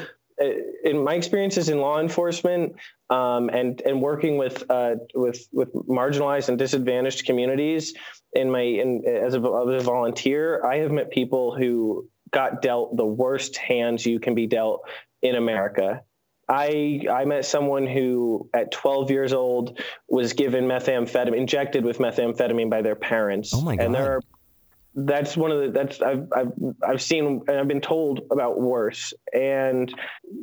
uh, 0.41 0.45
in 0.83 1.03
my 1.03 1.13
experiences 1.13 1.69
in 1.69 1.79
law 1.79 1.99
enforcement 1.99 2.75
um, 3.09 3.49
and 3.49 3.81
and 3.81 4.01
working 4.01 4.37
with 4.37 4.69
uh, 4.69 4.95
with 5.13 5.47
with 5.53 5.73
marginalized 5.73 6.49
and 6.49 6.57
disadvantaged 6.57 7.25
communities 7.25 7.93
in 8.33 8.51
my 8.51 8.61
in, 8.61 9.03
as 9.07 9.33
a, 9.33 9.37
as 9.37 9.81
a 9.81 9.85
volunteer, 9.85 10.63
I 10.65 10.77
have 10.77 10.91
met 10.91 11.09
people 11.09 11.55
who 11.55 12.09
got 12.35 12.61
dealt 12.61 12.95
the 12.97 13.05
worst 13.05 13.55
hands 13.55 14.05
you 14.05 14.19
can 14.19 14.35
be 14.35 14.45
dealt 14.45 14.87
in 15.21 15.35
America. 15.35 16.03
I 16.47 17.01
I 17.11 17.25
met 17.25 17.45
someone 17.45 17.87
who 17.87 18.49
at 18.53 18.71
12 18.71 19.09
years 19.09 19.33
old 19.33 19.81
was 20.07 20.33
given 20.33 20.65
methamphetamine 20.65 21.37
injected 21.37 21.83
with 21.83 21.97
methamphetamine 21.97 22.69
by 22.69 22.83
their 22.83 22.95
parents. 22.95 23.51
Oh 23.53 23.61
my 23.61 23.77
god. 23.77 23.85
And 23.85 23.95
there 23.95 24.17
are 24.17 24.21
that's 24.93 25.35
one 25.35 25.51
of 25.51 25.61
the 25.61 25.71
that's 25.71 26.01
I've 26.01 26.27
I've 26.35 26.51
I've 26.87 27.01
seen 27.01 27.41
and 27.47 27.57
I've 27.57 27.67
been 27.67 27.81
told 27.81 28.21
about 28.29 28.59
worse. 28.59 29.13
And 29.33 29.91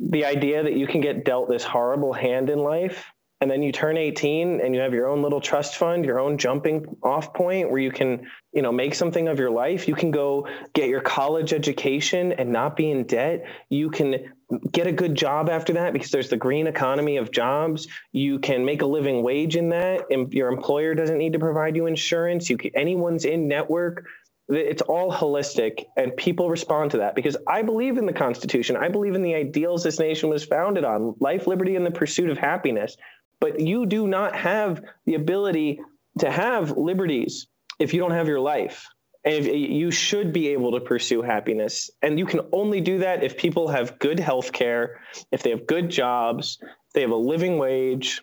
the 0.09 0.25
idea 0.25 0.63
that 0.63 0.73
you 0.73 0.87
can 0.87 0.99
get 0.99 1.23
dealt 1.23 1.47
this 1.47 1.63
horrible 1.63 2.11
hand 2.11 2.49
in 2.49 2.59
life 2.59 3.12
and 3.43 3.51
then 3.51 3.61
you 3.61 3.73
turn 3.73 3.97
18 3.97 4.61
and 4.61 4.73
you 4.73 4.79
have 4.79 4.93
your 4.93 5.09
own 5.09 5.21
little 5.21 5.41
trust 5.41 5.75
fund 5.75 6.05
your 6.05 6.17
own 6.17 6.37
jumping 6.37 6.95
off 7.03 7.33
point 7.33 7.69
where 7.69 7.81
you 7.81 7.91
can 7.91 8.25
you 8.53 8.61
know 8.61 8.71
make 8.71 8.95
something 8.95 9.27
of 9.27 9.37
your 9.37 9.51
life. 9.51 9.85
You 9.85 9.95
can 9.95 10.11
go 10.11 10.47
get 10.73 10.87
your 10.87 11.01
college 11.01 11.51
education 11.51 12.31
and 12.31 12.53
not 12.53 12.77
be 12.77 12.89
in 12.89 13.03
debt. 13.03 13.43
You 13.67 13.89
can 13.89 14.31
get 14.71 14.87
a 14.87 14.93
good 14.93 15.13
job 15.13 15.49
after 15.49 15.73
that 15.73 15.91
because 15.91 16.09
there's 16.09 16.29
the 16.29 16.37
green 16.37 16.67
economy 16.67 17.17
of 17.17 17.31
jobs. 17.31 17.89
You 18.13 18.39
can 18.39 18.63
make 18.63 18.81
a 18.81 18.85
living 18.85 19.23
wage 19.23 19.57
in 19.57 19.67
that. 19.69 20.05
And 20.09 20.31
your 20.31 20.47
employer 20.47 20.95
doesn't 20.95 21.17
need 21.17 21.33
to 21.33 21.39
provide 21.39 21.75
you 21.75 21.87
insurance. 21.87 22.49
You 22.49 22.55
can, 22.55 22.71
anyone's 22.77 23.25
in 23.25 23.49
network. 23.49 24.05
It's 24.47 24.81
all 24.81 25.11
holistic 25.11 25.83
and 25.97 26.15
people 26.15 26.49
respond 26.49 26.91
to 26.91 26.97
that 26.97 27.15
because 27.15 27.37
i 27.47 27.61
believe 27.61 27.97
in 27.97 28.05
the 28.05 28.13
constitution. 28.13 28.77
I 28.77 28.87
believe 28.87 29.15
in 29.15 29.21
the 29.21 29.35
ideals 29.35 29.83
this 29.83 29.99
nation 29.99 30.29
was 30.29 30.45
founded 30.45 30.85
on 30.85 31.15
life 31.19 31.45
liberty 31.47 31.75
and 31.75 31.85
the 31.85 31.91
pursuit 31.91 32.29
of 32.29 32.37
happiness 32.37 32.95
but 33.43 33.59
you 33.59 33.85
do 33.85 34.07
not 34.07 34.33
have 34.37 34.81
the 35.05 35.15
ability 35.15 35.81
to 36.17 36.31
have 36.31 36.77
liberties 36.77 37.47
if 37.77 37.93
you 37.93 37.99
don't 37.99 38.11
have 38.11 38.25
your 38.25 38.39
life. 38.39 38.87
And 39.25 39.35
if, 39.35 39.45
you 39.47 39.91
should 39.91 40.31
be 40.31 40.47
able 40.47 40.71
to 40.71 40.79
pursue 40.79 41.21
happiness. 41.21 41.91
And 42.01 42.17
you 42.17 42.25
can 42.25 42.39
only 42.53 42.79
do 42.79 42.99
that 42.99 43.21
if 43.21 43.35
people 43.35 43.67
have 43.67 43.99
good 43.99 44.17
health 44.17 44.53
care, 44.53 45.01
if 45.33 45.43
they 45.43 45.49
have 45.49 45.67
good 45.67 45.89
jobs, 45.89 46.57
they 46.93 47.01
have 47.01 47.09
a 47.09 47.17
living 47.17 47.57
wage. 47.57 48.21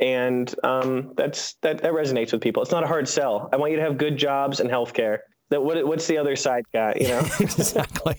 And 0.00 0.52
um, 0.64 1.12
that's 1.16 1.54
that, 1.62 1.82
that 1.82 1.92
resonates 1.92 2.32
with 2.32 2.40
people. 2.40 2.60
It's 2.60 2.72
not 2.72 2.82
a 2.82 2.88
hard 2.88 3.08
sell. 3.08 3.48
I 3.52 3.58
want 3.58 3.70
you 3.70 3.76
to 3.76 3.84
have 3.84 3.96
good 3.96 4.16
jobs 4.16 4.58
and 4.58 4.68
health 4.68 4.92
care. 4.92 5.22
That 5.50 5.62
what, 5.62 5.86
what's 5.86 6.08
the 6.08 6.18
other 6.18 6.34
side 6.34 6.64
got? 6.72 7.00
You 7.00 7.06
know 7.06 7.18
exactly. 7.38 8.16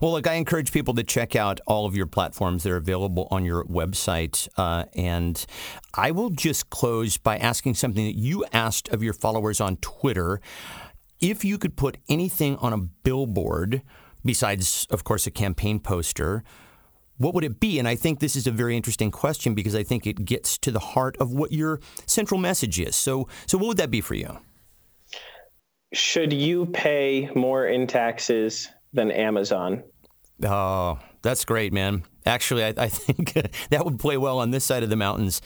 Well, 0.00 0.12
look, 0.12 0.26
I 0.26 0.34
encourage 0.34 0.72
people 0.72 0.94
to 0.94 1.02
check 1.02 1.36
out 1.36 1.60
all 1.66 1.86
of 1.86 1.96
your 1.96 2.06
platforms. 2.06 2.62
that 2.62 2.72
are 2.72 2.76
available 2.76 3.28
on 3.30 3.44
your 3.44 3.64
website. 3.64 4.48
Uh, 4.56 4.84
and 4.94 5.44
I 5.94 6.10
will 6.10 6.30
just 6.30 6.70
close 6.70 7.16
by 7.16 7.36
asking 7.38 7.74
something 7.74 8.04
that 8.04 8.16
you 8.16 8.44
asked 8.52 8.88
of 8.88 9.02
your 9.02 9.12
followers 9.12 9.60
on 9.60 9.76
Twitter. 9.78 10.40
If 11.20 11.44
you 11.44 11.58
could 11.58 11.76
put 11.76 11.98
anything 12.08 12.56
on 12.56 12.72
a 12.72 12.78
billboard, 12.78 13.82
besides, 14.24 14.86
of 14.90 15.04
course, 15.04 15.26
a 15.26 15.30
campaign 15.30 15.80
poster, 15.80 16.44
what 17.18 17.34
would 17.34 17.44
it 17.44 17.60
be? 17.60 17.78
And 17.78 17.88
I 17.88 17.94
think 17.94 18.20
this 18.20 18.36
is 18.36 18.46
a 18.46 18.50
very 18.50 18.76
interesting 18.76 19.10
question 19.10 19.54
because 19.54 19.74
I 19.74 19.82
think 19.82 20.06
it 20.06 20.24
gets 20.24 20.58
to 20.58 20.70
the 20.70 20.78
heart 20.78 21.16
of 21.18 21.32
what 21.32 21.52
your 21.52 21.80
central 22.06 22.38
message 22.38 22.78
is. 22.78 22.94
So, 22.94 23.28
so 23.46 23.56
what 23.58 23.68
would 23.68 23.76
that 23.78 23.90
be 23.90 24.00
for 24.00 24.14
you? 24.14 24.38
Should 25.92 26.32
you 26.32 26.66
pay 26.66 27.30
more 27.34 27.66
in 27.66 27.86
taxes 27.86 28.68
than 28.96 29.10
Amazon. 29.12 29.84
Oh, 30.44 30.98
that's 31.22 31.44
great, 31.44 31.72
man. 31.72 32.02
Actually, 32.26 32.64
I, 32.64 32.74
I 32.76 32.88
think 32.90 33.32
that 33.70 33.84
would 33.84 33.98
play 33.98 34.16
well 34.16 34.38
on 34.38 34.50
this 34.50 34.64
side 34.64 34.82
of 34.82 34.90
the 34.90 34.96
mountains 34.96 35.40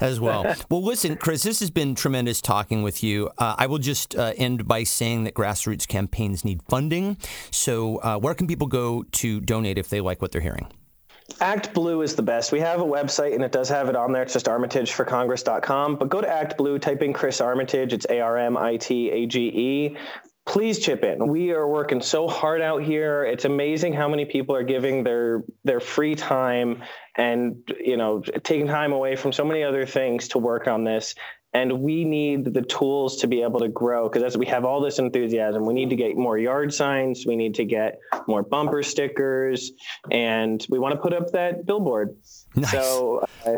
as 0.00 0.20
well. 0.20 0.42
well, 0.70 0.82
listen, 0.82 1.16
Chris, 1.16 1.42
this 1.42 1.60
has 1.60 1.70
been 1.70 1.94
tremendous 1.94 2.40
talking 2.40 2.82
with 2.82 3.02
you. 3.02 3.30
Uh, 3.38 3.54
I 3.58 3.66
will 3.66 3.78
just 3.78 4.14
uh, 4.14 4.34
end 4.36 4.68
by 4.68 4.84
saying 4.84 5.24
that 5.24 5.34
grassroots 5.34 5.88
campaigns 5.88 6.44
need 6.44 6.62
funding. 6.68 7.16
So, 7.50 7.96
uh, 7.98 8.18
where 8.18 8.34
can 8.34 8.46
people 8.46 8.66
go 8.66 9.02
to 9.02 9.40
donate 9.40 9.78
if 9.78 9.88
they 9.88 10.00
like 10.00 10.22
what 10.22 10.32
they're 10.32 10.40
hearing? 10.40 10.68
Act 11.40 11.74
Blue 11.74 12.02
is 12.02 12.16
the 12.16 12.22
best. 12.22 12.52
We 12.52 12.60
have 12.60 12.80
a 12.80 12.84
website 12.84 13.34
and 13.34 13.44
it 13.44 13.52
does 13.52 13.68
have 13.68 13.88
it 13.88 13.96
on 13.96 14.12
there. 14.12 14.22
It's 14.22 14.32
just 14.32 14.46
armitageforcongress.com. 14.46 15.96
But 15.96 16.08
go 16.08 16.20
to 16.20 16.28
Act 16.28 16.56
Blue, 16.56 16.78
type 16.78 17.02
in 17.02 17.12
Chris 17.12 17.40
Armitage. 17.40 17.92
It's 17.92 18.06
A 18.08 18.20
R 18.20 18.38
M 18.38 18.56
I 18.56 18.76
T 18.76 19.10
A 19.10 19.26
G 19.26 19.40
E. 19.48 19.96
Please 20.48 20.78
chip 20.78 21.04
in. 21.04 21.28
We 21.28 21.50
are 21.50 21.68
working 21.68 22.00
so 22.00 22.26
hard 22.26 22.62
out 22.62 22.82
here. 22.82 23.22
It's 23.22 23.44
amazing 23.44 23.92
how 23.92 24.08
many 24.08 24.24
people 24.24 24.56
are 24.56 24.62
giving 24.62 25.04
their 25.04 25.44
their 25.62 25.78
free 25.78 26.14
time 26.14 26.82
and 27.16 27.56
you 27.78 27.98
know 27.98 28.22
taking 28.42 28.66
time 28.66 28.92
away 28.92 29.14
from 29.14 29.30
so 29.30 29.44
many 29.44 29.62
other 29.62 29.84
things 29.84 30.28
to 30.28 30.38
work 30.38 30.66
on 30.66 30.84
this 30.84 31.14
and 31.52 31.80
we 31.80 32.04
need 32.04 32.52
the 32.52 32.62
tools 32.62 33.18
to 33.18 33.26
be 33.26 33.42
able 33.42 33.60
to 33.60 33.68
grow 33.68 34.08
because 34.08 34.22
as 34.22 34.38
we 34.38 34.46
have 34.46 34.64
all 34.64 34.80
this 34.80 34.98
enthusiasm 34.98 35.66
we 35.66 35.74
need 35.74 35.90
to 35.90 35.96
get 35.96 36.16
more 36.16 36.38
yard 36.38 36.72
signs 36.72 37.24
we 37.26 37.36
need 37.36 37.54
to 37.54 37.64
get 37.64 37.98
more 38.26 38.42
bumper 38.42 38.82
stickers 38.82 39.72
and 40.10 40.66
we 40.68 40.78
want 40.78 40.94
to 40.94 41.00
put 41.00 41.12
up 41.12 41.30
that 41.32 41.66
billboard 41.66 42.16
nice. 42.54 42.70
so 42.70 43.24
uh, 43.46 43.52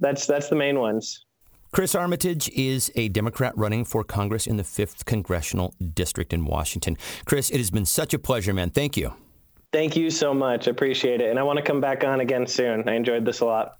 that's 0.00 0.26
that's 0.26 0.48
the 0.48 0.56
main 0.56 0.78
ones 0.78 1.24
Chris 1.72 1.94
Armitage 1.94 2.48
is 2.48 2.90
a 2.96 3.08
Democrat 3.10 3.56
running 3.56 3.84
for 3.84 4.02
Congress 4.02 4.48
in 4.48 4.56
the 4.56 4.64
5th 4.64 5.04
Congressional 5.04 5.72
District 5.94 6.32
in 6.32 6.44
Washington. 6.44 6.96
Chris, 7.26 7.48
it 7.48 7.58
has 7.58 7.70
been 7.70 7.86
such 7.86 8.12
a 8.12 8.18
pleasure, 8.18 8.52
man. 8.52 8.70
Thank 8.70 8.96
you. 8.96 9.12
Thank 9.72 9.94
you 9.94 10.10
so 10.10 10.34
much. 10.34 10.66
I 10.66 10.72
appreciate 10.72 11.20
it. 11.20 11.30
And 11.30 11.38
I 11.38 11.44
want 11.44 11.58
to 11.58 11.62
come 11.62 11.80
back 11.80 12.02
on 12.02 12.18
again 12.18 12.48
soon. 12.48 12.88
I 12.88 12.94
enjoyed 12.94 13.24
this 13.24 13.38
a 13.38 13.44
lot. 13.44 13.78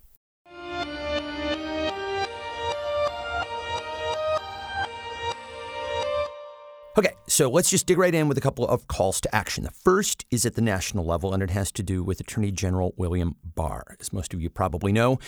So 7.40 7.48
let's 7.48 7.70
just 7.70 7.86
dig 7.86 7.96
right 7.96 8.14
in 8.14 8.28
with 8.28 8.36
a 8.36 8.40
couple 8.42 8.68
of 8.68 8.86
calls 8.86 9.18
to 9.18 9.34
action. 9.34 9.64
The 9.64 9.70
first 9.70 10.26
is 10.30 10.44
at 10.44 10.56
the 10.56 10.60
national 10.60 11.06
level, 11.06 11.32
and 11.32 11.42
it 11.42 11.48
has 11.48 11.72
to 11.72 11.82
do 11.82 12.04
with 12.04 12.20
Attorney 12.20 12.52
General 12.52 12.92
William 12.98 13.34
Barr. 13.42 13.96
As 13.98 14.12
most 14.12 14.34
of 14.34 14.42
you 14.42 14.50
probably 14.50 14.92
know, 14.92 15.18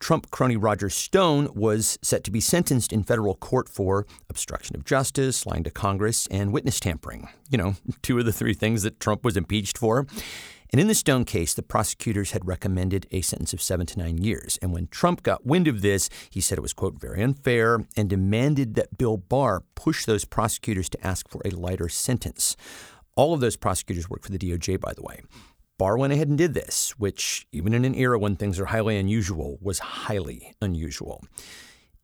Trump 0.00 0.32
crony 0.32 0.56
Roger 0.56 0.90
Stone 0.90 1.48
was 1.54 1.96
set 2.02 2.24
to 2.24 2.32
be 2.32 2.40
sentenced 2.40 2.92
in 2.92 3.04
federal 3.04 3.36
court 3.36 3.68
for 3.68 4.04
obstruction 4.28 4.74
of 4.74 4.84
justice, 4.84 5.46
lying 5.46 5.62
to 5.62 5.70
Congress, 5.70 6.26
and 6.26 6.52
witness 6.52 6.80
tampering. 6.80 7.28
You 7.50 7.58
know, 7.58 7.74
two 8.02 8.18
of 8.18 8.24
the 8.24 8.32
three 8.32 8.54
things 8.54 8.82
that 8.82 8.98
Trump 8.98 9.22
was 9.22 9.36
impeached 9.36 9.78
for. 9.78 10.08
And 10.72 10.80
in 10.80 10.86
the 10.86 10.94
Stone 10.94 11.24
case, 11.24 11.52
the 11.52 11.62
prosecutors 11.62 12.30
had 12.30 12.46
recommended 12.46 13.06
a 13.10 13.22
sentence 13.22 13.52
of 13.52 13.60
seven 13.60 13.86
to 13.86 13.98
nine 13.98 14.18
years. 14.18 14.56
And 14.62 14.72
when 14.72 14.86
Trump 14.86 15.24
got 15.24 15.44
wind 15.44 15.66
of 15.66 15.82
this, 15.82 16.08
he 16.30 16.40
said 16.40 16.58
it 16.58 16.62
was, 16.62 16.72
quote, 16.72 17.00
very 17.00 17.22
unfair 17.22 17.86
and 17.96 18.08
demanded 18.08 18.76
that 18.76 18.96
Bill 18.96 19.16
Barr 19.16 19.64
push 19.74 20.04
those 20.04 20.24
prosecutors 20.24 20.88
to 20.90 21.06
ask 21.06 21.28
for 21.28 21.42
a 21.44 21.50
lighter 21.50 21.88
sentence. 21.88 22.56
All 23.16 23.34
of 23.34 23.40
those 23.40 23.56
prosecutors 23.56 24.08
work 24.08 24.22
for 24.22 24.30
the 24.30 24.38
DOJ, 24.38 24.80
by 24.80 24.92
the 24.92 25.02
way. 25.02 25.22
Barr 25.76 25.96
went 25.96 26.12
ahead 26.12 26.28
and 26.28 26.38
did 26.38 26.54
this, 26.54 26.90
which, 26.98 27.46
even 27.52 27.72
in 27.72 27.84
an 27.84 27.94
era 27.94 28.18
when 28.18 28.36
things 28.36 28.60
are 28.60 28.66
highly 28.66 28.96
unusual, 28.96 29.58
was 29.60 29.78
highly 29.78 30.54
unusual. 30.60 31.24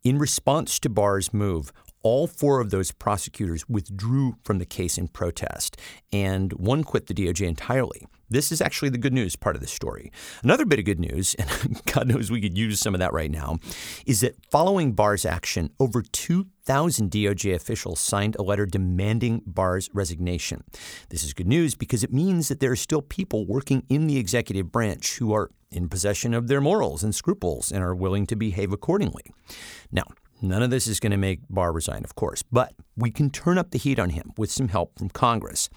In 0.03 0.17
response 0.17 0.79
to 0.79 0.89
Barr's 0.89 1.33
move, 1.33 1.71
all 2.01 2.27
four 2.27 2.59
of 2.59 2.69
those 2.69 2.91
prosecutors 2.91 3.69
withdrew 3.69 4.35
from 4.43 4.57
the 4.59 4.65
case 4.65 4.97
in 4.97 5.07
protest, 5.07 5.77
and 6.11 6.53
one 6.53 6.83
quit 6.83 7.07
the 7.07 7.13
DOJ 7.13 7.47
entirely. 7.47 8.07
This 8.29 8.51
is 8.51 8.61
actually 8.61 8.89
the 8.89 8.97
good 8.97 9.13
news 9.13 9.35
part 9.35 9.55
of 9.55 9.61
the 9.61 9.67
story. 9.67 10.11
Another 10.43 10.65
bit 10.65 10.79
of 10.79 10.85
good 10.85 10.99
news, 10.99 11.35
and 11.35 11.81
God 11.93 12.07
knows 12.07 12.29
we 12.29 12.41
could 12.41 12.57
use 12.57 12.79
some 12.79 12.93
of 12.93 12.99
that 12.99 13.13
right 13.13 13.31
now, 13.31 13.57
is 14.05 14.21
that 14.21 14.35
following 14.51 14.93
Barr's 14.93 15.25
action, 15.25 15.69
over 15.79 16.01
2,000 16.01 17.09
DOJ 17.09 17.55
officials 17.55 17.99
signed 17.99 18.35
a 18.37 18.43
letter 18.43 18.65
demanding 18.65 19.41
Barr's 19.45 19.89
resignation. 19.93 20.63
This 21.09 21.23
is 21.23 21.33
good 21.33 21.47
news 21.47 21.75
because 21.75 22.03
it 22.03 22.11
means 22.11 22.49
that 22.49 22.59
there 22.59 22.71
are 22.71 22.75
still 22.75 23.01
people 23.01 23.45
working 23.45 23.83
in 23.89 24.07
the 24.07 24.17
executive 24.17 24.71
branch 24.71 25.17
who 25.17 25.33
are 25.33 25.51
in 25.71 25.89
possession 25.89 26.33
of 26.33 26.47
their 26.47 26.61
morals 26.61 27.03
and 27.03 27.13
scruples 27.13 27.71
and 27.71 27.83
are 27.83 27.95
willing 27.95 28.25
to 28.25 28.35
behave 28.35 28.71
accordingly. 28.71 29.23
Now, 29.91 30.05
None 30.39 30.61
of 30.61 30.69
this 30.69 30.85
is 30.85 30.99
going 30.99 31.11
to 31.11 31.17
make 31.17 31.39
Barr 31.49 31.71
resign, 31.71 32.03
of 32.03 32.13
course, 32.13 32.43
but 32.43 32.73
we 32.95 33.09
can 33.09 33.31
turn 33.31 33.57
up 33.57 33.71
the 33.71 33.79
heat 33.79 33.97
on 33.97 34.11
him 34.11 34.33
with 34.37 34.51
some 34.51 34.67
help 34.67 34.97
from 34.97 35.09
Congress. 35.09 35.67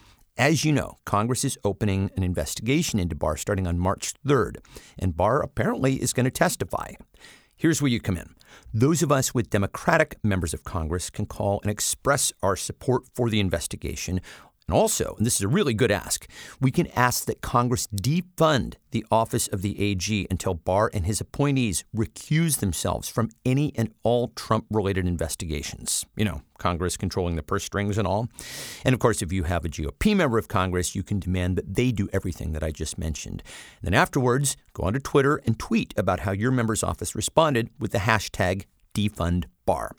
As 0.41 0.65
you 0.65 0.73
know, 0.73 0.97
Congress 1.05 1.45
is 1.45 1.59
opening 1.65 2.11
an 2.17 2.23
investigation 2.23 2.99
into 2.99 3.15
Barr 3.15 3.37
starting 3.37 3.67
on 3.67 3.79
March 3.79 4.15
3rd, 4.27 4.57
and 4.99 5.15
Barr 5.15 5.43
apparently 5.43 5.97
is 5.97 6.15
going 6.15 6.25
to 6.25 6.31
testify. 6.31 6.93
Here's 7.55 7.83
where 7.83 7.91
you 7.91 8.01
come 8.01 8.17
in. 8.17 8.35
Those 8.73 9.03
of 9.03 9.13
us 9.13 9.35
with 9.35 9.51
Democratic 9.51 10.17
members 10.25 10.55
of 10.55 10.65
Congress 10.65 11.11
can 11.11 11.27
call 11.27 11.61
and 11.61 11.71
express 11.71 12.33
our 12.43 12.57
support 12.57 13.03
for 13.15 13.29
the 13.29 13.39
investigation 13.39 14.23
and 14.71 14.79
also, 14.79 15.17
and 15.19 15.27
this 15.27 15.35
is 15.35 15.41
a 15.41 15.49
really 15.49 15.75
good 15.75 15.91
ask, 15.91 16.29
we 16.61 16.71
can 16.71 16.87
ask 16.95 17.25
that 17.25 17.41
Congress 17.41 17.89
defund 17.89 18.75
the 18.93 19.05
office 19.11 19.49
of 19.49 19.63
the 19.63 19.81
AG 19.81 20.29
until 20.31 20.55
Barr 20.55 20.93
and 20.95 21.07
his 21.07 21.21
appointees 21.21 21.83
recuse 21.95 22.61
themselves 22.61 23.09
from 23.09 23.31
any 23.45 23.73
and 23.75 23.93
all 24.05 24.29
Trump 24.29 24.67
related 24.71 25.09
investigations. 25.09 26.07
You 26.17 26.25
know, 26.25 26.43
Congress 26.59 26.97
controlling 26.97 27.35
the 27.35 27.43
purse 27.43 27.65
strings 27.65 27.99
and 27.99 28.07
all. 28.07 28.29
And 28.85 28.93
of 28.93 29.01
course, 29.01 29.23
if 29.23 29.33
you 29.33 29.43
have 29.43 29.65
a 29.65 29.69
GOP 29.69 30.15
member 30.15 30.39
of 30.39 30.47
Congress, 30.47 30.95
you 30.95 31.03
can 31.03 31.19
demand 31.19 31.57
that 31.57 31.75
they 31.75 31.91
do 31.91 32.09
everything 32.13 32.53
that 32.53 32.63
I 32.63 32.71
just 32.71 32.97
mentioned. 32.97 33.43
And 33.83 33.93
then 33.93 34.01
afterwards, 34.01 34.57
go 34.73 34.85
onto 34.85 35.01
Twitter 35.01 35.43
and 35.47 35.59
tweet 35.59 35.93
about 35.97 36.21
how 36.21 36.31
your 36.31 36.53
member's 36.53 36.85
office 36.85 37.17
responded 37.17 37.71
with 37.81 37.91
the 37.91 37.99
hashtag 37.99 38.67
defund 38.95 39.47
Barr. 39.71 39.95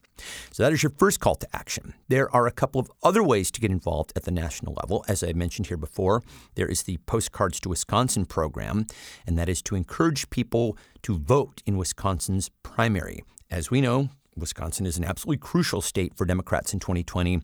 So 0.52 0.64
that 0.64 0.74
is 0.74 0.84
your 0.84 0.92
first 0.98 1.22
call 1.22 1.36
to 1.36 1.48
action. 1.56 1.94
There 2.10 2.30
are 2.36 2.46
a 2.46 2.52
couple 2.52 2.82
of 2.82 2.92
other 3.02 3.24
ways 3.24 3.50
to 3.52 3.62
get 3.62 3.72
involved 3.72 4.12
at 4.18 4.24
the 4.24 4.32
national 4.44 4.74
level. 4.74 5.06
As 5.08 5.24
I 5.24 5.32
mentioned 5.32 5.68
here 5.68 5.78
before, 5.78 6.24
there 6.56 6.68
is 6.68 6.84
the 6.84 6.98
Postcards 7.06 7.62
to 7.62 7.70
Wisconsin 7.70 8.26
program, 8.26 8.86
and 9.26 9.38
that 9.38 9.48
is 9.48 9.62
to 9.62 9.76
encourage 9.76 10.30
people 10.30 10.78
to 11.04 11.18
vote 11.18 11.64
in 11.66 11.78
Wisconsin's 11.78 12.50
primary. 12.64 13.24
As 13.50 13.72
we 13.72 13.80
know, 13.80 14.10
Wisconsin 14.36 14.86
is 14.86 14.98
an 14.98 15.06
absolutely 15.06 15.38
crucial 15.38 15.82
state 15.82 16.16
for 16.16 16.26
Democrats 16.26 16.74
in 16.74 16.80
2020. 16.80 17.42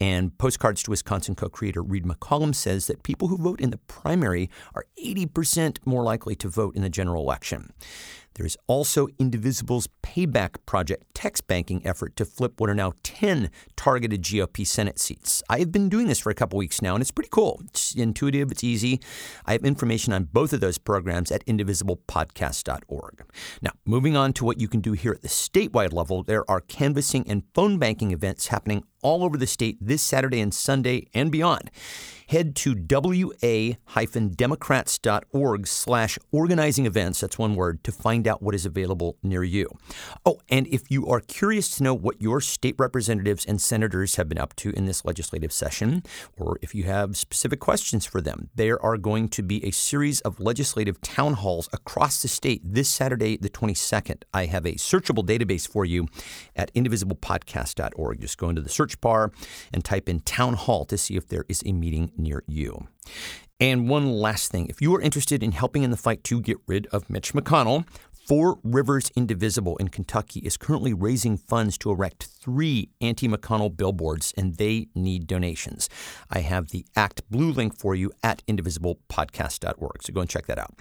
And 0.00 0.36
Postcards 0.36 0.82
to 0.84 0.90
Wisconsin 0.90 1.36
co 1.36 1.48
creator 1.48 1.82
Reed 1.82 2.04
McCollum 2.04 2.54
says 2.54 2.88
that 2.88 3.04
people 3.04 3.28
who 3.28 3.36
vote 3.36 3.60
in 3.60 3.70
the 3.70 3.78
primary 3.86 4.50
are 4.74 4.86
80% 5.02 5.78
more 5.84 6.02
likely 6.02 6.34
to 6.36 6.48
vote 6.48 6.74
in 6.74 6.82
the 6.82 6.90
general 6.90 7.22
election. 7.22 7.72
There 8.38 8.46
is 8.46 8.56
also 8.68 9.08
Indivisible's 9.18 9.88
Payback 10.00 10.64
Project 10.64 11.12
text 11.12 11.48
banking 11.48 11.84
effort 11.84 12.14
to 12.14 12.24
flip 12.24 12.60
what 12.60 12.70
are 12.70 12.74
now 12.74 12.92
10 13.02 13.50
targeted 13.74 14.22
GOP 14.22 14.64
Senate 14.64 15.00
seats. 15.00 15.42
I 15.50 15.58
have 15.58 15.72
been 15.72 15.88
doing 15.88 16.06
this 16.06 16.20
for 16.20 16.30
a 16.30 16.34
couple 16.34 16.56
weeks 16.56 16.80
now, 16.80 16.94
and 16.94 17.02
it's 17.02 17.10
pretty 17.10 17.30
cool. 17.32 17.60
It's 17.64 17.96
intuitive, 17.96 18.52
it's 18.52 18.62
easy. 18.62 19.00
I 19.44 19.52
have 19.52 19.64
information 19.64 20.12
on 20.12 20.24
both 20.24 20.52
of 20.52 20.60
those 20.60 20.78
programs 20.78 21.32
at 21.32 21.44
indivisiblepodcast.org. 21.46 23.24
Now, 23.60 23.72
moving 23.84 24.16
on 24.16 24.32
to 24.34 24.44
what 24.44 24.60
you 24.60 24.68
can 24.68 24.80
do 24.80 24.92
here 24.92 25.10
at 25.10 25.22
the 25.22 25.28
statewide 25.28 25.92
level, 25.92 26.22
there 26.22 26.48
are 26.48 26.60
canvassing 26.60 27.28
and 27.28 27.42
phone 27.54 27.76
banking 27.76 28.12
events 28.12 28.46
happening 28.46 28.84
all 29.02 29.24
over 29.24 29.36
the 29.36 29.46
state 29.46 29.78
this 29.80 30.02
Saturday 30.02 30.40
and 30.40 30.54
Sunday 30.54 31.08
and 31.14 31.30
beyond 31.30 31.70
head 32.28 32.54
to 32.54 32.74
wa-democrats.org 32.74 35.66
slash 35.66 36.18
organizing 36.30 36.86
events, 36.86 37.20
that's 37.20 37.38
one 37.38 37.56
word, 37.56 37.82
to 37.82 37.90
find 37.90 38.28
out 38.28 38.42
what 38.42 38.54
is 38.54 38.66
available 38.66 39.16
near 39.22 39.42
you. 39.42 39.66
Oh, 40.26 40.38
and 40.48 40.66
if 40.68 40.90
you 40.90 41.06
are 41.08 41.20
curious 41.20 41.70
to 41.76 41.82
know 41.82 41.94
what 41.94 42.20
your 42.20 42.42
state 42.42 42.74
representatives 42.78 43.46
and 43.46 43.60
senators 43.60 44.14
have 44.16 44.28
been 44.28 44.38
up 44.38 44.54
to 44.56 44.70
in 44.70 44.84
this 44.84 45.04
legislative 45.04 45.52
session, 45.52 46.02
or 46.36 46.58
if 46.60 46.74
you 46.74 46.82
have 46.84 47.16
specific 47.16 47.60
questions 47.60 48.04
for 48.04 48.20
them, 48.20 48.50
there 48.54 48.84
are 48.84 48.98
going 48.98 49.30
to 49.30 49.42
be 49.42 49.64
a 49.64 49.70
series 49.70 50.20
of 50.20 50.38
legislative 50.38 51.00
town 51.00 51.32
halls 51.34 51.70
across 51.72 52.20
the 52.20 52.28
state 52.28 52.60
this 52.62 52.90
Saturday, 52.90 53.38
the 53.38 53.48
22nd. 53.48 54.24
I 54.34 54.44
have 54.46 54.66
a 54.66 54.72
searchable 54.72 55.24
database 55.24 55.66
for 55.66 55.86
you 55.86 56.08
at 56.54 56.74
indivisiblepodcast.org. 56.74 58.20
Just 58.20 58.36
go 58.36 58.50
into 58.50 58.60
the 58.60 58.68
search 58.88 59.00
bar 59.00 59.30
and 59.72 59.84
type 59.84 60.08
in 60.08 60.20
town 60.20 60.54
hall 60.54 60.84
to 60.86 60.96
see 60.96 61.16
if 61.16 61.28
there 61.28 61.44
is 61.48 61.62
a 61.66 61.72
meeting 61.72 62.10
near 62.16 62.42
you. 62.46 62.88
And 63.60 63.88
one 63.88 64.12
last 64.12 64.50
thing 64.50 64.68
if 64.68 64.80
you 64.80 64.94
are 64.94 65.00
interested 65.00 65.42
in 65.42 65.52
helping 65.52 65.82
in 65.82 65.90
the 65.90 65.96
fight 65.96 66.22
to 66.24 66.40
get 66.40 66.58
rid 66.66 66.86
of 66.86 67.10
Mitch 67.10 67.32
McConnell, 67.32 67.84
Four 68.12 68.58
Rivers 68.62 69.10
Indivisible 69.16 69.78
in 69.78 69.88
Kentucky 69.88 70.40
is 70.40 70.58
currently 70.58 70.92
raising 70.92 71.38
funds 71.38 71.78
to 71.78 71.90
erect 71.90 72.24
three 72.24 72.90
anti 73.00 73.26
McConnell 73.26 73.74
billboards, 73.74 74.34
and 74.36 74.56
they 74.56 74.88
need 74.94 75.26
donations. 75.26 75.88
I 76.30 76.40
have 76.40 76.68
the 76.68 76.84
Act 76.94 77.22
Blue 77.30 77.50
link 77.50 77.78
for 77.78 77.94
you 77.94 78.12
at 78.22 78.42
indivisiblepodcast.org, 78.46 80.02
so 80.02 80.12
go 80.12 80.20
and 80.20 80.28
check 80.28 80.46
that 80.46 80.58
out. 80.58 80.74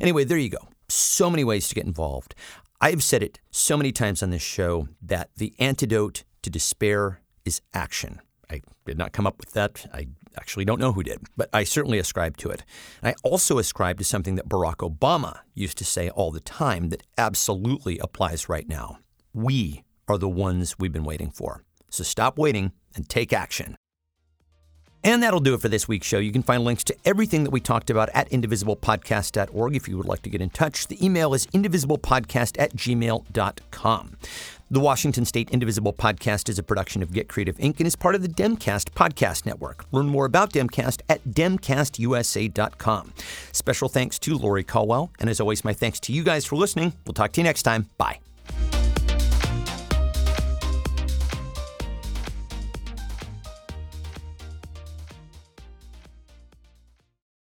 Anyway, 0.00 0.24
there 0.24 0.38
you 0.38 0.48
go. 0.48 0.68
So 0.88 1.28
many 1.28 1.44
ways 1.44 1.68
to 1.68 1.74
get 1.74 1.84
involved. 1.84 2.34
I've 2.80 3.02
said 3.02 3.22
it 3.22 3.40
so 3.50 3.76
many 3.76 3.92
times 3.92 4.22
on 4.22 4.30
this 4.30 4.40
show 4.40 4.88
that 5.02 5.28
the 5.36 5.54
antidote 5.58 6.24
to 6.46 6.50
despair 6.50 7.20
is 7.46 7.62
action. 7.72 8.20
I 8.50 8.60
did 8.84 8.98
not 8.98 9.12
come 9.12 9.26
up 9.26 9.38
with 9.38 9.52
that. 9.52 9.86
I 9.94 10.08
Actually, 10.38 10.64
don't 10.64 10.80
know 10.80 10.92
who 10.92 11.02
did, 11.02 11.20
but 11.36 11.48
I 11.52 11.64
certainly 11.64 11.98
ascribe 11.98 12.36
to 12.38 12.50
it. 12.50 12.62
I 13.02 13.14
also 13.22 13.58
ascribe 13.58 13.98
to 13.98 14.04
something 14.04 14.34
that 14.34 14.48
Barack 14.48 14.76
Obama 14.76 15.40
used 15.54 15.78
to 15.78 15.84
say 15.84 16.10
all 16.10 16.30
the 16.30 16.40
time 16.40 16.90
that 16.90 17.02
absolutely 17.16 17.98
applies 17.98 18.48
right 18.48 18.68
now. 18.68 18.98
We 19.32 19.82
are 20.08 20.18
the 20.18 20.28
ones 20.28 20.78
we've 20.78 20.92
been 20.92 21.04
waiting 21.04 21.30
for. 21.30 21.62
So 21.90 22.04
stop 22.04 22.38
waiting 22.38 22.72
and 22.94 23.08
take 23.08 23.32
action. 23.32 23.76
And 25.02 25.22
that'll 25.22 25.40
do 25.40 25.54
it 25.54 25.60
for 25.60 25.68
this 25.68 25.86
week's 25.86 26.06
show. 26.06 26.18
You 26.18 26.32
can 26.32 26.42
find 26.42 26.64
links 26.64 26.82
to 26.84 26.96
everything 27.04 27.44
that 27.44 27.50
we 27.50 27.60
talked 27.60 27.90
about 27.90 28.08
at 28.12 28.28
indivisiblepodcast.org 28.30 29.76
if 29.76 29.88
you 29.88 29.96
would 29.96 30.06
like 30.06 30.22
to 30.22 30.30
get 30.30 30.42
in 30.42 30.50
touch. 30.50 30.88
The 30.88 31.04
email 31.04 31.32
is 31.32 31.46
indivisiblepodcast 31.48 32.60
at 32.60 32.74
gmail.com. 32.74 34.16
The 34.68 34.80
Washington 34.80 35.24
State 35.24 35.50
Indivisible 35.50 35.92
podcast 35.92 36.48
is 36.48 36.58
a 36.58 36.62
production 36.62 37.00
of 37.00 37.12
Get 37.12 37.28
Creative 37.28 37.56
Inc. 37.58 37.78
and 37.78 37.86
is 37.86 37.94
part 37.94 38.16
of 38.16 38.22
the 38.22 38.28
Demcast 38.28 38.90
podcast 38.90 39.46
network. 39.46 39.84
Learn 39.92 40.06
more 40.08 40.24
about 40.24 40.52
Demcast 40.52 41.02
at 41.08 41.22
demcastusa.com. 41.24 43.12
Special 43.52 43.88
thanks 43.88 44.18
to 44.18 44.36
Lori 44.36 44.64
Caldwell, 44.64 45.12
and 45.20 45.30
as 45.30 45.40
always, 45.40 45.64
my 45.64 45.72
thanks 45.72 46.00
to 46.00 46.12
you 46.12 46.24
guys 46.24 46.44
for 46.44 46.56
listening. 46.56 46.94
We'll 47.06 47.14
talk 47.14 47.30
to 47.32 47.40
you 47.40 47.44
next 47.44 47.62
time. 47.62 47.88
Bye. 47.96 48.25